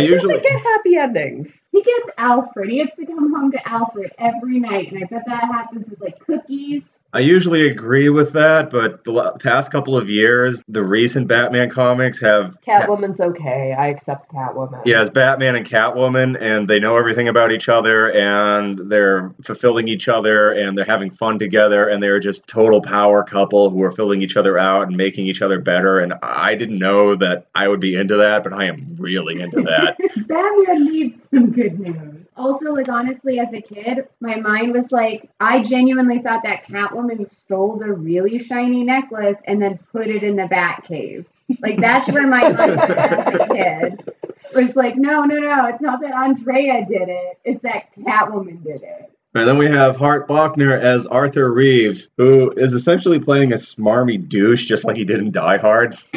He 0.00 0.06
usually. 0.08 0.34
doesn't 0.36 0.42
get 0.42 0.62
happy 0.62 0.96
endings. 0.96 1.60
He 1.72 1.82
gets 1.82 2.08
Alfred. 2.18 2.70
He 2.70 2.76
gets 2.76 2.96
to 2.96 3.06
come 3.06 3.34
home 3.34 3.52
to 3.52 3.68
Alfred 3.68 4.12
every 4.18 4.58
night, 4.60 4.92
and 4.92 5.02
I 5.04 5.06
bet 5.06 5.24
that 5.26 5.44
happens 5.44 5.88
with 5.90 6.00
like 6.00 6.18
cookies. 6.20 6.82
I 7.14 7.20
usually 7.20 7.68
agree 7.68 8.10
with 8.10 8.34
that, 8.34 8.70
but 8.70 9.02
the 9.04 9.32
past 9.40 9.72
couple 9.72 9.96
of 9.96 10.10
years, 10.10 10.62
the 10.68 10.84
recent 10.84 11.26
Batman 11.26 11.70
comics 11.70 12.20
have 12.20 12.60
Catwoman's 12.60 13.18
okay. 13.18 13.72
I 13.72 13.86
accept 13.86 14.30
Catwoman. 14.30 14.82
Yeah, 14.84 15.00
it's 15.00 15.08
Batman 15.08 15.56
and 15.56 15.64
Catwoman, 15.64 16.36
and 16.38 16.68
they 16.68 16.78
know 16.78 16.98
everything 16.98 17.28
about 17.28 17.50
each 17.50 17.70
other, 17.70 18.12
and 18.12 18.78
they're 18.90 19.34
fulfilling 19.42 19.88
each 19.88 20.06
other, 20.06 20.52
and 20.52 20.76
they're 20.76 20.84
having 20.84 21.10
fun 21.10 21.38
together, 21.38 21.88
and 21.88 22.02
they're 22.02 22.20
just 22.20 22.46
total 22.46 22.82
power 22.82 23.22
couple 23.22 23.70
who 23.70 23.82
are 23.82 23.92
filling 23.92 24.20
each 24.20 24.36
other 24.36 24.58
out 24.58 24.88
and 24.88 24.96
making 24.96 25.26
each 25.26 25.40
other 25.40 25.58
better. 25.58 26.00
And 26.00 26.12
I 26.22 26.54
didn't 26.54 26.78
know 26.78 27.14
that 27.14 27.46
I 27.54 27.68
would 27.68 27.80
be 27.80 27.94
into 27.94 28.16
that, 28.16 28.44
but 28.44 28.52
I 28.52 28.64
am 28.66 28.86
really 28.98 29.40
into 29.40 29.62
that. 29.62 29.96
Batman 30.28 30.84
needs 30.84 31.30
some 31.30 31.52
good 31.52 31.80
news. 31.80 32.26
Also, 32.36 32.72
like 32.72 32.88
honestly, 32.88 33.40
as 33.40 33.52
a 33.52 33.60
kid, 33.60 34.06
my 34.20 34.36
mind 34.36 34.72
was 34.72 34.92
like, 34.92 35.28
I 35.40 35.60
genuinely 35.60 36.20
thought 36.20 36.44
that 36.44 36.64
Catwoman 36.66 36.97
stole 37.26 37.76
the 37.76 37.92
really 37.92 38.38
shiny 38.38 38.84
necklace 38.84 39.36
and 39.44 39.60
then 39.60 39.78
put 39.92 40.08
it 40.08 40.22
in 40.22 40.36
the 40.36 40.44
Batcave. 40.44 41.24
Like 41.60 41.80
that's 41.80 42.10
where 42.12 42.26
my 42.26 42.40
kid. 43.50 44.12
Was 44.54 44.76
like, 44.76 44.96
no, 44.96 45.24
no, 45.24 45.36
no, 45.36 45.66
it's 45.66 45.80
not 45.80 46.00
that 46.00 46.14
Andrea 46.14 46.86
did 46.86 47.08
it. 47.08 47.38
It's 47.44 47.62
that 47.62 47.94
Catwoman 47.96 48.62
did 48.62 48.82
it. 48.82 49.12
And 49.38 49.48
then 49.48 49.58
we 49.58 49.66
have 49.66 49.96
Hart 49.96 50.28
Bochner 50.28 50.78
as 50.78 51.06
Arthur 51.06 51.52
Reeves, 51.52 52.08
who 52.16 52.50
is 52.52 52.72
essentially 52.72 53.18
playing 53.18 53.52
a 53.52 53.56
smarmy 53.56 54.28
douche, 54.28 54.66
just 54.66 54.84
like 54.84 54.96
he 54.96 55.04
did 55.04 55.18
in 55.20 55.30
Die 55.30 55.58
Hard, 55.58 55.96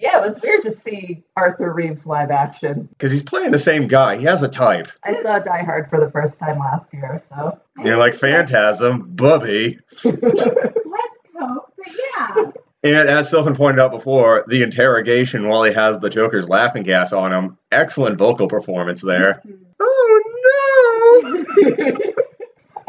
Yeah, 0.00 0.18
it 0.18 0.22
was 0.24 0.40
weird 0.40 0.62
to 0.62 0.70
see 0.70 1.24
Arthur 1.36 1.72
Reeves 1.72 2.06
live 2.06 2.30
action. 2.30 2.88
because 2.92 3.10
he's 3.10 3.22
playing 3.22 3.50
the 3.50 3.58
same 3.58 3.88
guy. 3.88 4.16
He 4.16 4.24
has 4.26 4.44
a 4.44 4.48
type. 4.48 4.86
I 5.02 5.14
saw 5.14 5.40
Die 5.40 5.64
Hard 5.64 5.88
for 5.88 5.98
the 5.98 6.08
first 6.08 6.38
time 6.38 6.60
last 6.60 6.94
year, 6.94 7.18
so 7.18 7.58
You 7.78 7.84
know, 7.90 7.98
like 7.98 8.14
Phantasm, 8.14 9.16
Bubby. 9.16 9.78
Less 10.04 10.14
coke, 10.22 11.72
but 11.76 11.86
yeah. 12.16 12.44
And 12.84 13.08
as 13.08 13.28
Sylvan 13.28 13.56
pointed 13.56 13.80
out 13.80 13.90
before, 13.90 14.44
the 14.46 14.62
interrogation 14.62 15.48
while 15.48 15.64
he 15.64 15.72
has 15.72 15.98
the 15.98 16.10
Joker's 16.10 16.48
laughing 16.48 16.84
gas 16.84 17.12
on 17.12 17.32
him, 17.32 17.58
excellent 17.72 18.18
vocal 18.18 18.46
performance 18.46 19.02
there. 19.02 19.42
Mm-hmm. 19.44 19.64
Oh 19.80 21.24
no! 21.24 21.44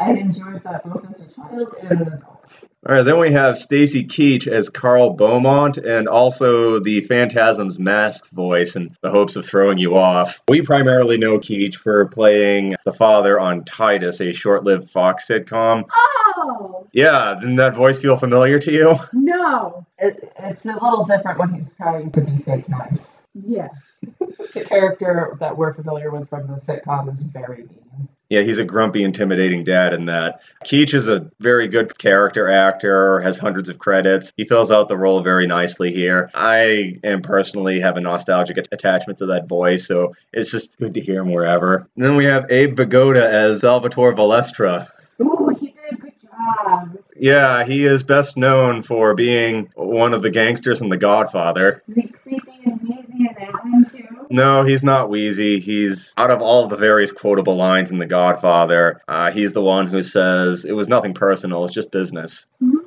I 0.00 0.12
enjoyed 0.12 0.62
that 0.64 0.82
both 0.84 1.08
as 1.08 1.20
a 1.20 1.28
child 1.30 1.74
and 1.82 2.00
an 2.00 2.08
adult. 2.14 2.54
All 2.88 2.94
right, 2.94 3.02
then 3.02 3.18
we 3.18 3.30
have 3.32 3.58
Stacy 3.58 4.04
Keach 4.06 4.46
as 4.46 4.70
Carl 4.70 5.10
Beaumont, 5.10 5.76
and 5.76 6.08
also 6.08 6.78
the 6.78 7.02
Phantasm's 7.02 7.78
masked 7.78 8.30
voice 8.30 8.74
in 8.74 8.96
the 9.02 9.10
hopes 9.10 9.36
of 9.36 9.44
throwing 9.44 9.76
you 9.76 9.94
off. 9.96 10.40
We 10.48 10.62
primarily 10.62 11.18
know 11.18 11.38
Keach 11.38 11.74
for 11.74 12.06
playing 12.06 12.76
the 12.86 12.92
father 12.94 13.38
on 13.38 13.64
Titus, 13.64 14.22
a 14.22 14.32
short-lived 14.32 14.88
Fox 14.88 15.28
sitcom. 15.28 15.84
Oh 15.92 16.88
Yeah, 16.94 17.34
didn't 17.38 17.56
that 17.56 17.76
voice 17.76 17.98
feel 17.98 18.16
familiar 18.16 18.58
to 18.60 18.72
you? 18.72 18.94
no. 19.12 19.86
It, 19.98 20.24
it's 20.44 20.64
a 20.64 20.72
little 20.72 21.04
different 21.04 21.38
when 21.38 21.52
he's 21.52 21.76
trying 21.76 22.10
to 22.12 22.22
be 22.22 22.38
fake 22.38 22.66
nice. 22.70 23.26
Yeah. 23.34 23.68
The 24.54 24.64
character 24.64 25.36
that 25.40 25.56
we're 25.56 25.72
familiar 25.72 26.10
with 26.10 26.28
from 26.28 26.46
the 26.48 26.54
sitcom 26.54 27.08
is 27.08 27.22
very 27.22 27.58
mean. 27.58 28.08
Yeah, 28.30 28.42
he's 28.42 28.58
a 28.58 28.64
grumpy, 28.64 29.02
intimidating 29.02 29.64
dad 29.64 29.92
in 29.92 30.06
that. 30.06 30.40
Keach 30.64 30.94
is 30.94 31.08
a 31.08 31.28
very 31.40 31.66
good 31.66 31.98
character 31.98 32.48
actor, 32.48 33.20
has 33.20 33.36
hundreds 33.36 33.68
of 33.68 33.78
credits. 33.78 34.32
He 34.36 34.44
fills 34.44 34.70
out 34.70 34.86
the 34.88 34.96
role 34.96 35.20
very 35.20 35.46
nicely 35.48 35.92
here. 35.92 36.30
I 36.34 36.98
am 37.02 37.22
personally 37.22 37.80
have 37.80 37.96
a 37.96 38.00
nostalgic 38.00 38.56
at- 38.58 38.68
attachment 38.72 39.18
to 39.18 39.26
that 39.26 39.48
voice, 39.48 39.86
so 39.86 40.14
it's 40.32 40.50
just 40.52 40.78
good 40.78 40.94
to 40.94 41.00
hear 41.00 41.22
him 41.22 41.32
wherever. 41.32 41.88
And 41.96 42.04
then 42.04 42.16
we 42.16 42.24
have 42.24 42.50
Abe 42.50 42.76
Vigoda 42.76 43.22
as 43.22 43.60
Salvatore 43.60 44.14
Valestra. 44.14 44.88
Ooh, 45.20 45.52
he 45.58 45.68
did 45.68 45.92
a 45.92 45.96
good 45.96 46.12
job. 46.20 46.98
Yeah, 47.16 47.64
he 47.64 47.84
is 47.84 48.04
best 48.04 48.36
known 48.36 48.82
for 48.82 49.14
being 49.14 49.68
one 49.74 50.14
of 50.14 50.22
the 50.22 50.30
gangsters 50.30 50.80
in 50.80 50.88
The 50.88 50.96
Godfather. 50.96 51.82
Is 51.88 51.96
he 51.96 52.08
creepy 52.08 52.60
and 52.64 52.80
wheezy 52.82 53.26
in 53.28 53.34
that 53.38 53.64
one 53.64 53.84
too? 53.84 54.19
No, 54.30 54.62
he's 54.62 54.84
not 54.84 55.10
Wheezy. 55.10 55.58
He's 55.58 56.14
out 56.16 56.30
of 56.30 56.40
all 56.40 56.62
of 56.64 56.70
the 56.70 56.76
various 56.76 57.10
quotable 57.10 57.56
lines 57.56 57.90
in 57.90 57.98
The 57.98 58.06
Godfather. 58.06 59.02
Uh, 59.08 59.30
he's 59.32 59.52
the 59.52 59.60
one 59.62 59.88
who 59.88 60.02
says 60.04 60.64
it 60.64 60.72
was 60.72 60.88
nothing 60.88 61.14
personal; 61.14 61.64
it's 61.64 61.74
just 61.74 61.90
business. 61.90 62.46
Ooh, 62.62 62.84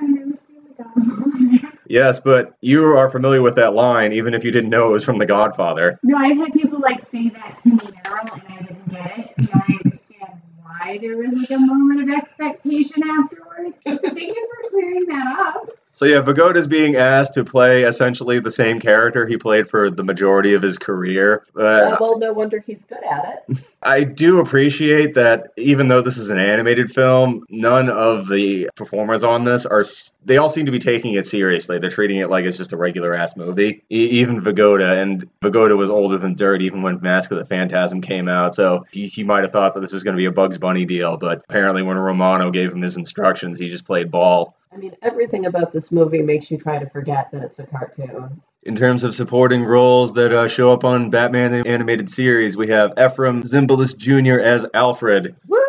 I 0.00 0.06
never 0.06 0.36
seen 0.36 0.56
the 0.76 0.82
Godfather. 0.82 1.72
Yes, 1.88 2.18
but 2.18 2.56
you 2.60 2.82
are 2.82 3.08
familiar 3.08 3.42
with 3.42 3.54
that 3.56 3.72
line, 3.72 4.12
even 4.12 4.34
if 4.34 4.42
you 4.42 4.50
didn't 4.50 4.70
know 4.70 4.88
it 4.88 4.92
was 4.92 5.04
from 5.04 5.18
The 5.18 5.26
Godfather. 5.26 6.00
No, 6.02 6.18
I've 6.18 6.36
had 6.36 6.52
people 6.52 6.80
like 6.80 7.00
say 7.00 7.28
that 7.28 7.60
to 7.62 7.68
me 7.68 7.78
now, 8.04 8.18
and 8.22 8.42
I 8.48 8.62
didn't 8.62 8.90
get 8.90 9.18
it. 9.18 9.44
So 9.44 9.52
I 9.54 9.78
understand 9.84 10.40
why 10.62 10.98
there 11.00 11.16
was 11.16 11.36
like 11.36 11.50
a 11.52 11.60
moment 11.60 12.10
of 12.10 12.16
expectation 12.16 13.02
afterwards. 13.08 13.76
So 13.86 13.96
thank 13.98 14.34
you 14.34 14.48
for 14.64 14.70
clearing 14.70 15.04
that 15.06 15.38
up. 15.38 15.68
So 15.96 16.04
yeah, 16.04 16.20
Vigoda's 16.20 16.66
being 16.66 16.96
asked 16.96 17.32
to 17.34 17.44
play 17.44 17.84
essentially 17.84 18.38
the 18.38 18.50
same 18.50 18.80
character 18.80 19.26
he 19.26 19.38
played 19.38 19.66
for 19.66 19.88
the 19.88 20.04
majority 20.04 20.52
of 20.52 20.60
his 20.60 20.76
career. 20.76 21.46
Uh, 21.56 21.96
well, 21.98 22.18
no 22.18 22.34
wonder 22.34 22.60
he's 22.60 22.84
good 22.84 23.02
at 23.10 23.42
it. 23.48 23.66
I 23.82 24.04
do 24.04 24.40
appreciate 24.40 25.14
that 25.14 25.54
even 25.56 25.88
though 25.88 26.02
this 26.02 26.18
is 26.18 26.28
an 26.28 26.38
animated 26.38 26.90
film, 26.90 27.46
none 27.48 27.88
of 27.88 28.28
the 28.28 28.68
performers 28.76 29.24
on 29.24 29.44
this 29.44 29.64
are 29.64 29.84
they 30.26 30.36
all 30.36 30.50
seem 30.50 30.66
to 30.66 30.72
be 30.72 30.78
taking 30.78 31.14
it 31.14 31.26
seriously. 31.26 31.78
They're 31.78 31.88
treating 31.88 32.18
it 32.18 32.28
like 32.28 32.44
it's 32.44 32.58
just 32.58 32.74
a 32.74 32.76
regular 32.76 33.14
ass 33.14 33.34
movie. 33.34 33.82
E- 33.90 34.08
even 34.20 34.42
Vigoda, 34.42 35.00
and 35.00 35.26
Vigoda 35.40 35.78
was 35.78 35.88
older 35.88 36.18
than 36.18 36.34
dirt 36.34 36.60
even 36.60 36.82
when 36.82 37.00
Mask 37.00 37.30
of 37.30 37.38
the 37.38 37.44
Phantasm 37.46 38.02
came 38.02 38.28
out. 38.28 38.54
So 38.54 38.84
he, 38.92 39.06
he 39.06 39.24
might 39.24 39.44
have 39.44 39.52
thought 39.52 39.72
that 39.72 39.80
this 39.80 39.92
was 39.92 40.02
going 40.02 40.14
to 40.14 40.20
be 40.20 40.26
a 40.26 40.30
Bugs 40.30 40.58
Bunny 40.58 40.84
deal, 40.84 41.16
but 41.16 41.42
apparently 41.48 41.82
when 41.82 41.96
Romano 41.96 42.50
gave 42.50 42.70
him 42.70 42.82
his 42.82 42.98
instructions, 42.98 43.58
he 43.58 43.70
just 43.70 43.86
played 43.86 44.10
ball. 44.10 44.58
I 44.76 44.78
mean, 44.78 44.94
everything 45.00 45.46
about 45.46 45.72
this 45.72 45.90
movie 45.90 46.20
makes 46.20 46.50
you 46.50 46.58
try 46.58 46.78
to 46.78 46.84
forget 46.84 47.30
that 47.32 47.42
it's 47.42 47.58
a 47.58 47.66
cartoon. 47.66 48.42
In 48.62 48.76
terms 48.76 49.04
of 49.04 49.14
supporting 49.14 49.64
roles 49.64 50.12
that 50.14 50.32
uh, 50.32 50.48
show 50.48 50.70
up 50.70 50.84
on 50.84 51.08
Batman 51.08 51.52
the 51.52 51.66
Animated 51.66 52.10
Series, 52.10 52.58
we 52.58 52.68
have 52.68 52.90
Efrem 52.96 53.42
Zimbalist 53.42 53.96
Jr. 53.96 54.38
as 54.38 54.66
Alfred. 54.74 55.34
Woo! 55.48 55.65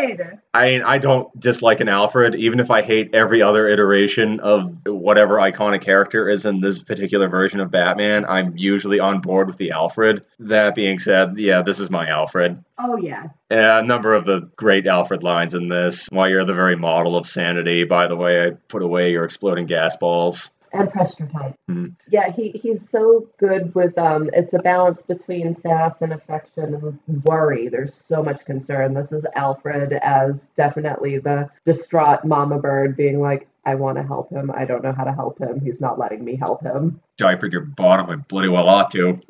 Good. 0.00 0.38
I 0.54 0.70
mean, 0.70 0.82
I 0.82 0.98
don't 0.98 1.38
dislike 1.38 1.80
an 1.80 1.88
Alfred, 1.88 2.34
even 2.34 2.60
if 2.60 2.70
I 2.70 2.82
hate 2.82 3.14
every 3.14 3.42
other 3.42 3.68
iteration 3.68 4.40
of 4.40 4.74
whatever 4.86 5.36
iconic 5.36 5.82
character 5.82 6.28
is 6.28 6.44
in 6.44 6.60
this 6.60 6.82
particular 6.82 7.28
version 7.28 7.60
of 7.60 7.70
Batman. 7.70 8.24
I'm 8.24 8.56
usually 8.56 8.98
on 8.98 9.20
board 9.20 9.46
with 9.46 9.58
the 9.58 9.70
Alfred. 9.70 10.26
That 10.38 10.74
being 10.74 10.98
said, 10.98 11.34
yeah, 11.38 11.62
this 11.62 11.78
is 11.80 11.90
my 11.90 12.08
Alfred. 12.08 12.62
Oh 12.78 12.96
yes. 12.96 13.28
Yeah, 13.50 13.78
a 13.78 13.82
number 13.82 14.14
of 14.14 14.24
the 14.24 14.50
great 14.56 14.86
Alfred 14.86 15.22
lines 15.22 15.54
in 15.54 15.68
this. 15.68 16.08
Why 16.10 16.28
you're 16.28 16.44
the 16.44 16.54
very 16.54 16.76
model 16.76 17.16
of 17.16 17.26
sanity. 17.26 17.84
By 17.84 18.06
the 18.06 18.16
way, 18.16 18.46
I 18.46 18.50
put 18.68 18.82
away 18.82 19.12
your 19.12 19.24
exploding 19.24 19.66
gas 19.66 19.96
balls. 19.96 20.50
And 20.72 20.90
Prester 20.90 21.26
type. 21.26 21.54
Hmm. 21.68 21.86
Yeah, 22.08 22.30
he, 22.30 22.50
he's 22.50 22.88
so 22.88 23.28
good 23.38 23.74
with 23.74 23.98
um 23.98 24.30
it's 24.32 24.52
a 24.52 24.58
balance 24.60 25.02
between 25.02 25.52
sass 25.52 26.00
and 26.00 26.12
affection 26.12 26.74
and 26.74 27.24
worry. 27.24 27.68
There's 27.68 27.94
so 27.94 28.22
much 28.22 28.44
concern. 28.44 28.94
This 28.94 29.12
is 29.12 29.26
Alfred 29.34 29.92
as 30.02 30.48
definitely 30.48 31.18
the 31.18 31.48
distraught 31.64 32.24
mama 32.24 32.58
bird 32.58 32.96
being 32.96 33.20
like, 33.20 33.48
I 33.64 33.74
want 33.74 33.98
to 33.98 34.02
help 34.02 34.30
him. 34.30 34.50
I 34.54 34.64
don't 34.64 34.82
know 34.82 34.92
how 34.92 35.04
to 35.04 35.12
help 35.12 35.38
him. 35.38 35.60
He's 35.60 35.80
not 35.80 35.98
letting 35.98 36.24
me 36.24 36.36
help 36.36 36.62
him. 36.62 37.00
Diapered 37.18 37.52
your 37.52 37.62
bottom, 37.62 38.08
I 38.08 38.16
bloody 38.16 38.48
well 38.48 38.68
ought 38.68 38.90
to. 38.92 39.20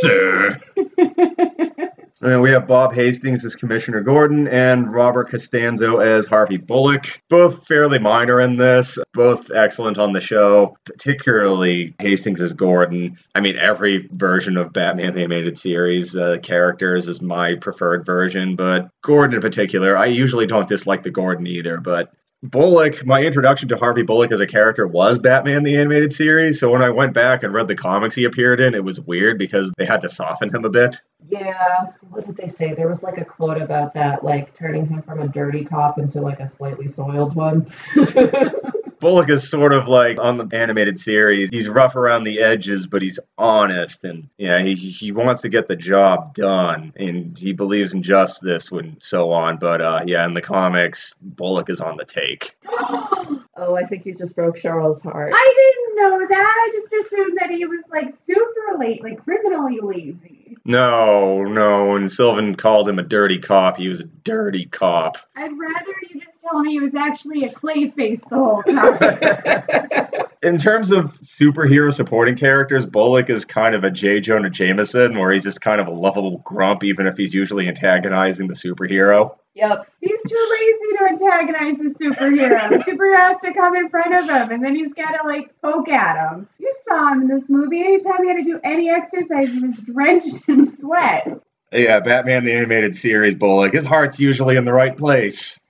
Sir. 0.00 0.60
And 2.22 2.40
we 2.40 2.50
have 2.50 2.68
Bob 2.68 2.94
Hastings 2.94 3.44
as 3.44 3.56
Commissioner 3.56 4.00
Gordon 4.00 4.46
and 4.46 4.92
Robert 4.92 5.28
Costanzo 5.28 5.98
as 5.98 6.24
Harvey 6.24 6.56
Bullock. 6.56 7.20
Both 7.28 7.66
fairly 7.66 7.98
minor 7.98 8.40
in 8.40 8.56
this, 8.56 8.96
both 9.12 9.50
excellent 9.50 9.98
on 9.98 10.12
the 10.12 10.20
show, 10.20 10.76
particularly 10.84 11.96
Hastings 11.98 12.40
as 12.40 12.52
Gordon. 12.52 13.18
I 13.34 13.40
mean, 13.40 13.56
every 13.56 14.08
version 14.12 14.56
of 14.56 14.72
Batman 14.72 15.14
the 15.14 15.22
Animated 15.22 15.58
Series 15.58 16.16
uh, 16.16 16.36
characters 16.44 17.08
is 17.08 17.20
my 17.20 17.56
preferred 17.56 18.06
version, 18.06 18.54
but 18.54 18.88
Gordon 19.02 19.34
in 19.34 19.42
particular, 19.42 19.98
I 19.98 20.06
usually 20.06 20.46
don't 20.46 20.68
dislike 20.68 21.02
the 21.02 21.10
Gordon 21.10 21.48
either, 21.48 21.78
but 21.78 22.12
Bullock, 22.42 23.06
my 23.06 23.22
introduction 23.22 23.68
to 23.68 23.76
Harvey 23.76 24.02
Bullock 24.02 24.32
as 24.32 24.40
a 24.40 24.48
character 24.48 24.84
was 24.84 25.20
Batman 25.20 25.62
the 25.62 25.76
Animated 25.76 26.12
Series. 26.12 26.58
So 26.58 26.72
when 26.72 26.82
I 26.82 26.90
went 26.90 27.12
back 27.12 27.44
and 27.44 27.54
read 27.54 27.68
the 27.68 27.76
comics 27.76 28.16
he 28.16 28.24
appeared 28.24 28.58
in, 28.58 28.74
it 28.74 28.82
was 28.82 29.00
weird 29.00 29.38
because 29.38 29.72
they 29.78 29.84
had 29.84 30.00
to 30.02 30.08
soften 30.08 30.52
him 30.52 30.64
a 30.64 30.70
bit. 30.70 31.00
Yeah, 31.28 31.86
what 32.10 32.26
did 32.26 32.36
they 32.36 32.48
say? 32.48 32.74
There 32.74 32.88
was 32.88 33.04
like 33.04 33.16
a 33.18 33.24
quote 33.24 33.62
about 33.62 33.94
that, 33.94 34.24
like 34.24 34.52
turning 34.54 34.86
him 34.86 35.02
from 35.02 35.20
a 35.20 35.28
dirty 35.28 35.64
cop 35.64 35.98
into 35.98 36.20
like 36.20 36.40
a 36.40 36.46
slightly 36.48 36.88
soiled 36.88 37.36
one. 37.36 37.68
Bullock 39.02 39.30
is 39.30 39.50
sort 39.50 39.72
of 39.72 39.88
like 39.88 40.20
on 40.20 40.38
the 40.38 40.48
animated 40.56 40.96
series. 40.96 41.50
He's 41.50 41.68
rough 41.68 41.96
around 41.96 42.22
the 42.22 42.38
edges, 42.38 42.86
but 42.86 43.02
he's 43.02 43.18
honest, 43.36 44.04
and 44.04 44.28
yeah, 44.38 44.62
he 44.62 44.76
he 44.76 45.10
wants 45.10 45.40
to 45.40 45.48
get 45.48 45.66
the 45.66 45.74
job 45.74 46.34
done, 46.34 46.92
and 46.94 47.36
he 47.36 47.52
believes 47.52 47.92
in 47.92 48.04
justice 48.04 48.70
and 48.70 48.96
so 49.02 49.32
on. 49.32 49.58
But 49.58 49.82
uh, 49.82 50.04
yeah, 50.06 50.24
in 50.24 50.34
the 50.34 50.40
comics, 50.40 51.14
Bullock 51.20 51.68
is 51.68 51.80
on 51.80 51.96
the 51.96 52.04
take. 52.04 52.54
oh, 52.68 53.74
I 53.76 53.82
think 53.82 54.06
you 54.06 54.14
just 54.14 54.36
broke 54.36 54.54
Charles' 54.54 55.02
heart. 55.02 55.32
I 55.34 55.54
didn't 55.56 55.96
know 55.96 56.28
that. 56.28 56.54
I 56.56 56.70
just 56.72 56.92
assumed 56.92 57.38
that 57.40 57.50
he 57.50 57.66
was 57.66 57.82
like 57.90 58.08
super 58.08 58.78
late, 58.78 59.02
like 59.02 59.18
criminally 59.24 59.80
lazy. 59.82 60.56
No, 60.64 61.42
no. 61.42 61.90
When 61.90 62.08
Sylvan 62.08 62.54
called 62.54 62.88
him 62.88 63.00
a 63.00 63.02
dirty 63.02 63.40
cop, 63.40 63.78
he 63.78 63.88
was 63.88 63.98
a 63.98 64.04
dirty 64.04 64.66
cop. 64.66 65.16
I'd 65.34 65.58
rather 65.58 65.92
you 66.08 66.20
just 66.20 66.31
tell 66.52 66.60
me 66.60 66.72
he 66.72 66.80
was 66.80 66.94
actually 66.94 67.44
a 67.44 67.50
Clayface 67.50 68.28
the 68.28 68.36
whole 68.36 68.62
time. 68.62 70.22
In 70.42 70.58
terms 70.58 70.90
of 70.90 71.18
superhero 71.20 71.92
supporting 71.92 72.36
characters, 72.36 72.84
Bullock 72.84 73.30
is 73.30 73.44
kind 73.44 73.76
of 73.76 73.84
a 73.84 73.90
J. 73.90 74.18
Jonah 74.18 74.50
Jameson, 74.50 75.16
where 75.16 75.30
he's 75.30 75.44
just 75.44 75.60
kind 75.60 75.80
of 75.80 75.86
a 75.86 75.92
lovable 75.92 76.38
grump, 76.38 76.82
even 76.82 77.06
if 77.06 77.16
he's 77.16 77.32
usually 77.32 77.68
antagonizing 77.68 78.48
the 78.48 78.54
superhero. 78.54 79.36
Yep. 79.54 79.86
he's 80.00 80.22
too 80.22 80.48
lazy 80.50 80.96
to 80.98 81.04
antagonize 81.10 81.78
the 81.78 81.94
superhero. 81.94 82.70
The 82.70 82.90
superhero 82.90 83.18
has 83.18 83.40
to 83.42 83.52
come 83.52 83.76
in 83.76 83.88
front 83.88 84.14
of 84.14 84.28
him, 84.28 84.50
and 84.50 84.64
then 84.64 84.74
he's 84.74 84.92
got 84.94 85.12
to 85.12 85.28
like 85.28 85.50
poke 85.60 85.88
at 85.88 86.32
him. 86.32 86.48
You 86.58 86.72
saw 86.88 87.12
him 87.12 87.22
in 87.22 87.28
this 87.28 87.48
movie. 87.48 87.80
Anytime 87.80 88.24
he 88.24 88.28
had 88.28 88.38
to 88.38 88.44
do 88.44 88.60
any 88.64 88.90
exercise, 88.90 89.52
he 89.52 89.60
was 89.60 89.76
drenched 89.78 90.48
in 90.48 90.66
sweat. 90.66 91.40
Yeah, 91.72 92.00
Batman 92.00 92.44
the 92.44 92.52
Animated 92.52 92.94
Series, 92.94 93.34
Bullock. 93.34 93.72
His 93.72 93.84
heart's 93.84 94.18
usually 94.18 94.56
in 94.56 94.64
the 94.64 94.72
right 94.72 94.96
place. 94.96 95.60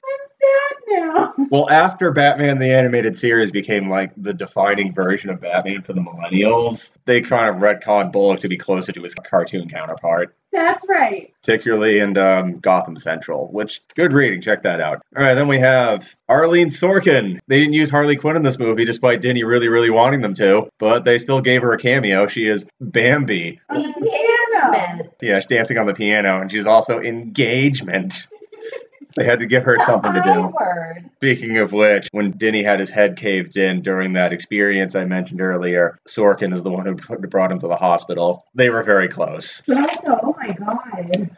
I'm 0.94 1.34
sad 1.34 1.38
now. 1.38 1.46
Well, 1.50 1.70
after 1.70 2.10
Batman 2.12 2.58
the 2.58 2.72
Animated 2.72 3.16
Series 3.16 3.50
became 3.50 3.88
like 3.88 4.12
the 4.16 4.34
defining 4.34 4.92
version 4.92 5.30
of 5.30 5.40
Batman 5.40 5.82
for 5.82 5.92
the 5.92 6.00
millennials, 6.00 6.92
they 7.04 7.20
kind 7.20 7.54
of 7.54 7.62
retconned 7.62 8.12
Bullock 8.12 8.40
to 8.40 8.48
be 8.48 8.56
closer 8.56 8.92
to 8.92 9.02
his 9.02 9.14
cartoon 9.14 9.68
counterpart. 9.68 10.34
That's 10.52 10.86
right. 10.86 11.32
particularly 11.42 11.98
in 11.98 12.18
um, 12.18 12.58
Gotham 12.58 12.98
Central, 12.98 13.48
which 13.50 13.80
good 13.94 14.12
reading. 14.12 14.42
Check 14.42 14.64
that 14.64 14.80
out. 14.80 15.00
All 15.16 15.22
right, 15.22 15.32
then 15.32 15.48
we 15.48 15.58
have 15.58 16.14
Arleen 16.28 16.66
Sorkin. 16.66 17.38
They 17.48 17.58
didn't 17.58 17.72
use 17.72 17.88
Harley 17.88 18.16
Quinn 18.16 18.36
in 18.36 18.42
this 18.42 18.58
movie, 18.58 18.84
despite 18.84 19.22
Dini 19.22 19.46
really, 19.46 19.68
really 19.70 19.88
wanting 19.88 20.20
them 20.20 20.34
to, 20.34 20.68
but 20.78 21.06
they 21.06 21.16
still 21.16 21.40
gave 21.40 21.62
her 21.62 21.72
a 21.72 21.78
cameo. 21.78 22.26
She 22.26 22.44
is 22.44 22.66
Bambi. 22.80 23.60
On 23.70 23.82
the 23.82 23.92
piano. 23.92 24.76
Engagement. 24.76 25.14
Yeah, 25.22 25.38
she's 25.38 25.46
dancing 25.46 25.78
on 25.78 25.86
the 25.86 25.94
piano, 25.94 26.40
and 26.42 26.50
she's 26.50 26.66
also 26.66 27.00
engagement. 27.00 28.26
They 29.16 29.24
had 29.24 29.40
to 29.40 29.46
give 29.46 29.64
her 29.64 29.78
something 29.80 30.12
to 30.12 30.22
do. 30.22 30.54
word. 30.58 31.10
Speaking 31.16 31.58
of 31.58 31.72
which, 31.72 32.08
when 32.12 32.32
Dini 32.32 32.64
had 32.64 32.80
his 32.80 32.90
head 32.90 33.16
caved 33.16 33.56
in 33.56 33.80
during 33.82 34.14
that 34.14 34.32
experience 34.32 34.94
I 34.94 35.04
mentioned 35.04 35.40
earlier, 35.40 35.96
Sorkin 36.06 36.52
is 36.52 36.62
the 36.62 36.70
one 36.70 36.86
who 36.86 36.94
brought 36.94 37.52
him 37.52 37.60
to 37.60 37.68
the 37.68 37.76
hospital. 37.76 38.44
They 38.54 38.70
were 38.70 38.82
very 38.82 39.08
close. 39.08 39.62
But 39.66 39.78
also, 40.06 40.21
my 40.42 40.52
god. 40.54 41.30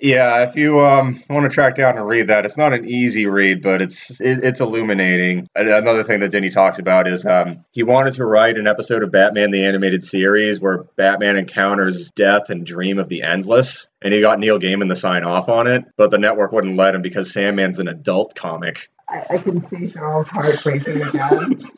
Yeah, 0.00 0.42
if 0.48 0.56
you 0.56 0.80
um 0.80 1.22
want 1.30 1.44
to 1.44 1.54
track 1.54 1.76
down 1.76 1.96
and 1.96 2.06
read 2.06 2.28
that, 2.28 2.44
it's 2.44 2.56
not 2.56 2.72
an 2.72 2.88
easy 2.88 3.26
read, 3.26 3.62
but 3.62 3.80
it's 3.80 4.20
it, 4.20 4.42
it's 4.42 4.60
illuminating. 4.60 5.48
Another 5.54 6.02
thing 6.02 6.20
that 6.20 6.32
Dini 6.32 6.52
talks 6.52 6.78
about 6.78 7.06
is 7.06 7.24
um 7.24 7.52
he 7.72 7.82
wanted 7.82 8.14
to 8.14 8.24
write 8.24 8.58
an 8.58 8.66
episode 8.66 9.02
of 9.02 9.12
Batman 9.12 9.50
the 9.50 9.64
Animated 9.64 10.02
Series 10.02 10.60
where 10.60 10.84
Batman 10.96 11.36
encounters 11.36 12.10
death 12.10 12.50
and 12.50 12.66
dream 12.66 12.98
of 12.98 13.08
the 13.08 13.22
endless, 13.22 13.88
and 14.02 14.12
he 14.12 14.20
got 14.20 14.38
Neil 14.38 14.58
Gaiman 14.58 14.88
to 14.88 14.96
sign 14.96 15.22
off 15.22 15.48
on 15.48 15.66
it, 15.66 15.84
but 15.96 16.10
the 16.10 16.18
network 16.18 16.52
wouldn't 16.52 16.76
let 16.76 16.94
him 16.94 17.02
because 17.02 17.32
Sandman's 17.32 17.78
an 17.78 17.88
adult 17.88 18.34
comic. 18.34 18.88
I, 19.08 19.24
I 19.30 19.38
can 19.38 19.58
see 19.58 19.86
Charles' 19.86 20.28
heart 20.28 20.62
breaking 20.62 21.02
again. 21.02 21.10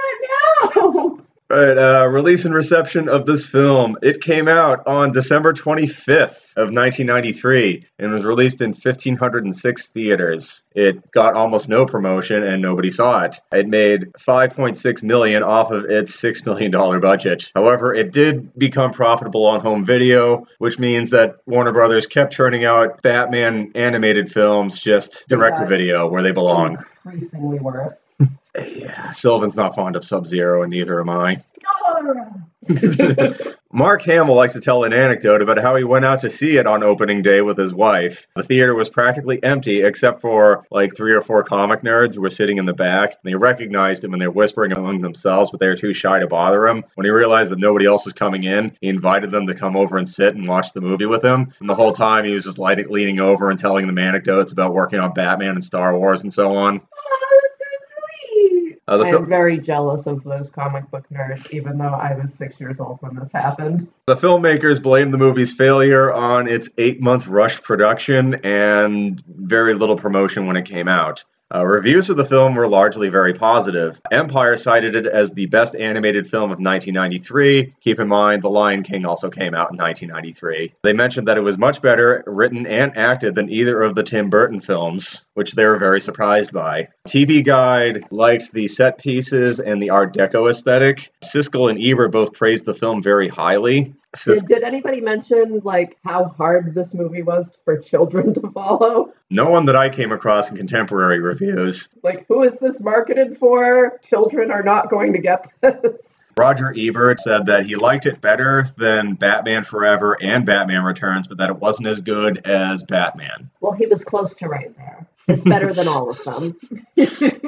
not 0.74 0.84
now? 0.84 1.26
Right, 1.50 1.76
uh, 1.76 2.06
release 2.06 2.44
and 2.44 2.54
reception 2.54 3.08
of 3.08 3.26
this 3.26 3.44
film. 3.44 3.96
It 4.02 4.20
came 4.20 4.46
out 4.46 4.86
on 4.86 5.10
December 5.10 5.52
25th 5.52 6.52
of 6.54 6.70
1993 6.70 7.86
and 7.98 8.12
was 8.12 8.22
released 8.22 8.60
in 8.60 8.70
1,506 8.70 9.88
theaters. 9.88 10.62
It 10.76 11.10
got 11.10 11.34
almost 11.34 11.68
no 11.68 11.86
promotion 11.86 12.44
and 12.44 12.62
nobody 12.62 12.92
saw 12.92 13.24
it. 13.24 13.40
It 13.50 13.66
made 13.66 14.12
5.6 14.12 15.02
million 15.02 15.42
off 15.42 15.72
of 15.72 15.86
its 15.86 16.16
$6 16.16 16.46
million 16.46 16.70
budget. 17.00 17.50
However, 17.56 17.94
it 17.94 18.12
did 18.12 18.56
become 18.56 18.92
profitable 18.92 19.44
on 19.44 19.58
home 19.58 19.84
video, 19.84 20.46
which 20.58 20.78
means 20.78 21.10
that 21.10 21.38
Warner 21.46 21.72
Brothers 21.72 22.06
kept 22.06 22.32
churning 22.32 22.64
out 22.64 23.02
Batman 23.02 23.72
animated 23.74 24.30
films 24.30 24.78
just 24.78 25.24
direct 25.26 25.56
to 25.56 25.66
video 25.66 26.06
where 26.06 26.22
they 26.22 26.30
belong. 26.30 26.78
Increasingly 27.04 27.58
worse. 27.58 28.14
Yeah, 28.56 29.10
Sylvan's 29.12 29.56
not 29.56 29.74
fond 29.74 29.96
of 29.96 30.04
Sub 30.04 30.26
Zero, 30.26 30.62
and 30.62 30.70
neither 30.70 31.00
am 31.00 31.10
I. 31.10 31.36
Mark 33.72 34.02
Hamill 34.02 34.34
likes 34.34 34.52
to 34.52 34.60
tell 34.60 34.84
an 34.84 34.92
anecdote 34.92 35.40
about 35.40 35.58
how 35.58 35.76
he 35.76 35.84
went 35.84 36.04
out 36.04 36.20
to 36.20 36.28
see 36.30 36.56
it 36.56 36.66
on 36.66 36.82
opening 36.82 37.22
day 37.22 37.40
with 37.40 37.56
his 37.56 37.72
wife. 37.72 38.26
The 38.36 38.42
theater 38.42 38.74
was 38.74 38.88
practically 38.88 39.42
empty 39.42 39.82
except 39.82 40.20
for 40.20 40.66
like 40.70 40.94
three 40.94 41.12
or 41.12 41.22
four 41.22 41.42
comic 41.42 41.82
nerds 41.82 42.14
who 42.14 42.20
were 42.20 42.30
sitting 42.30 42.58
in 42.58 42.66
the 42.66 42.74
back. 42.74 43.22
They 43.22 43.34
recognized 43.34 44.04
him 44.04 44.12
and 44.12 44.20
they 44.20 44.26
were 44.26 44.32
whispering 44.32 44.72
among 44.72 45.00
themselves, 45.00 45.50
but 45.50 45.60
they 45.60 45.68
were 45.68 45.76
too 45.76 45.94
shy 45.94 46.18
to 46.18 46.26
bother 46.26 46.66
him. 46.66 46.84
When 46.96 47.04
he 47.04 47.10
realized 47.10 47.50
that 47.52 47.58
nobody 47.60 47.86
else 47.86 48.04
was 48.04 48.12
coming 48.12 48.42
in, 48.42 48.76
he 48.80 48.88
invited 48.88 49.30
them 49.30 49.46
to 49.46 49.54
come 49.54 49.76
over 49.76 49.96
and 49.96 50.08
sit 50.08 50.34
and 50.34 50.46
watch 50.48 50.72
the 50.72 50.80
movie 50.80 51.06
with 51.06 51.24
him. 51.24 51.52
And 51.60 51.70
the 51.70 51.74
whole 51.76 51.92
time 51.92 52.24
he 52.24 52.34
was 52.34 52.44
just 52.44 52.58
like 52.58 52.78
leaning 52.90 53.20
over 53.20 53.50
and 53.50 53.58
telling 53.58 53.86
them 53.86 53.98
anecdotes 53.98 54.52
about 54.52 54.74
working 54.74 54.98
on 54.98 55.14
Batman 55.14 55.54
and 55.54 55.64
Star 55.64 55.96
Wars 55.96 56.22
and 56.22 56.32
so 56.32 56.52
on. 56.52 56.80
Oh, 56.80 57.40
that's 57.60 57.94
so 57.94 58.00
sweet. 58.32 58.79
Uh, 58.90 59.02
I 59.02 59.10
fil- 59.10 59.20
am 59.20 59.26
very 59.26 59.56
jealous 59.58 60.08
of 60.08 60.24
those 60.24 60.50
comic 60.50 60.90
book 60.90 61.06
nerds, 61.12 61.50
even 61.52 61.78
though 61.78 61.94
I 61.94 62.14
was 62.14 62.34
six 62.34 62.60
years 62.60 62.80
old 62.80 62.98
when 63.00 63.14
this 63.14 63.32
happened. 63.32 63.88
The 64.06 64.16
filmmakers 64.16 64.82
blamed 64.82 65.14
the 65.14 65.18
movie's 65.18 65.54
failure 65.54 66.12
on 66.12 66.48
its 66.48 66.68
eight 66.76 67.00
month 67.00 67.28
rushed 67.28 67.62
production 67.62 68.34
and 68.44 69.22
very 69.28 69.74
little 69.74 69.96
promotion 69.96 70.46
when 70.46 70.56
it 70.56 70.64
came 70.64 70.88
out. 70.88 71.22
Uh, 71.52 71.66
reviews 71.66 72.06
for 72.06 72.14
the 72.14 72.24
film 72.24 72.54
were 72.54 72.68
largely 72.68 73.08
very 73.08 73.32
positive. 73.34 74.00
Empire 74.12 74.56
cited 74.56 74.94
it 74.94 75.06
as 75.06 75.32
the 75.32 75.46
best 75.46 75.74
animated 75.74 76.24
film 76.24 76.44
of 76.44 76.60
1993. 76.60 77.74
Keep 77.80 77.98
in 77.98 78.06
mind, 78.06 78.42
The 78.42 78.50
Lion 78.50 78.84
King 78.84 79.04
also 79.04 79.28
came 79.30 79.52
out 79.52 79.72
in 79.72 79.76
1993. 79.76 80.74
They 80.82 80.92
mentioned 80.92 81.26
that 81.26 81.36
it 81.36 81.42
was 81.42 81.58
much 81.58 81.82
better 81.82 82.22
written 82.26 82.66
and 82.66 82.96
acted 82.96 83.34
than 83.34 83.50
either 83.50 83.82
of 83.82 83.96
the 83.96 84.04
Tim 84.04 84.30
Burton 84.30 84.60
films, 84.60 85.24
which 85.40 85.52
they 85.52 85.64
were 85.64 85.78
very 85.78 86.02
surprised 86.02 86.52
by. 86.52 86.86
TV 87.08 87.42
Guide 87.42 88.04
liked 88.10 88.52
the 88.52 88.68
set 88.68 88.98
pieces 88.98 89.58
and 89.58 89.82
the 89.82 89.88
Art 89.88 90.12
Deco 90.12 90.50
aesthetic. 90.50 91.10
Siskel 91.24 91.70
and 91.70 91.82
Ebert 91.82 92.12
both 92.12 92.34
praised 92.34 92.66
the 92.66 92.74
film 92.74 93.02
very 93.02 93.26
highly. 93.26 93.94
Sis- 94.14 94.42
Did, 94.42 94.48
did 94.56 94.64
anybody 94.64 95.00
mention 95.00 95.62
like 95.64 95.96
how 96.04 96.24
hard 96.24 96.74
this 96.74 96.92
movie 96.92 97.22
was 97.22 97.58
for 97.64 97.78
children 97.78 98.34
to 98.34 98.50
follow? 98.50 99.14
no 99.30 99.48
one 99.48 99.64
that 99.66 99.76
I 99.76 99.88
came 99.88 100.10
across 100.10 100.50
in 100.50 100.56
contemporary 100.56 101.20
reviews. 101.20 101.88
Like, 102.02 102.26
who 102.26 102.42
is 102.42 102.58
this 102.58 102.82
marketed 102.82 103.36
for? 103.36 103.98
Children 104.02 104.50
are 104.50 104.64
not 104.64 104.90
going 104.90 105.12
to 105.12 105.20
get 105.20 105.46
this. 105.60 106.28
Roger 106.36 106.74
Ebert 106.76 107.20
said 107.20 107.46
that 107.46 107.64
he 107.64 107.76
liked 107.76 108.06
it 108.06 108.20
better 108.20 108.68
than 108.76 109.14
Batman 109.14 109.62
Forever 109.62 110.16
and 110.20 110.44
Batman 110.44 110.82
Returns, 110.82 111.28
but 111.28 111.38
that 111.38 111.48
it 111.50 111.56
wasn't 111.60 111.86
as 111.86 112.00
good 112.00 112.44
as 112.44 112.82
Batman. 112.82 113.48
Well, 113.60 113.72
he 113.72 113.86
was 113.86 114.04
close 114.04 114.34
to 114.36 114.48
right 114.48 114.76
there. 114.76 115.06
It's 115.30 115.44
better 115.44 115.72
than 115.72 115.88
all 115.88 116.10
of 116.10 116.22
them. 116.24 116.56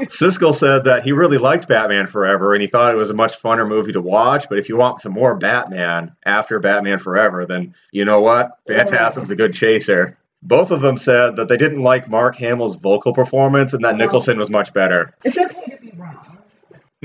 Siskel 0.08 0.54
said 0.54 0.84
that 0.84 1.02
he 1.04 1.12
really 1.12 1.38
liked 1.38 1.68
Batman 1.68 2.06
Forever 2.06 2.54
and 2.54 2.62
he 2.62 2.68
thought 2.68 2.94
it 2.94 2.98
was 2.98 3.10
a 3.10 3.14
much 3.14 3.40
funner 3.40 3.68
movie 3.68 3.92
to 3.92 4.00
watch, 4.00 4.48
but 4.48 4.58
if 4.58 4.68
you 4.68 4.76
want 4.76 5.00
some 5.00 5.12
more 5.12 5.34
Batman 5.34 6.14
after 6.24 6.58
Batman 6.58 6.98
Forever, 6.98 7.46
then 7.46 7.74
you 7.92 8.04
know 8.04 8.20
what? 8.20 8.58
Phantasm's 8.66 9.30
a 9.30 9.36
good 9.36 9.54
chaser. 9.54 10.18
Both 10.42 10.70
of 10.70 10.80
them 10.80 10.98
said 10.98 11.36
that 11.36 11.48
they 11.48 11.56
didn't 11.56 11.82
like 11.82 12.08
Mark 12.08 12.36
Hamill's 12.36 12.76
vocal 12.76 13.12
performance 13.12 13.72
and 13.72 13.84
that 13.84 13.96
Nicholson 13.96 14.38
was 14.38 14.50
much 14.50 14.72
better. 14.72 15.14
It's 15.24 15.38
okay 15.38 15.76
to 15.76 15.82
be 15.82 15.92
wrong. 15.96 16.38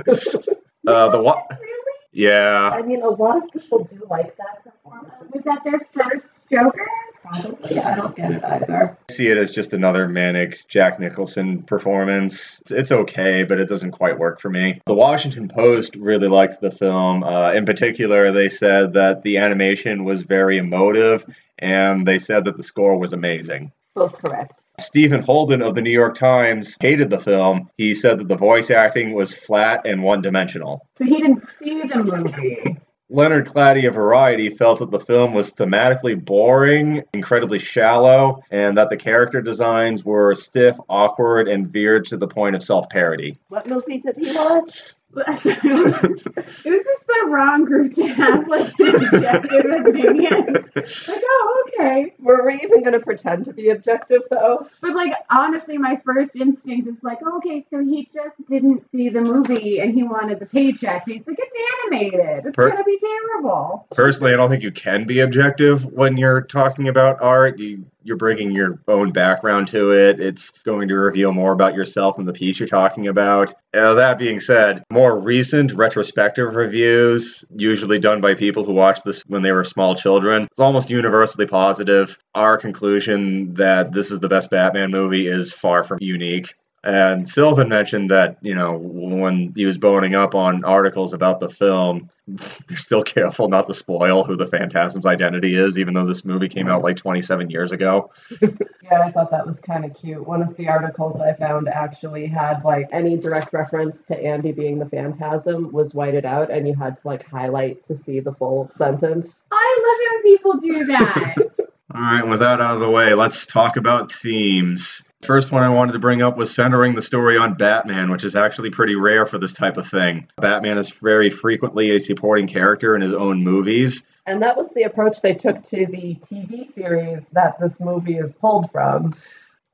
Uh, 0.87 1.09
the 1.09 1.21
wa- 1.21 1.43
yeah, 2.13 2.71
I 2.73 2.81
mean, 2.81 3.01
a 3.01 3.09
lot 3.09 3.35
of 3.35 3.51
people 3.51 3.83
do 3.83 4.07
like 4.09 4.33
that 4.37 4.63
performance. 4.63 5.13
Was 5.33 5.43
that 5.43 5.61
their 5.65 5.81
first 5.91 6.31
Joker? 6.49 6.87
Probably. 7.29 7.79
I 7.79 7.95
don't 7.95 8.15
get 8.15 8.31
it 8.31 8.43
either. 8.43 8.97
I 9.09 9.11
see 9.11 9.27
it 9.27 9.37
as 9.37 9.53
just 9.53 9.73
another 9.73 10.07
manic 10.07 10.67
Jack 10.67 10.99
Nicholson 10.99 11.63
performance. 11.63 12.61
It's 12.69 12.91
okay, 12.91 13.43
but 13.43 13.59
it 13.59 13.69
doesn't 13.69 13.91
quite 13.91 14.17
work 14.17 14.39
for 14.39 14.49
me. 14.49 14.81
The 14.85 14.93
Washington 14.93 15.47
Post 15.47 15.95
really 15.95 16.27
liked 16.27 16.61
the 16.61 16.71
film. 16.71 17.23
Uh, 17.23 17.51
in 17.53 17.65
particular, 17.65 18.31
they 18.31 18.49
said 18.49 18.93
that 18.93 19.23
the 19.23 19.37
animation 19.37 20.03
was 20.05 20.23
very 20.23 20.57
emotive, 20.57 21.25
and 21.59 22.07
they 22.07 22.19
said 22.19 22.45
that 22.45 22.57
the 22.57 22.63
score 22.63 22.97
was 22.97 23.13
amazing. 23.13 23.71
Both 23.95 24.19
correct. 24.19 24.63
Stephen 24.79 25.23
Holden 25.23 25.63
of 25.63 25.73
the 25.73 25.81
New 25.81 25.91
York 25.91 26.13
Times 26.13 26.77
hated 26.79 27.09
the 27.09 27.17
film. 27.19 27.71
He 27.77 27.95
said 27.95 28.19
that 28.19 28.27
the 28.27 28.37
voice 28.37 28.69
acting 28.69 29.13
was 29.13 29.33
flat 29.33 29.87
and 29.87 30.03
one 30.03 30.21
dimensional. 30.21 30.87
So 30.99 31.05
he 31.05 31.17
didn't 31.17 31.43
see 31.57 31.81
the 31.81 32.03
movie. 32.03 32.77
Leonard 33.09 33.45
Klady 33.47 33.87
of 33.87 33.95
Variety 33.95 34.49
felt 34.49 34.79
that 34.79 34.91
the 34.91 34.99
film 34.99 35.33
was 35.33 35.51
thematically 35.51 36.23
boring, 36.23 37.03
incredibly 37.13 37.57
shallow, 37.57 38.43
and 38.51 38.77
that 38.77 38.89
the 38.89 38.97
character 38.97 39.41
designs 39.41 40.03
were 40.03 40.35
stiff, 40.35 40.75
awkward, 40.89 41.47
and 41.47 41.69
veered 41.69 42.03
to 42.05 42.17
the 42.17 42.27
point 42.27 42.55
of 42.55 42.63
self 42.63 42.89
parody. 42.89 43.37
What 43.47 43.65
movie 43.65 43.99
did 43.99 44.17
he 44.17 44.35
watch? 44.35 44.93
this 45.43 46.65
is 46.65 47.03
the 47.07 47.25
wrong 47.27 47.65
group 47.65 47.93
to 47.95 48.07
have 48.07 48.47
like 48.47 48.71
an 48.79 48.95
objective 48.95 49.65
opinion. 49.65 50.53
Like, 50.75 51.23
oh, 51.23 51.65
okay. 51.67 52.13
Were 52.19 52.45
we 52.45 52.55
even 52.55 52.81
going 52.83 52.93
to 52.93 52.99
pretend 52.99 53.45
to 53.45 53.53
be 53.53 53.69
objective, 53.69 54.21
though? 54.29 54.67
But 54.81 54.95
like 54.95 55.13
honestly, 55.29 55.77
my 55.77 55.95
first 56.05 56.35
instinct 56.35 56.87
is 56.87 57.01
like, 57.03 57.19
okay, 57.37 57.63
so 57.69 57.83
he 57.83 58.09
just 58.13 58.35
didn't 58.47 58.89
see 58.91 59.09
the 59.09 59.21
movie 59.21 59.79
and 59.79 59.93
he 59.93 60.03
wanted 60.03 60.39
the 60.39 60.45
paycheck. 60.45 61.05
He's 61.05 61.25
like, 61.25 61.37
it's 61.39 61.57
animated. 61.83 62.45
It's 62.45 62.55
Per- 62.55 62.69
gonna 62.69 62.83
be 62.83 62.99
terrible. 62.99 63.87
Personally, 63.91 64.33
I 64.33 64.37
don't 64.37 64.49
think 64.49 64.63
you 64.63 64.71
can 64.71 65.05
be 65.05 65.21
objective 65.21 65.85
when 65.85 66.17
you're 66.17 66.41
talking 66.41 66.87
about 66.87 67.21
art. 67.21 67.59
You, 67.59 67.85
you're 68.07 68.15
bringing 68.15 68.51
your 68.51 68.81
own 68.87 69.11
background 69.11 69.67
to 69.67 69.91
it. 69.91 70.19
It's 70.19 70.49
going 70.49 70.87
to 70.87 70.95
reveal 70.95 71.33
more 71.33 71.51
about 71.51 71.75
yourself 71.75 72.17
and 72.17 72.25
the 72.25 72.33
piece 72.33 72.57
you're 72.57 72.67
talking 72.67 73.07
about. 73.07 73.53
Uh, 73.73 73.93
that 73.95 74.17
being 74.17 74.39
said, 74.39 74.81
more 74.89 75.19
recent 75.19 75.73
retrospective 75.73 76.55
reviews, 76.55 77.43
usually 77.53 77.99
done 77.99 78.21
by 78.21 78.33
people 78.33 78.63
who 78.63 78.71
watched 78.71 79.03
this 79.03 79.21
when 79.27 79.41
they 79.41 79.51
were 79.51 79.65
small 79.65 79.93
children, 79.93 80.43
it's 80.49 80.59
almost 80.59 80.89
universally 80.89 81.45
positive. 81.45 82.17
Our 82.33 82.57
conclusion 82.57 83.53
that 83.55 83.93
this 83.93 84.09
is 84.09 84.19
the 84.19 84.29
best 84.29 84.49
Batman 84.49 84.89
movie 84.89 85.27
is 85.27 85.51
far 85.51 85.83
from 85.83 85.97
unique. 85.99 86.53
And 86.87 87.27
Sylvan 87.27 87.67
mentioned 87.67 88.09
that, 88.11 88.37
you 88.41 88.55
know, 88.55 88.77
when 88.77 89.51
he 89.57 89.65
was 89.65 89.77
boning 89.77 90.15
up 90.15 90.33
on 90.33 90.63
articles 90.63 91.11
about 91.11 91.41
the 91.41 91.49
film, 91.49 92.09
they're 92.27 92.77
still 92.77 93.03
careful 93.03 93.49
not 93.49 93.67
to 93.67 93.73
spoil 93.73 94.23
who 94.23 94.37
the 94.37 94.47
Phantasm's 94.47 95.05
identity 95.05 95.55
is, 95.55 95.77
even 95.77 95.93
though 95.93 96.05
this 96.05 96.23
movie 96.23 96.47
came 96.47 96.69
out 96.69 96.77
mm-hmm. 96.77 96.85
like 96.85 96.95
27 96.95 97.49
years 97.49 97.73
ago. 97.73 98.09
Yeah, 98.89 99.01
I 99.01 99.11
thought 99.11 99.31
that 99.31 99.45
was 99.45 99.59
kind 99.59 99.83
of 99.83 99.93
cute. 99.93 100.25
One 100.25 100.41
of 100.41 100.55
the 100.55 100.69
articles 100.69 101.19
I 101.19 101.33
found 101.33 101.67
actually 101.67 102.25
had 102.25 102.63
like 102.63 102.87
any 102.93 103.17
direct 103.17 103.51
reference 103.51 104.01
to 104.03 104.17
Andy 104.17 104.53
being 104.53 104.79
the 104.79 104.85
phantasm 104.85 105.73
was 105.73 105.93
whited 105.93 106.25
out, 106.25 106.49
and 106.49 106.65
you 106.65 106.73
had 106.73 106.95
to 106.95 107.05
like 107.05 107.27
highlight 107.27 107.83
to 107.83 107.95
see 107.95 108.21
the 108.21 108.31
full 108.31 108.69
sentence. 108.69 109.45
I 109.51 109.79
love 109.81 109.97
it 109.99 110.11
when 110.13 110.37
people 110.37 110.53
do 110.53 110.85
that. 110.85 111.35
All 111.93 112.01
right, 112.01 112.25
with 112.25 112.39
that 112.39 112.61
out 112.61 112.75
of 112.75 112.79
the 112.79 112.89
way, 112.89 113.13
let's 113.13 113.45
talk 113.45 113.75
about 113.75 114.09
themes. 114.09 115.03
First 115.23 115.51
one 115.51 115.63
I 115.63 115.69
wanted 115.69 115.93
to 115.93 115.99
bring 115.99 116.21
up 116.21 116.37
was 116.37 116.53
centering 116.53 116.93
the 116.93 117.01
story 117.01 117.37
on 117.37 117.55
Batman, 117.55 118.11
which 118.11 118.23
is 118.23 118.35
actually 118.35 118.69
pretty 118.69 118.95
rare 118.95 119.25
for 119.25 119.39
this 119.39 119.51
type 119.51 119.75
of 119.75 119.87
thing. 119.87 120.27
Batman 120.37 120.77
is 120.77 120.91
very 120.91 121.29
frequently 121.29 121.91
a 121.91 121.99
supporting 121.99 122.47
character 122.47 122.95
in 122.95 123.01
his 123.01 123.13
own 123.13 123.43
movies, 123.43 124.03
And 124.27 124.41
that 124.43 124.55
was 124.55 124.73
the 124.73 124.83
approach 124.83 125.21
they 125.21 125.33
took 125.33 125.63
to 125.63 125.85
the 125.87 126.15
TV 126.15 126.63
series 126.63 127.29
that 127.29 127.59
this 127.59 127.79
movie 127.79 128.17
is 128.17 128.31
pulled 128.31 128.69
from. 128.71 129.11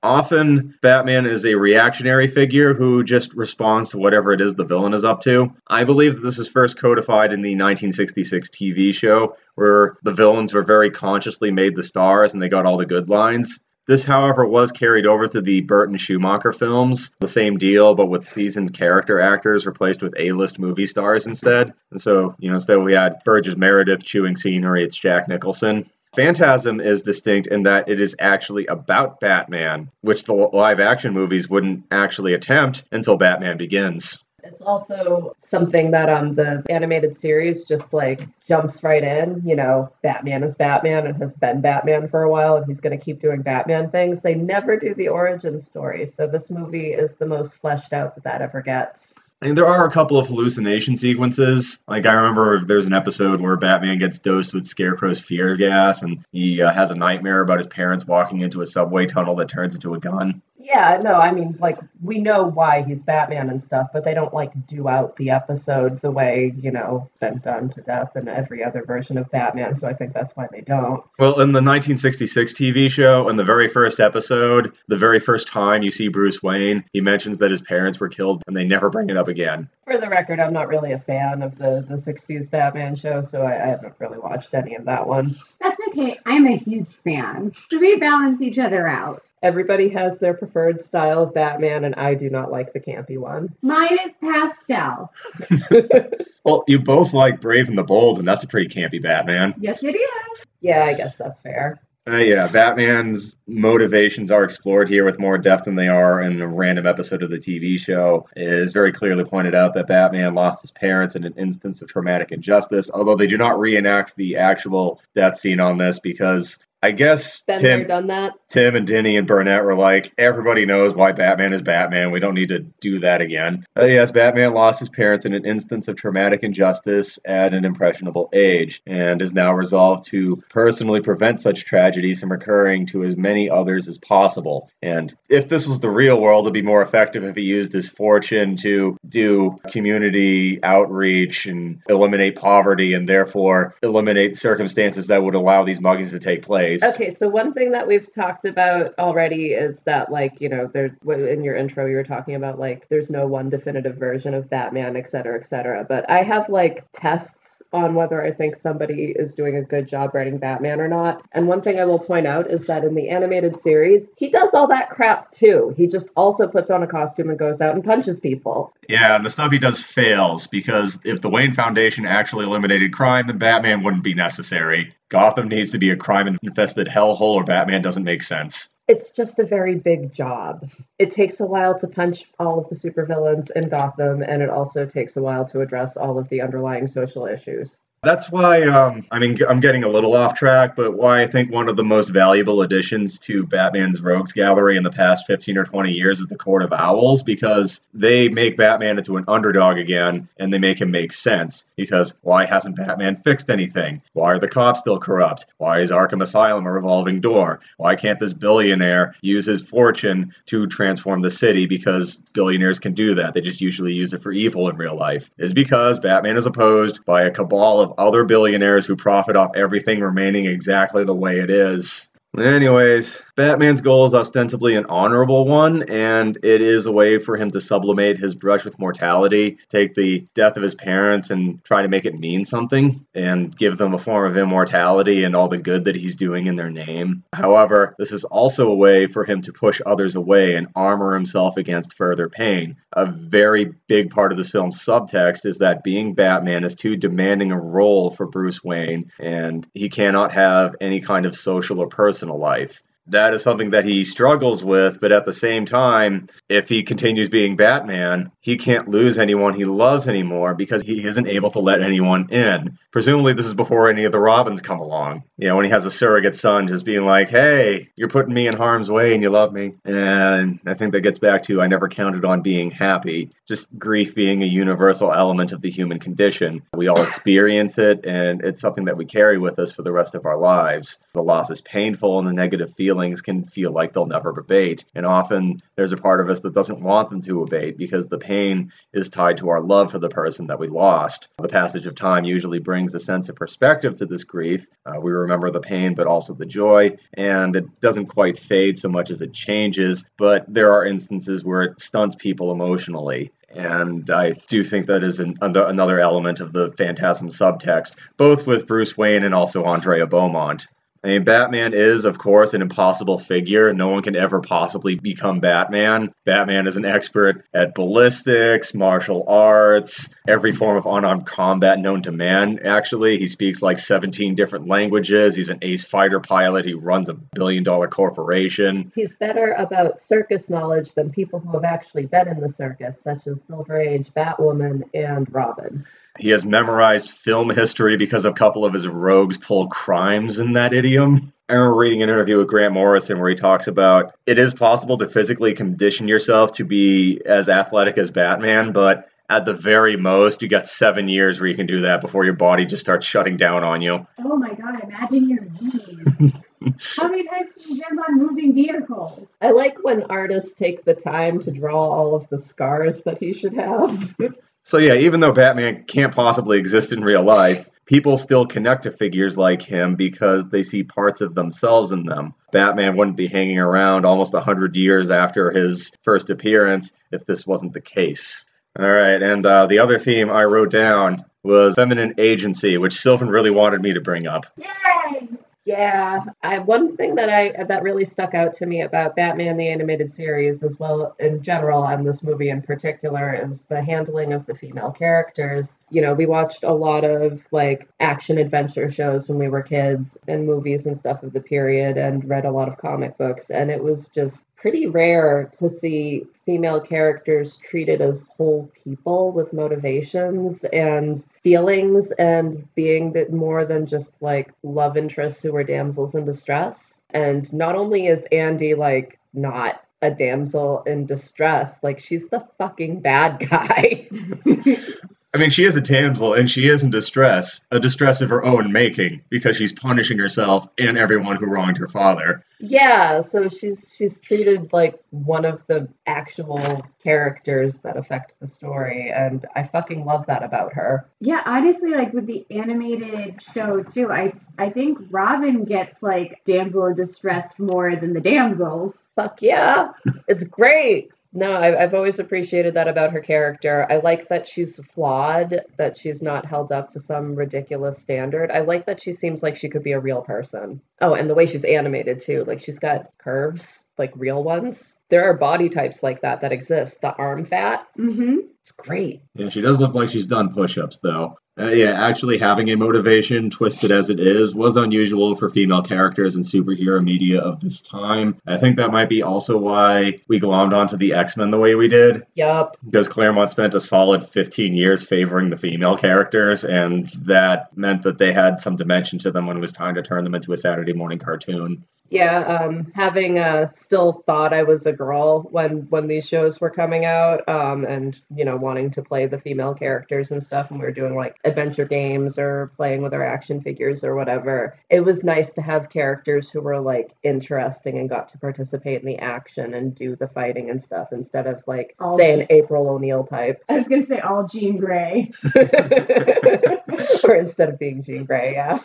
Often, 0.02 0.76
Batman 0.82 1.26
is 1.26 1.46
a 1.46 1.56
reactionary 1.56 2.28
figure 2.28 2.74
who 2.74 3.04
just 3.04 3.34
responds 3.34 3.90
to 3.90 3.98
whatever 3.98 4.34
it 4.34 4.42
is 4.42 4.56
the 4.56 4.66
villain 4.66 4.94
is 4.94 5.06
up 5.06 5.22
to. 5.22 5.54
I 5.68 5.84
believe 5.84 6.16
that 6.16 6.22
this 6.22 6.38
was 6.38 6.50
first 6.50 6.78
codified 6.78 7.32
in 7.32 7.42
the 7.42 7.52
1966 7.52 8.50
TV 8.50 8.94
show, 8.94 9.36
where 9.56 9.98
the 10.04 10.14
villains 10.14 10.54
were 10.54 10.64
very 10.64 10.90
consciously 10.90 11.52
made 11.52 11.76
the 11.76 11.84
stars 11.84 12.34
and 12.34 12.42
they 12.42 12.50
got 12.50 12.66
all 12.66 12.78
the 12.78 12.86
good 12.86 13.10
lines. 13.10 13.60
This, 13.86 14.06
however, 14.06 14.46
was 14.46 14.72
carried 14.72 15.06
over 15.06 15.28
to 15.28 15.42
the 15.42 15.60
Burton 15.62 15.98
Schumacher 15.98 16.54
films. 16.54 17.12
The 17.20 17.28
same 17.28 17.58
deal, 17.58 17.96
but 17.96 18.06
with 18.06 18.26
seasoned 18.26 18.74
character 18.74 19.20
actors 19.20 19.66
replaced 19.66 20.02
with 20.02 20.14
A 20.18 20.32
list 20.32 20.58
movie 20.58 20.86
stars 20.86 21.28
instead. 21.28 21.74
And 21.92 22.00
so, 22.00 22.34
you 22.40 22.48
know, 22.48 22.56
instead 22.56 22.78
we 22.78 22.94
had 22.94 23.22
Burgess 23.26 23.58
Meredith 23.58 24.06
chewing 24.06 24.38
scenery, 24.38 24.86
it's 24.86 24.98
Jack 24.98 25.28
Nicholson. 25.28 25.90
Phantasm 26.16 26.80
is 26.80 27.02
distinct 27.02 27.48
in 27.48 27.64
that 27.64 27.90
it 27.90 28.00
is 28.00 28.16
actually 28.20 28.68
about 28.68 29.20
Batman, 29.20 29.90
which 30.02 30.24
the 30.24 30.34
live 30.34 30.80
action 30.80 31.12
movies 31.12 31.50
wouldn't 31.50 31.86
actually 31.92 32.36
attempt 32.36 32.84
until 32.92 33.18
Batman 33.18 33.58
begins. 33.58 34.20
It's 34.44 34.62
also 34.62 35.36
something 35.40 35.92
that 35.92 36.10
um 36.10 36.36
the 36.36 36.64
animated 36.70 37.16
series 37.16 37.64
just 37.64 37.94
like 37.94 38.28
jumps 38.46 38.84
right 38.84 39.04
in. 39.04 39.42
You 39.46 39.56
know, 39.56 39.92
Batman 40.02 40.44
is 40.44 40.56
Batman 40.56 41.08
and 41.08 41.18
has 41.18 41.34
been 41.34 41.62
Batman 41.62 42.08
for 42.08 42.24
a 42.24 42.30
while, 42.30 42.58
and 42.58 42.66
he's 42.66 42.82
going 42.82 42.98
to 42.98 43.04
keep 43.04 43.20
doing 43.20 43.42
Batman 43.42 43.90
things. 43.90 44.22
They 44.22 44.36
never 44.36 44.78
do 44.78 44.94
the 44.94 45.10
origin 45.10 45.60
story, 45.60 46.06
so 46.06 46.28
this 46.28 46.50
movie 46.50 46.92
is 46.92 47.16
the 47.16 47.28
most 47.28 47.58
fleshed 47.58 47.94
out 47.94 48.16
that 48.16 48.24
that 48.26 48.42
ever 48.42 48.62
gets. 48.62 49.16
I 49.44 49.48
mean, 49.48 49.56
there 49.56 49.68
are 49.68 49.86
a 49.86 49.92
couple 49.92 50.18
of 50.18 50.28
hallucination 50.28 50.96
sequences. 50.96 51.80
Like 51.86 52.06
I 52.06 52.14
remember 52.14 52.64
there's 52.64 52.86
an 52.86 52.94
episode 52.94 53.42
where 53.42 53.58
Batman 53.58 53.98
gets 53.98 54.18
dosed 54.18 54.54
with 54.54 54.66
Scarecrow's 54.66 55.20
fear 55.20 55.58
gas, 55.58 56.02
and 56.02 56.24
he 56.32 56.62
uh, 56.62 56.72
has 56.72 56.92
a 56.92 56.96
nightmare 56.96 57.42
about 57.42 57.58
his 57.58 57.68
parents 57.68 58.08
walking 58.08 58.40
into 58.40 58.62
a 58.62 58.66
subway 58.66 59.06
tunnel 59.06 59.36
that 59.36 59.50
turns 59.50 59.76
into 59.76 59.96
a 59.96 60.00
gun. 60.00 60.42
Yeah, 60.64 61.00
no, 61.04 61.16
I 61.16 61.34
mean, 61.34 61.58
like, 61.60 61.78
we 62.02 62.20
know 62.20 62.48
why 62.48 62.84
he's 62.84 63.04
Batman 63.04 63.50
and 63.50 63.62
stuff, 63.62 63.90
but 63.92 64.06
they 64.06 64.14
don't, 64.14 64.34
like, 64.34 64.66
do 64.66 64.88
out 64.88 65.18
the 65.18 65.32
episode 65.32 66.00
the 66.00 66.10
way, 66.10 66.54
you 66.58 66.72
know, 66.72 67.10
been 67.20 67.40
done 67.40 67.70
to 67.72 67.82
death 67.82 68.16
in 68.16 68.30
every 68.30 68.64
other 68.64 68.86
version 68.86 69.18
of 69.18 69.30
Batman, 69.30 69.76
so 69.76 69.90
I 69.90 69.94
think 69.94 70.14
that's 70.14 70.38
why 70.38 70.48
they 70.50 70.62
don't. 70.62 71.04
Well, 71.20 71.34
in 71.42 71.52
the 71.52 71.62
1966 71.62 72.54
TV 72.54 72.90
show, 72.90 73.28
in 73.28 73.36
the 73.36 73.44
very 73.44 73.68
first 73.68 74.00
episode, 74.00 74.72
the 74.88 74.98
very 74.98 75.20
first 75.20 75.48
time 75.48 75.84
you 75.84 75.92
see 75.92 76.08
Bruce 76.08 76.42
Wayne, 76.42 76.86
he 76.94 77.02
mentions 77.02 77.40
that 77.40 77.52
his 77.52 77.62
parents 77.62 78.00
were 78.00 78.10
killed, 78.10 78.42
and 78.48 78.56
they 78.56 78.64
never 78.64 78.90
bring 78.90 79.10
it 79.10 79.18
up 79.18 79.28
again. 79.28 79.68
For 79.84 79.98
the 79.98 80.08
record, 80.08 80.40
I'm 80.40 80.54
not 80.54 80.70
really 80.70 80.94
a 80.94 80.98
fan 80.98 81.42
of 81.42 81.58
the, 81.58 81.86
the 81.86 81.96
60s 81.96 82.50
Batman 82.50 82.96
show, 82.96 83.22
so 83.22 83.44
I, 83.44 83.52
I 83.52 83.68
haven't 83.68 83.96
really 84.00 84.18
watched 84.18 84.54
any 84.54 84.76
of 84.76 84.86
that 84.86 85.08
one. 85.08 85.36
That's 85.60 85.83
okay. 85.94 86.20
I'm 86.26 86.46
a 86.46 86.56
huge 86.56 86.90
fan. 87.04 87.54
So 87.70 87.80
we 87.80 87.96
balance 87.96 88.42
each 88.42 88.60
other 88.60 88.88
out. 88.88 89.22
Everybody 89.42 89.90
has 89.90 90.20
their 90.20 90.34
preferred 90.34 90.82
style 90.82 91.22
of 91.22 91.34
Batman, 91.34 91.84
and 91.84 91.96
I 91.96 92.14
do 92.14 92.30
not 92.30 92.50
like 92.50 92.72
the 92.72 92.80
campy 92.80 93.18
one. 93.18 93.54
Mine 93.62 93.98
is 94.06 94.16
pastel. 94.22 95.12
Well, 96.46 96.66
you 96.68 96.78
both 96.78 97.14
like 97.14 97.40
Brave 97.40 97.70
and 97.70 97.78
the 97.78 97.84
Bold, 97.84 98.20
and 98.20 98.28
that's 98.28 98.44
a 98.44 98.48
pretty 98.48 98.68
campy 98.68 99.02
Batman. 99.02 99.56
Yes, 99.60 99.82
it 99.82 99.96
is. 99.96 100.46
Yeah, 100.60 100.84
I 100.84 100.94
guess 100.94 101.16
that's 101.16 101.40
fair. 101.40 101.80
Uh, 102.06 102.18
yeah, 102.18 102.48
Batman's 102.48 103.38
motivations 103.48 104.30
are 104.30 104.44
explored 104.44 104.90
here 104.90 105.06
with 105.06 105.22
more 105.22 105.38
depth 105.38 105.64
than 105.64 105.76
they 105.76 105.88
are 105.88 106.22
in 106.22 106.42
a 106.42 106.48
random 106.48 106.86
episode 106.86 107.24
of 107.24 107.30
the 107.30 107.40
TV 107.40 107.80
show. 107.80 108.28
It 108.36 108.44
is 108.44 108.74
very 108.74 108.92
clearly 108.92 109.24
pointed 109.24 109.56
out 109.56 109.74
that 109.76 109.88
Batman 109.88 110.36
lost 110.36 110.64
his 110.64 110.72
parents 110.72 111.16
in 111.16 111.24
an 111.24 111.34
instance 111.38 111.82
of 111.82 111.88
traumatic 111.88 112.34
injustice, 112.34 112.92
although 112.94 113.16
they 113.16 113.28
do 113.28 113.38
not 113.38 113.58
reenact 113.58 114.18
the 114.18 114.36
actual 114.36 115.02
death 115.16 115.38
scene 115.38 115.62
on 115.62 115.78
this 115.78 116.00
because 116.00 116.60
I 116.84 116.92
guess 116.92 117.44
Been 117.44 117.56
Tim, 117.56 117.80
there, 117.80 117.88
done 117.88 118.08
that. 118.08 118.34
Timm 118.50 118.76
and 118.76 118.86
Dini 118.86 119.18
and 119.18 119.26
Burnett 119.26 119.64
were 119.64 119.74
like, 119.74 120.14
everybody 120.18 120.66
knows 120.66 120.94
why 120.94 121.14
Batman 121.14 121.54
is 121.54 121.62
Batman. 121.62 122.12
We 122.12 122.20
don't 122.20 122.36
need 122.36 122.50
to 122.50 122.60
do 122.60 123.00
that 123.00 123.22
again. 123.22 123.66
Uh, 123.80 123.86
yes, 123.86 124.12
Batman 124.12 124.54
lost 124.54 124.82
his 124.82 124.90
parents 124.90 125.26
in 125.26 125.34
an 125.34 125.46
instance 125.46 125.88
of 125.88 125.96
traumatic 125.96 126.44
injustice 126.44 127.20
at 127.26 127.54
an 127.54 127.64
impressionable 127.64 128.30
age 128.34 128.82
and 128.86 129.22
is 129.22 129.34
now 129.34 129.54
resolved 129.54 130.04
to 130.10 130.44
personally 130.50 131.00
prevent 131.00 131.40
such 131.40 131.64
tragedies 131.64 132.20
from 132.20 132.34
occurring 132.34 132.86
to 132.88 133.06
as 133.06 133.16
many 133.16 133.50
others 133.50 133.88
as 133.88 133.98
possible. 133.98 134.70
And 134.82 135.14
if 135.30 135.48
this 135.48 135.66
was 135.66 135.80
the 135.80 135.90
real 135.90 136.20
world, 136.20 136.44
it'd 136.44 136.54
be 136.54 136.62
more 136.62 136.82
effective 136.82 137.24
if 137.24 137.38
he 137.38 137.44
used 137.44 137.72
his 137.72 137.88
fortune 137.88 138.58
to 138.58 138.98
do 139.08 139.58
community 139.70 140.62
outreach 140.64 141.46
and 141.46 141.82
eliminate 141.88 142.36
poverty 142.36 142.94
and 142.94 143.08
therefore 143.08 143.74
eliminate 143.82 144.36
circumstances 144.36 145.08
that 145.08 145.24
would 145.24 145.36
allow 145.36 145.64
these 145.64 145.80
muggings 145.80 146.10
to 146.10 146.20
take 146.20 146.42
place. 146.42 146.73
Okay, 146.82 147.10
so 147.10 147.28
one 147.28 147.54
thing 147.54 147.72
that 147.72 147.88
we've 147.88 148.10
talked 148.10 148.46
about 148.46 148.94
already 148.98 149.52
is 149.54 149.82
that, 149.82 150.12
like, 150.12 150.40
you 150.40 150.50
know, 150.50 150.68
there 150.68 150.96
in 151.08 151.44
your 151.44 151.56
intro 151.56 151.86
you 151.86 151.96
were 151.96 152.04
talking 152.04 152.36
about 152.36 152.60
like 152.60 152.88
there's 152.90 153.10
no 153.10 153.28
one 153.28 153.50
definitive 153.50 153.98
version 153.98 154.34
of 154.34 154.50
Batman, 154.50 154.96
et 154.96 155.08
cetera, 155.08 155.38
et 155.38 155.46
cetera. 155.46 155.84
But 155.84 156.10
I 156.10 156.24
have 156.24 156.50
like 156.50 156.86
tests 156.92 157.62
on 157.72 157.96
whether 157.96 158.24
I 158.24 158.32
think 158.32 158.56
somebody 158.56 159.14
is 159.16 159.36
doing 159.36 159.58
a 159.58 159.62
good 159.62 159.88
job 159.88 160.14
writing 160.14 160.38
Batman 160.38 160.80
or 160.80 160.88
not. 160.88 161.26
And 161.32 161.48
one 161.48 161.62
thing 161.62 161.80
I 161.80 161.86
will 161.86 162.00
point 162.00 162.28
out 162.28 162.50
is 162.50 162.66
that 162.66 162.84
in 162.84 162.96
the 162.96 163.10
animated 163.10 163.56
series, 163.56 164.12
he 164.18 164.30
does 164.30 164.54
all 164.54 164.68
that 164.68 164.90
crap 164.90 165.32
too. 165.32 165.74
He 165.76 165.88
just 165.88 166.10
also 166.16 166.48
puts 166.48 166.70
on 166.70 166.84
a 166.84 166.88
costume 166.88 167.30
and 167.30 167.40
goes 167.40 167.62
out 167.62 167.76
and 167.76 167.84
punches 167.84 168.20
people. 168.20 168.74
Yeah, 168.90 169.18
the 169.18 169.30
stuff 169.30 169.52
he 169.52 169.60
does 169.60 169.82
fails 169.82 170.48
because 170.48 171.00
if 171.04 171.22
the 171.22 171.30
Wayne 171.30 171.54
Foundation 171.54 172.06
actually 172.06 172.46
eliminated 172.46 172.94
crime, 172.94 173.28
then 173.28 173.38
Batman 173.38 173.84
wouldn't 173.84 174.04
be 174.04 174.14
necessary. 174.14 174.94
Gotham 175.14 175.48
needs 175.48 175.72
to 175.74 175.78
be 175.78 175.92
a 175.92 175.96
crime 175.96 176.40
infested 176.42 176.88
hellhole, 176.88 177.36
or 177.36 177.44
Batman 177.44 177.84
doesn't 177.84 178.04
make 178.04 178.24
sense. 178.24 178.72
It's 178.88 179.12
just 179.12 179.38
a 179.38 179.46
very 179.46 179.76
big 179.76 180.12
job. 180.12 180.68
It 180.98 181.12
takes 181.12 181.40
a 181.40 181.46
while 181.46 181.76
to 181.76 181.88
punch 181.88 182.24
all 182.40 182.58
of 182.58 182.68
the 182.68 182.76
supervillains 182.76 183.52
in 183.56 183.70
Gotham, 183.70 184.24
and 184.24 184.42
it 184.42 184.50
also 184.50 184.88
takes 184.88 185.16
a 185.16 185.22
while 185.22 185.46
to 185.46 185.62
address 185.62 185.98
all 185.98 186.18
of 186.18 186.30
the 186.30 186.42
underlying 186.42 186.88
social 186.88 187.28
issues. 187.28 187.84
That's 188.04 188.30
why, 188.30 188.64
um, 188.64 189.06
I 189.12 189.20
mean, 189.20 189.38
I'm 189.48 189.62
getting 189.62 189.86
a 189.86 189.88
little 189.88 190.14
off 190.14 190.34
track, 190.34 190.76
but 190.76 190.96
why 190.96 191.22
I 191.22 191.28
think 191.28 191.50
one 191.50 191.70
of 191.70 191.78
the 191.78 191.86
most 191.86 192.10
valuable 192.10 192.62
additions 192.62 193.18
to 193.20 193.48
Batman's 193.48 194.02
Rogues 194.02 194.34
Gallery 194.34 194.76
in 194.76 194.84
the 194.84 194.90
past 194.90 195.26
15 195.26 195.58
or 195.58 195.64
20 195.64 195.90
years 195.90 196.20
is 196.20 196.26
the 196.26 196.36
Court 196.36 196.64
of 196.64 196.74
Owls, 196.74 197.24
because 197.24 197.80
they 197.94 198.28
make 198.28 198.58
Batman 198.58 198.98
into 198.98 199.16
an 199.16 199.24
underdog 199.30 199.78
again, 199.78 200.28
and 200.38 200.52
they 200.52 200.60
make 200.60 200.82
him 200.82 200.92
make 200.92 201.14
sense. 201.14 201.66
Because 201.78 202.14
why 202.24 202.44
hasn't 202.44 202.76
Batman 202.76 203.16
fixed 203.16 203.50
anything? 203.50 204.02
Why 204.12 204.34
are 204.34 204.40
the 204.40 204.50
cops 204.50 204.82
still 204.82 205.00
corrupt? 205.00 205.46
Why 205.60 205.80
is 205.80 205.90
Arkham 205.90 206.22
Asylum 206.22 206.66
a 206.66 206.72
revolving 206.74 207.22
door? 207.22 207.62
Why 207.78 207.96
can't 207.96 208.20
this 208.20 208.34
billionaire 208.34 209.16
use 209.22 209.46
his 209.46 209.66
fortune 209.66 210.34
to 210.48 210.68
transform 210.68 211.22
the 211.22 211.32
city? 211.32 211.68
Because 211.68 212.22
billionaires 212.34 212.80
can 212.80 212.94
do 212.94 213.16
that. 213.16 213.34
They 213.34 213.40
just 213.40 213.62
usually 213.62 213.94
use 213.94 214.14
it 214.14 214.22
for 214.22 214.34
evil 214.34 214.68
in 214.68 214.76
real 214.76 214.98
life. 214.98 215.32
Is 215.38 215.54
because 215.54 216.02
Batman 216.02 216.36
is 216.36 216.46
opposed 216.46 217.06
by 217.06 217.24
a 217.24 217.32
cabal 217.32 217.80
of 217.80 217.93
other 217.98 218.24
billionaires 218.24 218.86
who 218.86 218.96
profit 218.96 219.36
off 219.36 219.52
everything 219.56 220.02
remaining 220.02 220.46
exactly 220.46 221.04
the 221.04 221.16
way 221.16 221.40
it 221.40 221.50
is. 221.50 222.08
Anyways, 222.38 223.22
Batman's 223.36 223.82
goal 223.82 224.06
is 224.06 224.16
ostensibly 224.16 224.76
an 224.76 224.86
honorable 224.90 225.46
one, 225.46 225.84
and 225.84 226.38
it 226.44 226.62
is 226.62 226.88
a 226.88 226.92
way 226.92 227.20
for 227.20 227.38
him 227.38 227.52
to 227.52 227.62
sublimate 227.62 228.18
his 228.18 228.34
brush 228.34 228.66
with 228.66 228.80
mortality, 228.80 229.60
take 229.70 229.94
the 229.94 230.26
death 230.34 230.58
of 230.58 230.64
his 230.64 230.74
parents 230.74 231.30
and 231.30 231.64
try 231.64 231.84
to 231.84 231.88
make 231.88 232.06
it 232.06 232.20
mean 232.20 232.44
something, 232.44 233.06
and 233.14 233.56
give 233.56 233.78
them 233.78 233.94
a 233.94 234.00
form 234.00 234.30
of 234.30 234.36
immortality 234.36 235.24
and 235.24 235.36
all 235.36 235.48
the 235.48 235.60
good 235.60 235.86
that 235.86 235.96
he's 235.96 236.16
doing 236.16 236.48
in 236.48 236.56
their 236.56 236.72
name. 236.72 237.24
However, 237.34 237.94
this 238.00 238.12
is 238.12 238.24
also 238.24 238.70
a 238.70 238.76
way 238.76 239.06
for 239.06 239.24
him 239.24 239.42
to 239.44 239.54
push 239.54 239.80
others 239.86 240.16
away 240.16 240.56
and 240.56 240.68
armor 240.76 241.14
himself 241.14 241.58
against 241.58 241.94
further 241.94 242.30
pain. 242.30 242.76
A 242.94 243.06
very 243.06 243.74
big 243.88 244.10
part 244.10 244.32
of 244.32 244.40
this 244.40 244.50
film's 244.50 244.84
subtext 244.84 245.46
is 245.46 245.60
that 245.60 245.84
being 245.84 246.16
Batman 246.16 246.64
is 246.64 246.74
too 246.74 246.98
demanding 246.98 247.52
a 247.52 247.62
role 247.62 248.10
for 248.10 248.26
Bruce 248.26 248.64
Wayne, 248.64 249.12
and 249.20 249.68
he 249.76 249.88
cannot 249.88 250.32
have 250.32 250.76
any 250.82 251.00
kind 251.00 251.28
of 251.28 251.36
social 251.36 251.80
or 251.80 251.88
personal 252.24 252.40
life. 252.40 252.84
That 253.08 253.34
is 253.34 253.44
something 253.44 253.72
that 253.72 253.86
he 253.86 254.06
struggles 254.06 254.64
with, 254.64 255.02
but 255.02 255.12
at 255.12 255.26
the 255.26 255.34
same 255.34 255.66
time, 255.66 256.28
if 256.48 256.70
he 256.70 256.84
continues 256.84 257.28
being 257.28 257.58
Batman, 257.58 258.32
he 258.40 258.56
can't 258.56 258.88
lose 258.88 259.18
anyone 259.18 259.54
he 259.54 259.66
loves 259.66 260.08
anymore 260.08 260.54
because 260.54 260.82
he 260.82 261.06
isn't 261.06 261.28
able 261.28 261.52
to 261.52 261.60
let 261.60 261.82
anyone 261.82 262.30
in. 262.30 262.78
Presumably, 262.92 263.34
this 263.34 263.46
is 263.46 263.54
before 263.54 263.90
any 263.90 264.06
of 264.06 264.12
the 264.12 264.20
Robins 264.20 264.62
come 264.62 264.80
along. 264.80 265.24
You 265.38 265.50
know, 265.50 265.56
when 265.56 265.66
he 265.66 265.72
has 265.72 265.86
a 265.86 265.92
surrogate 265.92 266.36
son 266.36 266.68
just 266.68 266.86
being 266.86 267.06
like, 267.06 267.30
hey, 267.30 267.90
you're 267.96 268.08
putting 268.08 268.34
me 268.34 268.48
in 268.48 268.56
harm's 268.56 268.90
way 268.90 269.14
and 269.14 269.22
you 269.22 269.30
love 269.30 269.52
me. 269.52 269.74
And 269.84 270.60
I 270.66 270.74
think 270.74 270.94
that 270.94 271.02
gets 271.02 271.20
back 271.20 271.44
to 271.44 271.62
I 271.62 271.68
never 271.68 271.90
counted 271.90 272.24
on 272.24 272.42
being 272.42 272.72
happy. 272.72 273.32
Just 273.48 273.68
grief 273.78 274.16
being 274.16 274.44
a 274.44 274.48
universal 274.48 275.12
element 275.12 275.52
of 275.52 275.62
the 275.62 275.70
human 275.70 276.00
condition. 276.00 276.62
We 276.74 276.88
all 276.88 277.02
experience 277.02 277.78
it, 277.78 278.06
and 278.06 278.44
it's 278.44 278.62
something 278.62 278.86
that 278.86 278.96
we 278.96 279.06
carry 279.06 279.38
with 279.38 279.60
us 279.60 279.72
for 279.72 279.82
the 279.82 279.92
rest 279.92 280.16
of 280.16 280.26
our 280.26 280.38
lives. 280.38 281.00
The 281.14 281.24
loss 281.24 281.50
is 281.50 281.62
painful, 281.62 282.20
and 282.20 282.28
the 282.28 282.34
negative 282.34 282.74
feelings 282.94 283.22
can 283.22 283.44
feel 283.44 283.72
like 283.72 283.92
they'll 283.92 284.06
never 284.06 284.30
abate. 284.30 284.86
And 284.94 285.04
often 285.04 285.64
there's 285.76 285.94
a 285.94 285.98
part 285.98 286.22
of 286.22 286.30
us 286.30 286.42
that 286.42 286.54
doesn't 286.54 286.80
want 286.80 287.10
them 287.10 287.22
to 287.22 287.42
abate 287.42 287.76
because 287.76 288.08
the 288.08 288.20
pain 288.20 288.72
is 288.94 289.10
tied 289.10 289.38
to 289.38 289.50
our 289.50 289.62
love 289.62 289.92
for 289.92 289.98
the 289.98 290.10
person 290.10 290.46
that 290.48 290.60
we 290.60 290.68
lost. 290.68 291.30
The 291.40 291.48
passage 291.48 291.88
of 291.88 291.96
time 291.96 292.24
usually 292.24 292.60
brings 292.60 292.94
a 292.94 293.00
sense 293.00 293.30
of 293.30 293.36
perspective 293.36 293.96
to 293.96 294.06
this 294.06 294.24
grief. 294.24 294.68
Uh, 294.86 295.00
we 295.00 295.12
remember 295.12 295.50
the 295.50 295.60
pain, 295.60 295.96
but 295.96 296.06
also 296.06 296.36
the 296.36 296.46
joy, 296.46 296.96
and 297.16 297.56
it 297.56 297.82
doesn't 297.82 298.06
quite 298.06 298.38
fade 298.38 298.78
so 298.78 298.90
much 298.90 299.10
as 299.10 299.24
it 299.24 299.34
changes. 299.34 300.06
But 300.18 300.46
there 300.48 300.72
are 300.72 300.86
instances 300.86 301.44
where 301.44 301.64
it 301.64 301.80
stunts 301.80 302.16
people 302.16 302.52
emotionally. 302.52 303.32
And 303.50 304.10
I 304.12 304.32
do 304.48 304.64
think 304.64 304.86
that 304.86 305.04
is 305.04 305.20
an, 305.20 305.38
another 305.42 306.00
element 306.00 306.40
of 306.40 306.54
the 306.54 306.72
Phantasm 306.74 307.30
subtext, 307.30 307.94
both 308.18 308.46
with 308.46 308.68
Bruce 308.68 308.96
Wayne 308.98 309.24
and 309.24 309.34
also 309.34 309.64
Andrea 309.66 310.06
Beaumont. 310.06 310.68
I 311.06 311.10
mean, 311.10 311.26
Batman 311.26 311.74
is, 311.74 312.06
of 312.06 312.18
course, 312.18 312.54
an 312.54 312.62
impossible 312.62 313.20
figure. 313.20 313.74
No 313.74 313.90
one 313.90 314.04
can 314.04 314.16
ever 314.16 314.40
possibly 314.40 314.96
become 314.96 315.42
Batman. 315.42 316.14
Batman 316.24 316.66
is 316.66 316.78
an 316.78 316.86
expert 316.86 317.44
at 317.54 317.76
ballistics, 317.76 318.74
martial 318.74 319.26
arts, 319.28 320.08
every 320.26 320.54
form 320.54 320.78
of 320.78 320.86
unarmed 320.86 321.26
combat 321.26 321.78
known 321.80 322.04
to 322.04 322.14
man, 322.14 322.60
actually. 322.64 323.18
He 323.18 323.28
speaks 323.28 323.62
like 323.62 323.80
17 323.80 324.36
different 324.36 324.70
languages. 324.70 325.36
He's 325.36 325.50
an 325.50 325.60
ace 325.62 325.84
fighter 325.84 326.22
pilot. 326.22 326.64
He 326.64 326.74
runs 326.74 327.10
a 327.10 327.16
billion 327.16 327.66
dollar 327.66 327.90
corporation. 327.90 328.90
He's 328.96 329.14
better 329.14 329.52
about 329.52 330.00
circus 330.00 330.50
knowledge 330.50 330.94
than 330.94 331.10
people 331.10 331.40
who 331.40 331.52
have 331.52 331.66
actually 331.66 332.06
been 332.06 332.30
in 332.30 332.40
the 332.40 332.48
circus, 332.48 333.02
such 333.02 333.28
as 333.28 333.44
Silver 333.44 333.78
Age, 333.78 334.10
Batwoman, 334.12 334.84
and 334.94 335.28
Robin. 335.34 335.84
He 336.18 336.30
has 336.30 336.46
memorized 336.46 337.10
film 337.10 337.50
history 337.50 337.98
because 337.98 338.26
a 338.26 338.32
couple 338.32 338.64
of 338.64 338.74
his 338.74 338.88
rogues 338.88 339.38
pull 339.38 339.68
crimes 339.68 340.40
in 340.40 340.54
that 340.54 340.72
idiom. 340.72 340.93
I 340.98 341.54
remember 341.54 341.76
reading 341.76 342.02
an 342.02 342.10
interview 342.10 342.38
with 342.38 342.48
Grant 342.48 342.74
Morrison 342.74 343.20
where 343.20 343.30
he 343.30 343.36
talks 343.36 343.68
about 343.68 344.16
it 344.26 344.38
is 344.38 344.54
possible 344.54 344.98
to 344.98 345.08
physically 345.08 345.54
condition 345.54 346.08
yourself 346.08 346.52
to 346.54 346.64
be 346.64 347.22
as 347.26 347.50
athletic 347.50 347.98
as 347.98 348.10
Batman, 348.10 348.72
but 348.72 349.10
at 349.30 349.46
the 349.46 349.54
very 349.54 349.96
most, 349.96 350.42
you 350.42 350.48
got 350.48 350.68
seven 350.68 351.08
years 351.08 351.40
where 351.40 351.50
you 351.50 351.56
can 351.56 351.66
do 351.66 351.82
that 351.82 352.02
before 352.02 352.24
your 352.24 352.34
body 352.34 352.66
just 352.66 352.82
starts 352.82 353.06
shutting 353.06 353.38
down 353.38 353.64
on 353.64 353.82
you. 353.82 354.06
Oh 354.20 354.38
my 354.38 354.54
god, 354.54 354.84
imagine 354.84 355.30
your 355.30 355.46
knees. 355.60 356.34
How 356.98 357.10
many 357.10 357.24
times 357.24 357.50
can 357.56 357.76
you 357.76 357.82
jump 357.82 358.00
on 358.08 358.18
moving 358.20 358.54
vehicles? 358.54 359.28
I 359.42 359.52
like 359.52 359.84
when 359.84 360.04
artists 360.04 360.54
take 360.54 360.86
the 360.86 360.94
time 360.94 361.40
to 361.42 361.52
draw 361.52 361.78
all 361.78 362.16
of 362.16 362.28
the 362.30 362.40
scars 362.40 363.04
that 363.04 363.18
he 363.18 363.34
should 363.34 363.54
have. 363.56 364.16
So, 364.66 364.78
yeah, 364.78 364.94
even 364.94 365.20
though 365.20 365.34
Batman 365.34 365.84
can't 365.84 366.16
possibly 366.16 366.58
exist 366.58 366.94
in 366.94 367.04
real 367.04 367.22
life, 367.22 367.68
people 367.86 368.18
still 368.18 368.46
connect 368.46 368.84
to 368.84 368.92
figures 368.92 369.38
like 369.38 369.62
him 369.62 369.96
because 369.96 370.48
they 370.50 370.64
see 370.64 370.84
parts 370.84 371.22
of 371.22 371.36
themselves 371.36 371.92
in 371.92 372.04
them. 372.04 372.34
Batman 372.52 372.96
wouldn't 372.96 373.18
be 373.18 373.28
hanging 373.28 373.60
around 373.60 374.06
almost 374.06 374.34
100 374.34 374.76
years 374.76 375.12
after 375.12 375.52
his 375.52 375.92
first 376.02 376.30
appearance 376.30 376.94
if 377.12 377.26
this 377.26 377.46
wasn't 377.46 377.74
the 377.74 377.82
case. 377.82 378.46
All 378.78 378.88
right, 378.88 379.22
and 379.22 379.46
uh, 379.46 379.68
the 379.68 379.80
other 379.80 380.00
theme 380.00 380.32
I 380.32 380.46
wrote 380.46 380.72
down 380.72 381.26
was 381.44 381.76
feminine 381.76 382.16
agency, 382.18 382.78
which 382.78 382.96
Sylvan 382.96 383.30
really 383.30 383.52
wanted 383.52 383.82
me 383.82 383.94
to 383.94 384.02
bring 384.02 384.26
up. 384.26 384.46
Yay! 384.58 385.28
Yeah, 385.66 386.20
I 386.42 386.60
one 386.60 386.94
thing 386.98 387.16
that 387.16 387.30
I 387.30 387.64
that 387.64 387.84
really 387.84 388.04
stuck 388.04 388.34
out 388.34 388.52
to 388.54 388.66
me 388.66 388.82
about 388.82 389.16
Batman 389.16 389.56
the 389.56 389.70
animated 389.70 390.12
series 390.12 390.62
as 390.62 390.78
well 390.78 391.16
in 391.20 391.42
general 391.42 391.86
and 391.86 392.06
this 392.06 392.22
movie 392.22 392.50
in 392.50 392.62
particular 392.62 393.34
is 393.34 393.64
the 393.64 393.82
handling 393.82 394.34
of 394.34 394.46
the 394.46 394.56
female 394.56 394.92
characters. 394.92 395.80
You 395.90 396.02
know, 396.02 396.16
we 396.16 396.26
watched 396.26 396.64
a 396.64 396.74
lot 396.74 397.06
of 397.06 397.48
like 397.54 397.88
action 398.02 398.38
adventure 398.40 398.90
shows 398.90 399.30
when 399.30 399.38
we 399.38 399.48
were 399.48 399.62
kids 399.62 400.18
and 400.28 400.46
movies 400.46 400.86
and 400.86 400.98
stuff 400.98 401.24
of 401.24 401.32
the 401.32 401.40
period 401.42 401.96
and 401.98 402.28
read 402.28 402.44
a 402.44 402.52
lot 402.52 402.68
of 402.68 402.78
comic 402.78 403.18
books 403.18 403.50
and 403.50 403.72
it 403.72 403.82
was 403.82 404.10
just 404.10 404.46
pretty 404.64 404.88
rare 404.88 405.50
to 405.52 405.68
see 405.68 406.26
female 406.46 406.80
characters 406.80 407.58
treated 407.58 408.00
as 408.00 408.26
whole 408.38 408.72
people 408.86 409.30
with 409.34 409.52
motivations 409.52 410.64
and 410.64 411.26
feelings 411.42 412.14
and 412.14 412.74
being 412.74 413.12
that 413.12 413.32
more 413.32 413.66
than 413.66 413.86
just 413.86 414.22
like 414.22 414.54
love 414.64 414.96
interests 414.96 415.42
who 415.42 415.53
were 415.54 415.64
damsels 415.64 416.16
in 416.16 416.26
distress. 416.26 417.02
And 417.12 417.52
not 417.54 417.76
only 417.76 418.08
is 418.08 418.28
Andy 418.32 418.76
like 418.76 419.20
not 419.34 419.82
a 420.02 420.12
damsel 420.12 420.84
in 420.84 421.06
distress, 421.06 421.82
like 421.82 422.00
she's 422.00 422.28
the 422.28 422.46
fucking 422.58 423.00
bad 423.00 423.40
guy. 423.50 424.10
I 425.34 425.40
mean, 425.40 425.50
she 425.50 425.64
is 425.64 425.76
a 425.76 425.82
damsel 425.82 426.34
and 426.34 426.50
she 426.50 426.68
is 426.68 426.84
in 426.84 426.92
distress, 426.92 427.62
a 427.72 427.80
distress 427.80 428.22
of 428.22 428.30
her 428.30 428.44
own 428.44 428.72
making, 428.72 429.22
because 429.30 429.58
she's 429.58 429.72
punishing 429.72 430.20
herself 430.20 430.68
and 430.78 430.96
everyone 430.96 431.38
who 431.38 431.48
wronged 431.48 431.78
her 431.78 431.88
father. 431.88 432.44
yeah, 432.60 433.20
so 433.22 433.50
she's 433.50 433.96
she's 433.98 434.20
treated 434.22 434.72
like 434.72 435.00
one 435.10 435.46
of 435.46 435.66
the 435.68 435.88
actual 436.06 436.86
characters 437.04 437.80
that 437.80 437.98
affect 437.98 438.40
the 438.40 438.48
story 438.48 439.12
and 439.12 439.46
I 439.56 439.64
fucking 439.64 440.06
love 440.06 440.28
that 440.28 440.44
about 440.44 440.74
her. 440.74 441.10
Yeah, 441.20 441.42
honestly, 441.46 441.92
like 441.92 442.14
with 442.14 442.28
the 442.28 442.46
animated 442.52 443.42
show 443.54 443.82
too, 443.82 444.12
I 444.12 444.32
I 444.60 444.70
think 444.70 445.00
Robin 445.10 445.66
gets 445.66 446.02
like 446.04 446.42
damsel 446.46 446.86
in 446.86 446.96
distress 446.96 447.58
more 447.58 447.96
than 447.96 448.14
the 448.14 448.22
damsels. 448.22 449.00
Fuck 449.16 449.42
yeah. 449.42 449.92
It's 450.28 450.44
great. 450.44 451.12
No, 451.36 451.60
I've 451.60 451.96
always 451.96 452.20
appreciated 452.20 452.76
that 452.76 452.88
about 452.88 453.12
her 453.12 453.20
character. 453.20 453.88
I 453.90 453.98
like 453.98 454.28
that 454.28 454.48
she's 454.48 454.78
flawed, 454.78 455.62
that 455.78 455.98
she's 455.98 456.22
not 456.22 456.46
held 456.46 456.72
up 456.72 456.90
to 456.90 457.00
some 457.00 457.34
ridiculous 457.34 457.98
standard. 457.98 458.52
I 458.52 458.60
like 458.60 458.86
that 458.86 459.02
she 459.02 459.12
seems 459.14 459.42
like 459.42 459.58
she 459.58 459.70
could 459.70 459.82
be 459.84 459.94
a 459.94 460.00
real 460.00 460.22
person. 460.22 460.80
Oh, 461.02 461.16
and 461.16 461.28
the 461.28 461.34
way 461.34 461.48
she's 461.48 461.66
animated 461.66 462.20
too. 462.20 462.44
Like 462.46 462.62
she's 462.62 462.78
got 462.78 463.10
curves, 463.18 463.84
like 463.98 464.14
real 464.16 464.44
ones. 464.44 464.96
There 465.14 465.30
are 465.30 465.36
body 465.36 465.70
types 465.70 466.02
like 466.02 466.22
that 466.22 466.42
that 466.42 466.52
exist. 466.52 467.02
The 467.02 467.14
arm 467.18 467.46
fat, 467.46 467.88
Mm-hmm. 468.00 468.38
it's 468.60 468.72
great. 468.72 469.22
Yeah, 469.36 469.50
she 469.50 469.62
does 469.62 469.80
look 469.80 469.94
like 469.94 470.10
she's 470.10 470.26
done 470.26 470.52
push 470.52 470.76
ups, 470.80 470.98
though. 470.98 471.38
Uh, 471.56 471.68
yeah, 471.68 472.04
actually 472.08 472.40
having 472.40 472.72
a 472.72 472.76
motivation, 472.76 473.52
twisted 473.52 473.92
as 473.92 474.10
it 474.10 474.20
is, 474.20 474.56
was 474.56 474.76
unusual 474.76 475.36
for 475.36 475.52
female 475.52 475.84
characters 475.84 476.36
in 476.36 476.42
superhero 476.42 477.00
media 477.04 477.40
of 477.42 477.60
this 477.60 477.80
time. 477.80 478.36
I 478.48 478.58
think 478.58 478.78
that 478.78 478.92
might 478.92 479.08
be 479.08 479.22
also 479.22 479.60
why 479.60 480.20
we 480.28 480.40
glommed 480.40 480.74
onto 480.74 480.98
the 480.98 481.14
X 481.14 481.38
Men 481.38 481.52
the 481.52 481.60
way 481.60 481.76
we 481.76 481.88
did, 481.88 482.24
Yup. 482.34 482.76
because 482.84 483.08
Claremont 483.08 483.52
spent 483.52 483.76
a 483.76 483.80
solid 483.80 484.28
15 484.28 484.74
years 484.74 485.06
favoring 485.06 485.52
the 485.52 485.56
female 485.58 485.96
characters, 485.96 486.64
and 486.66 487.06
that 487.28 487.68
meant 487.78 488.02
that 488.02 488.18
they 488.18 488.34
had 488.34 488.60
some 488.60 488.76
dimension 488.76 489.20
to 489.20 489.32
them 489.32 489.46
when 489.46 489.56
it 489.58 489.62
was 489.62 489.72
time 489.72 489.94
to 489.94 490.02
turn 490.02 490.24
them 490.24 490.34
into 490.34 490.54
a 490.54 490.58
Saturday 490.58 490.94
morning 490.94 491.20
cartoon. 491.20 491.86
Yeah, 492.14 492.40
um, 492.42 492.92
having 492.94 493.40
uh, 493.40 493.66
still 493.66 494.14
thought 494.14 494.54
I 494.54 494.64
was 494.64 494.86
a 494.86 494.94
girl 494.94 495.42
when 495.52 495.90
when 495.90 496.08
these 496.08 496.28
shows 496.28 496.62
were 496.62 496.70
coming 496.70 497.06
out, 497.06 497.48
um, 497.50 497.86
and 497.86 498.20
you 498.36 498.46
know 498.46 498.56
wanting 498.56 498.92
to 498.92 499.02
play 499.02 499.26
the 499.26 499.38
female 499.40 499.74
characters 499.74 500.32
and 500.32 500.42
stuff, 500.42 500.70
and 500.70 500.80
we 500.80 500.86
were 500.86 500.92
doing 500.92 501.16
like 501.16 501.38
adventure 501.44 501.86
games 501.86 502.38
or 502.38 502.72
playing 502.76 503.02
with 503.02 503.14
our 503.14 503.24
action 503.24 503.60
figures 503.62 504.04
or 504.04 504.16
whatever. 504.16 504.78
It 504.90 505.02
was 505.02 505.24
nice 505.24 505.54
to 505.54 505.62
have 505.62 505.90
characters 505.90 506.52
who 506.52 506.62
were 506.62 506.80
like 506.80 507.14
interesting 507.24 507.98
and 507.98 508.10
got 508.10 508.28
to 508.30 508.38
participate 508.38 509.02
in 509.02 509.08
the 509.08 509.18
action 509.18 509.74
and 509.74 509.96
do 509.96 510.16
the 510.16 510.28
fighting 510.28 510.70
and 510.70 510.80
stuff 510.80 511.12
instead 511.12 511.48
of 511.48 511.64
like 511.66 511.96
All 512.00 512.16
say 512.16 512.32
an 512.34 512.46
April 512.52 512.90
O'Neil 512.90 513.24
type, 513.24 513.64
I 513.70 513.78
was 513.78 513.88
gonna 513.88 514.06
say 514.06 514.20
all 514.20 514.48
Jean 514.48 514.78
Grey. 514.78 515.32
or 517.24 517.36
instead 517.36 517.70
of 517.70 517.80
being 517.80 518.04
Jean 518.04 518.26
Grey. 518.26 518.54
Yeah, 518.54 518.80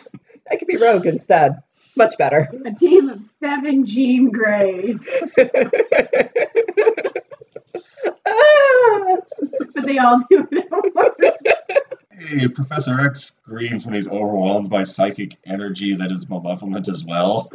I 0.51 0.55
could 0.55 0.67
be 0.67 0.77
Rogue 0.77 1.05
instead. 1.05 1.61
Much 1.99 2.17
better. 2.17 2.47
A 2.65 2.71
team 2.71 3.09
of 3.09 3.21
seven 3.39 3.85
Jean 3.85 4.31
Greys. 4.31 4.97
But 9.75 9.85
they 9.85 9.97
all 9.97 10.19
do 10.29 10.47
it. 10.51 11.55
Hey, 12.19 12.49
Professor 12.49 12.99
X 12.99 13.21
screams 13.21 13.85
when 13.85 13.95
he's 13.95 14.09
overwhelmed 14.09 14.69
by 14.69 14.83
psychic 14.83 15.37
energy 15.45 15.95
that 15.95 16.11
is 16.11 16.29
malevolent 16.29 16.89
as 16.89 17.05
well. 17.05 17.49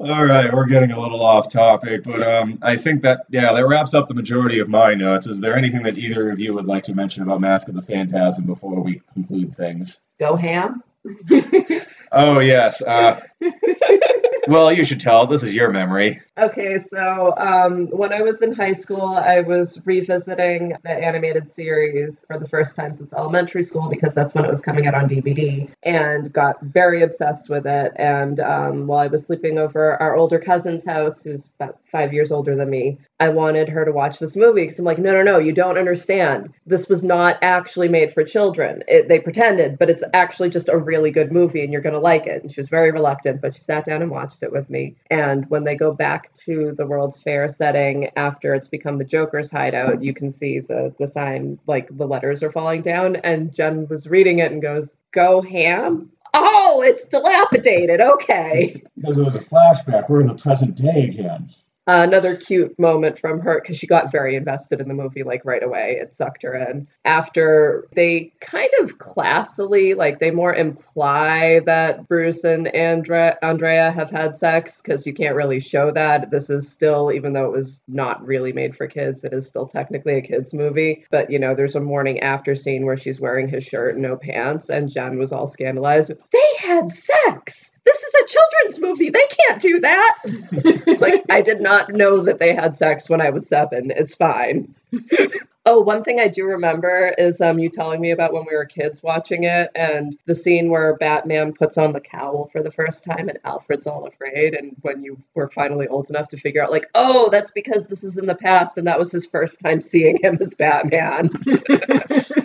All 0.00 0.26
right, 0.26 0.52
we're 0.52 0.66
getting 0.66 0.90
a 0.90 1.00
little 1.00 1.22
off 1.22 1.48
topic, 1.48 2.02
but 2.04 2.22
um, 2.22 2.58
I 2.60 2.76
think 2.76 3.00
that 3.02 3.24
yeah, 3.30 3.54
that 3.54 3.66
wraps 3.66 3.94
up 3.94 4.08
the 4.08 4.14
majority 4.14 4.58
of 4.58 4.68
my 4.68 4.92
notes. 4.92 5.26
Is 5.26 5.40
there 5.40 5.56
anything 5.56 5.82
that 5.84 5.96
either 5.96 6.30
of 6.30 6.38
you 6.38 6.52
would 6.52 6.66
like 6.66 6.84
to 6.84 6.94
mention 6.94 7.22
about 7.22 7.40
Mask 7.40 7.68
of 7.68 7.74
the 7.74 7.80
Phantasm 7.80 8.44
before 8.44 8.82
we 8.82 9.00
conclude 9.14 9.54
things? 9.54 10.02
Go 10.20 10.36
ham. 10.36 10.82
Oh 12.12 12.38
yes. 12.38 12.80
Uh, 12.82 13.20
well, 14.48 14.72
you 14.72 14.84
should 14.84 15.00
tell. 15.00 15.26
This 15.26 15.42
is 15.42 15.54
your 15.54 15.70
memory. 15.70 16.20
Okay, 16.36 16.78
so 16.78 17.32
um, 17.36 17.86
when 17.88 18.12
I 18.12 18.22
was 18.22 18.42
in 18.42 18.52
high 18.52 18.72
school, 18.72 19.02
I 19.02 19.40
was 19.40 19.80
revisiting 19.84 20.72
the 20.82 20.90
animated 20.90 21.48
series 21.48 22.24
for 22.26 22.38
the 22.38 22.48
first 22.48 22.74
time 22.74 22.92
since 22.92 23.14
elementary 23.14 23.62
school 23.62 23.88
because 23.88 24.14
that's 24.14 24.34
when 24.34 24.44
it 24.44 24.50
was 24.50 24.60
coming 24.60 24.88
out 24.88 24.94
on 24.94 25.08
DVD 25.08 25.70
and 25.84 26.32
got 26.32 26.60
very 26.60 27.02
obsessed 27.02 27.48
with 27.48 27.66
it. 27.66 27.92
And 27.96 28.40
um, 28.40 28.88
while 28.88 28.98
I 28.98 29.06
was 29.06 29.24
sleeping 29.24 29.58
over 29.58 30.00
our 30.02 30.16
older 30.16 30.40
cousin's 30.40 30.84
house, 30.84 31.22
who's 31.22 31.50
about 31.60 31.78
five 31.84 32.12
years 32.12 32.32
older 32.32 32.56
than 32.56 32.68
me, 32.68 32.98
I 33.20 33.28
wanted 33.28 33.68
her 33.68 33.84
to 33.84 33.92
watch 33.92 34.18
this 34.18 34.34
movie 34.34 34.62
because 34.62 34.80
I'm 34.80 34.84
like, 34.84 34.98
no, 34.98 35.12
no, 35.12 35.22
no, 35.22 35.38
you 35.38 35.52
don't 35.52 35.78
understand. 35.78 36.52
This 36.66 36.88
was 36.88 37.04
not 37.04 37.38
actually 37.42 37.88
made 37.88 38.12
for 38.12 38.24
children. 38.24 38.82
It, 38.88 39.08
they 39.08 39.20
pretended, 39.20 39.78
but 39.78 39.88
it's 39.88 40.02
actually 40.12 40.50
just 40.50 40.68
a 40.68 40.76
really 40.76 41.12
good 41.12 41.30
movie 41.30 41.62
and 41.62 41.72
you're 41.72 41.80
going 41.80 41.94
to 41.94 42.00
like 42.00 42.26
it. 42.26 42.42
And 42.42 42.50
she 42.50 42.60
was 42.60 42.68
very 42.68 42.90
reluctant, 42.90 43.40
but 43.40 43.54
she 43.54 43.60
sat 43.60 43.84
down 43.84 44.02
and 44.02 44.10
watched 44.10 44.33
it 44.42 44.52
with 44.52 44.68
me. 44.70 44.96
And 45.10 45.48
when 45.50 45.64
they 45.64 45.74
go 45.74 45.92
back 45.92 46.32
to 46.44 46.72
the 46.72 46.86
World's 46.86 47.18
Fair 47.18 47.48
setting 47.48 48.10
after 48.16 48.54
it's 48.54 48.68
become 48.68 48.98
the 48.98 49.04
Joker's 49.04 49.50
hideout, 49.50 50.02
you 50.02 50.14
can 50.14 50.30
see 50.30 50.60
the 50.60 50.94
the 50.98 51.06
sign 51.06 51.58
like 51.66 51.88
the 51.96 52.06
letters 52.06 52.42
are 52.42 52.50
falling 52.50 52.82
down. 52.82 53.16
And 53.16 53.54
Jen 53.54 53.86
was 53.88 54.06
reading 54.08 54.38
it 54.38 54.52
and 54.52 54.62
goes, 54.62 54.96
"Go 55.12 55.40
ham." 55.40 56.10
Oh, 56.36 56.82
it's 56.84 57.06
dilapidated. 57.06 58.00
Okay. 58.00 58.82
Because 58.96 59.18
it 59.18 59.24
was 59.24 59.36
a 59.36 59.40
flashback. 59.40 60.08
We're 60.08 60.20
in 60.20 60.26
the 60.26 60.34
present 60.34 60.74
day 60.74 61.04
again. 61.04 61.48
Another 61.86 62.36
cute 62.36 62.78
moment 62.78 63.18
from 63.18 63.40
her 63.40 63.60
because 63.60 63.76
she 63.76 63.86
got 63.86 64.10
very 64.10 64.36
invested 64.36 64.80
in 64.80 64.88
the 64.88 64.94
movie 64.94 65.22
like 65.22 65.44
right 65.44 65.62
away. 65.62 65.98
It 66.00 66.12
sucked 66.12 66.42
her 66.42 66.54
in. 66.54 66.88
After 67.04 67.86
they 67.94 68.32
kind 68.40 68.70
of 68.80 68.98
classily 68.98 69.96
like 69.96 70.18
they 70.18 70.30
more 70.30 70.54
imply 70.54 71.60
that 71.60 72.08
bruce 72.08 72.44
and 72.44 72.74
andrea 72.74 73.36
andrea 73.42 73.90
have 73.90 74.10
had 74.10 74.36
sex 74.36 74.80
because 74.80 75.06
you 75.06 75.12
can't 75.12 75.36
really 75.36 75.60
show 75.60 75.90
that. 75.90 76.30
This 76.30 76.50
is 76.50 76.68
still 76.68 77.12
even 77.12 77.32
though 77.32 77.46
it 77.46 77.52
was 77.52 77.82
not 77.86 78.24
really 78.26 78.52
made 78.52 78.76
for 78.76 78.86
kids 78.86 79.24
it 79.24 79.32
is 79.32 79.46
still 79.46 79.66
technically 79.66 80.16
a 80.16 80.22
kids 80.22 80.54
movie. 80.54 81.04
But 81.10 81.30
you 81.30 81.38
know 81.38 81.54
there's 81.54 81.76
a 81.76 81.80
morning 81.80 82.20
after 82.20 82.54
scene 82.54 82.86
where 82.86 82.96
she's 82.96 83.20
wearing 83.20 83.48
his 83.48 83.64
shirt 83.64 83.94
and 83.94 84.02
no 84.02 84.16
pants 84.16 84.70
and 84.70 84.90
jen 84.90 85.18
was 85.18 85.32
all 85.32 85.46
scandalized. 85.46 86.12
They 86.32 86.43
had 86.74 86.90
sex 86.90 87.72
this 87.84 88.02
is 88.02 88.14
a 88.14 88.26
children's 88.26 88.80
movie 88.80 89.10
they 89.10 89.26
can't 89.26 89.60
do 89.60 89.80
that 89.80 90.18
like 91.00 91.24
I 91.30 91.40
did 91.40 91.60
not 91.60 91.90
know 91.90 92.20
that 92.20 92.38
they 92.38 92.54
had 92.54 92.76
sex 92.76 93.08
when 93.08 93.20
I 93.20 93.30
was 93.30 93.48
seven. 93.48 93.90
It's 93.90 94.14
fine. 94.14 94.74
oh, 95.66 95.80
one 95.80 96.02
thing 96.04 96.20
I 96.20 96.28
do 96.28 96.44
remember 96.44 97.14
is 97.18 97.40
um 97.40 97.58
you 97.58 97.68
telling 97.68 98.00
me 98.00 98.10
about 98.10 98.32
when 98.32 98.44
we 98.48 98.54
were 98.54 98.64
kids 98.64 99.02
watching 99.02 99.44
it 99.44 99.70
and 99.74 100.16
the 100.26 100.34
scene 100.34 100.70
where 100.70 100.96
Batman 100.96 101.52
puts 101.52 101.78
on 101.78 101.92
the 101.92 102.00
cowl 102.00 102.48
for 102.52 102.62
the 102.62 102.70
first 102.70 103.04
time 103.04 103.28
and 103.28 103.38
Alfred's 103.44 103.86
all 103.86 104.06
afraid 104.06 104.54
and 104.54 104.76
when 104.82 105.02
you 105.02 105.18
were 105.34 105.48
finally 105.48 105.88
old 105.88 106.08
enough 106.10 106.28
to 106.28 106.36
figure 106.36 106.62
out 106.62 106.70
like, 106.70 106.86
oh, 106.94 107.28
that's 107.30 107.50
because 107.50 107.86
this 107.86 108.04
is 108.04 108.18
in 108.18 108.26
the 108.26 108.34
past 108.34 108.78
and 108.78 108.86
that 108.86 108.98
was 108.98 109.12
his 109.12 109.26
first 109.26 109.60
time 109.60 109.82
seeing 109.82 110.18
him 110.22 110.38
as 110.40 110.54
Batman. 110.54 111.30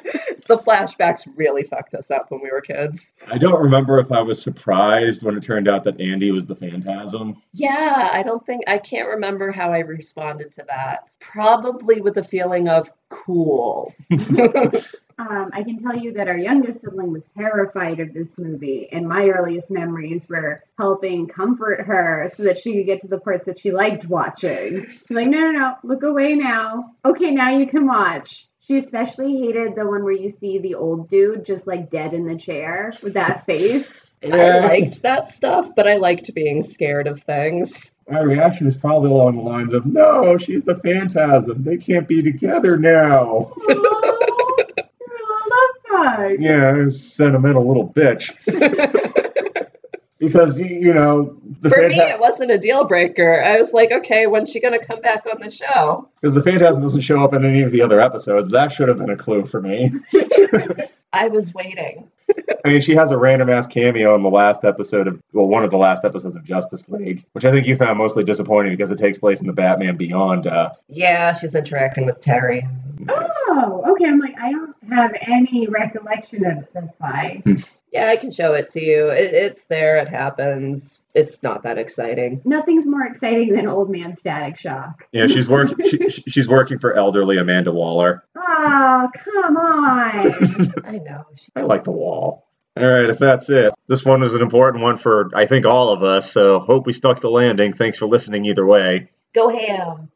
the 0.50 0.58
flashbacks 0.58 1.28
really 1.38 1.64
fucked 1.64 1.94
us 1.94 2.10
up 2.10 2.32
when 2.32 2.42
we 2.42 2.52
were 2.52 2.60
kids. 2.60 3.14
I 3.28 3.38
don't 3.38 3.62
remember 3.62 4.00
if 4.00 4.12
I 4.12 4.22
was 4.22 4.42
surprised 4.42 5.24
when 5.24 5.38
it 5.38 5.44
turned 5.44 5.70
out 5.70 5.84
that 5.84 6.02
Andy 6.02 6.32
was 6.32 6.48
the 6.48 6.56
Phantasm. 6.56 7.38
Yeah, 7.54 8.10
I 8.12 8.24
don't 8.24 8.44
think 8.46 8.64
I 8.68 8.80
can't 8.80 9.08
remember 9.08 9.52
how 9.52 9.72
I 9.72 9.80
responded 9.80 10.52
to 10.54 10.66
that. 10.68 11.08
Probably 11.20 12.02
with 12.02 12.18
a 12.18 12.24
feeling 12.24 12.68
of 12.68 12.92
cool. 13.08 13.94
Um, 15.20 15.50
I 15.52 15.64
can 15.64 15.78
tell 15.84 15.98
you 15.98 16.14
that 16.14 16.30
our 16.30 16.38
youngest 16.38 16.80
sibling 16.80 17.12
was 17.12 17.26
terrified 17.38 18.00
of 18.00 18.14
this 18.14 18.30
movie, 18.38 18.88
and 18.90 19.06
my 19.06 19.28
earliest 19.28 19.70
memories 19.70 20.24
were 20.30 20.64
helping 20.78 21.28
comfort 21.28 21.82
her 21.82 22.32
so 22.38 22.44
that 22.44 22.60
she 22.60 22.74
could 22.74 22.86
get 22.86 23.02
to 23.02 23.10
the 23.10 23.20
parts 23.20 23.44
that 23.46 23.60
she 23.60 23.72
liked 23.72 24.06
watching. 24.06 24.88
She's 24.88 25.12
like, 25.12 25.28
no, 25.28 25.40
no, 25.40 25.52
no, 25.52 25.76
look 25.84 26.04
away 26.04 26.36
now. 26.36 26.96
Okay, 27.04 27.32
now 27.32 27.50
you 27.50 27.68
can 27.68 27.86
watch. 27.86 28.48
She 28.70 28.78
especially 28.78 29.36
hated 29.36 29.74
the 29.74 29.84
one 29.84 30.04
where 30.04 30.14
you 30.14 30.32
see 30.40 30.60
the 30.60 30.76
old 30.76 31.10
dude 31.10 31.44
just 31.44 31.66
like 31.66 31.90
dead 31.90 32.14
in 32.14 32.28
the 32.28 32.36
chair 32.36 32.94
with 33.02 33.16
that 33.16 33.44
face. 33.48 33.92
I 34.32 34.60
liked 34.60 35.02
that 35.02 35.28
stuff, 35.28 35.74
but 35.76 35.88
I 35.88 35.96
liked 35.96 36.32
being 36.36 36.62
scared 36.62 37.08
of 37.08 37.20
things. 37.20 37.94
My 38.08 38.22
reaction 38.22 38.68
is 38.68 38.78
probably 38.78 39.10
along 39.10 39.38
the 39.38 39.42
lines 39.42 39.74
of, 39.74 39.88
"No, 39.88 40.38
she's 40.38 40.62
the 40.62 40.76
Phantasm. 40.76 41.64
They 41.64 41.78
can't 41.78 42.08
be 42.08 42.22
together 42.22 42.78
now." 42.78 43.52
Oh, 43.58 44.56
I 44.78 46.06
love 46.06 46.18
that. 46.18 46.40
Yeah, 46.40 46.90
sentimental 46.90 47.66
little 47.68 47.90
bitch. 47.90 49.16
because 50.20 50.62
you 50.62 50.94
know 50.94 51.36
the 51.62 51.70
For 51.70 51.88
me, 51.88 51.96
it 51.96 52.20
wasn't 52.20 52.52
a 52.52 52.58
deal 52.58 52.84
breaker. 52.86 53.42
I 53.44 53.58
was 53.58 53.74
like, 53.74 53.92
okay, 53.92 54.28
when's 54.28 54.52
she 54.52 54.60
gonna 54.60 54.84
come 54.84 55.02
back 55.02 55.26
on 55.26 55.42
the 55.42 55.50
show? 55.50 56.08
because 56.22 56.34
the 56.34 56.42
Phantasm 56.42 56.84
doesn't 56.84 57.02
show 57.02 57.24
up 57.24 57.34
in 57.34 57.46
any 57.46 57.62
of 57.62 57.72
the 57.72 57.82
other 57.82 58.00
episodes. 58.00 58.52
That 58.52 58.72
should 58.72 58.90
have 58.90 58.98
been 58.98 59.10
a 59.10 59.16
clue 59.16 59.46
for 59.46 59.62
me. 59.62 59.92
I 61.14 61.28
was 61.30 61.54
waiting. 61.54 62.08
I 62.64 62.70
mean, 62.70 62.82
she 62.82 62.94
has 62.94 63.10
a 63.10 63.18
random 63.18 63.50
ass 63.50 63.66
cameo 63.66 64.14
in 64.16 64.22
the 64.22 64.30
last 64.30 64.64
episode 64.64 65.08
of, 65.08 65.20
well, 65.34 65.48
one 65.48 65.64
of 65.64 65.72
the 65.72 65.78
last 65.78 66.06
episodes 66.06 66.38
of 66.38 66.44
Justice 66.44 66.88
League, 66.90 67.26
which 67.32 67.46
I 67.46 67.52
think 67.52 67.66
you 67.66 67.76
found 67.76 67.98
mostly 67.98 68.24
disappointing 68.24 68.74
because 68.74 68.92
it 68.92 68.98
takes 69.00 69.18
place 69.18 69.42
in 69.42 69.48
the 69.48 69.54
Batman 69.54 69.96
Beyond. 69.98 70.46
Uh, 70.46 70.70
Yeah, 70.88 71.32
she's 71.34 71.56
interacting 71.56 72.06
with 72.06 72.20
Terry. 72.20 72.68
Oh, 73.08 73.84
okay. 73.92 74.06
I'm 74.06 74.20
like, 74.20 74.38
I 74.40 74.52
don't 74.52 74.59
have 74.92 75.12
any 75.22 75.68
recollection 75.68 76.46
of 76.46 76.58
it. 76.60 76.70
That's 76.74 76.96
fine. 76.98 77.44
Yeah, 77.92 78.10
I 78.10 78.18
can 78.18 78.32
show 78.32 78.54
it 78.54 78.68
to 78.68 78.82
you. 78.84 79.08
It, 79.08 79.34
it's 79.34 79.66
there. 79.66 79.98
It 79.98 80.10
happens. 80.10 81.02
It's 81.16 81.42
not 81.42 81.64
that 81.64 81.78
exciting. 81.78 82.42
Nothing's 82.46 82.86
more 82.86 83.04
exciting 83.04 83.54
than 83.54 83.68
old 83.68 83.90
man 83.90 84.16
static 84.16 84.58
shock. 84.58 85.08
Yeah, 85.12 85.28
she's 85.28 85.50
working. 85.50 85.78
she, 86.10 86.24
she's 86.28 86.48
working 86.48 86.78
for 86.80 86.94
elderly 86.94 87.38
Amanda 87.38 87.72
Waller. 87.72 88.24
Oh, 88.36 89.10
come 89.16 89.58
on. 89.58 90.72
I 90.86 91.00
know. 91.00 91.26
I 91.56 91.62
like 91.62 91.84
the 91.84 91.92
wall. 91.92 92.46
All 92.78 92.88
right, 92.88 93.10
if 93.10 93.20
that's 93.20 93.50
it, 93.50 93.74
this 93.88 94.06
one 94.06 94.22
was 94.22 94.36
an 94.36 94.42
important 94.42 94.84
one 94.84 94.98
for 94.98 95.30
I 95.34 95.48
think 95.48 95.66
all 95.66 95.90
of 95.90 96.04
us. 96.04 96.32
So 96.32 96.60
hope 96.60 96.86
we 96.86 96.94
stuck 96.94 97.20
the 97.20 97.30
landing. 97.30 97.74
Thanks 97.74 97.98
for 97.98 98.06
listening 98.06 98.46
either 98.46 98.66
way. 98.66 99.10
Go 99.34 99.50
ham. 99.50 100.10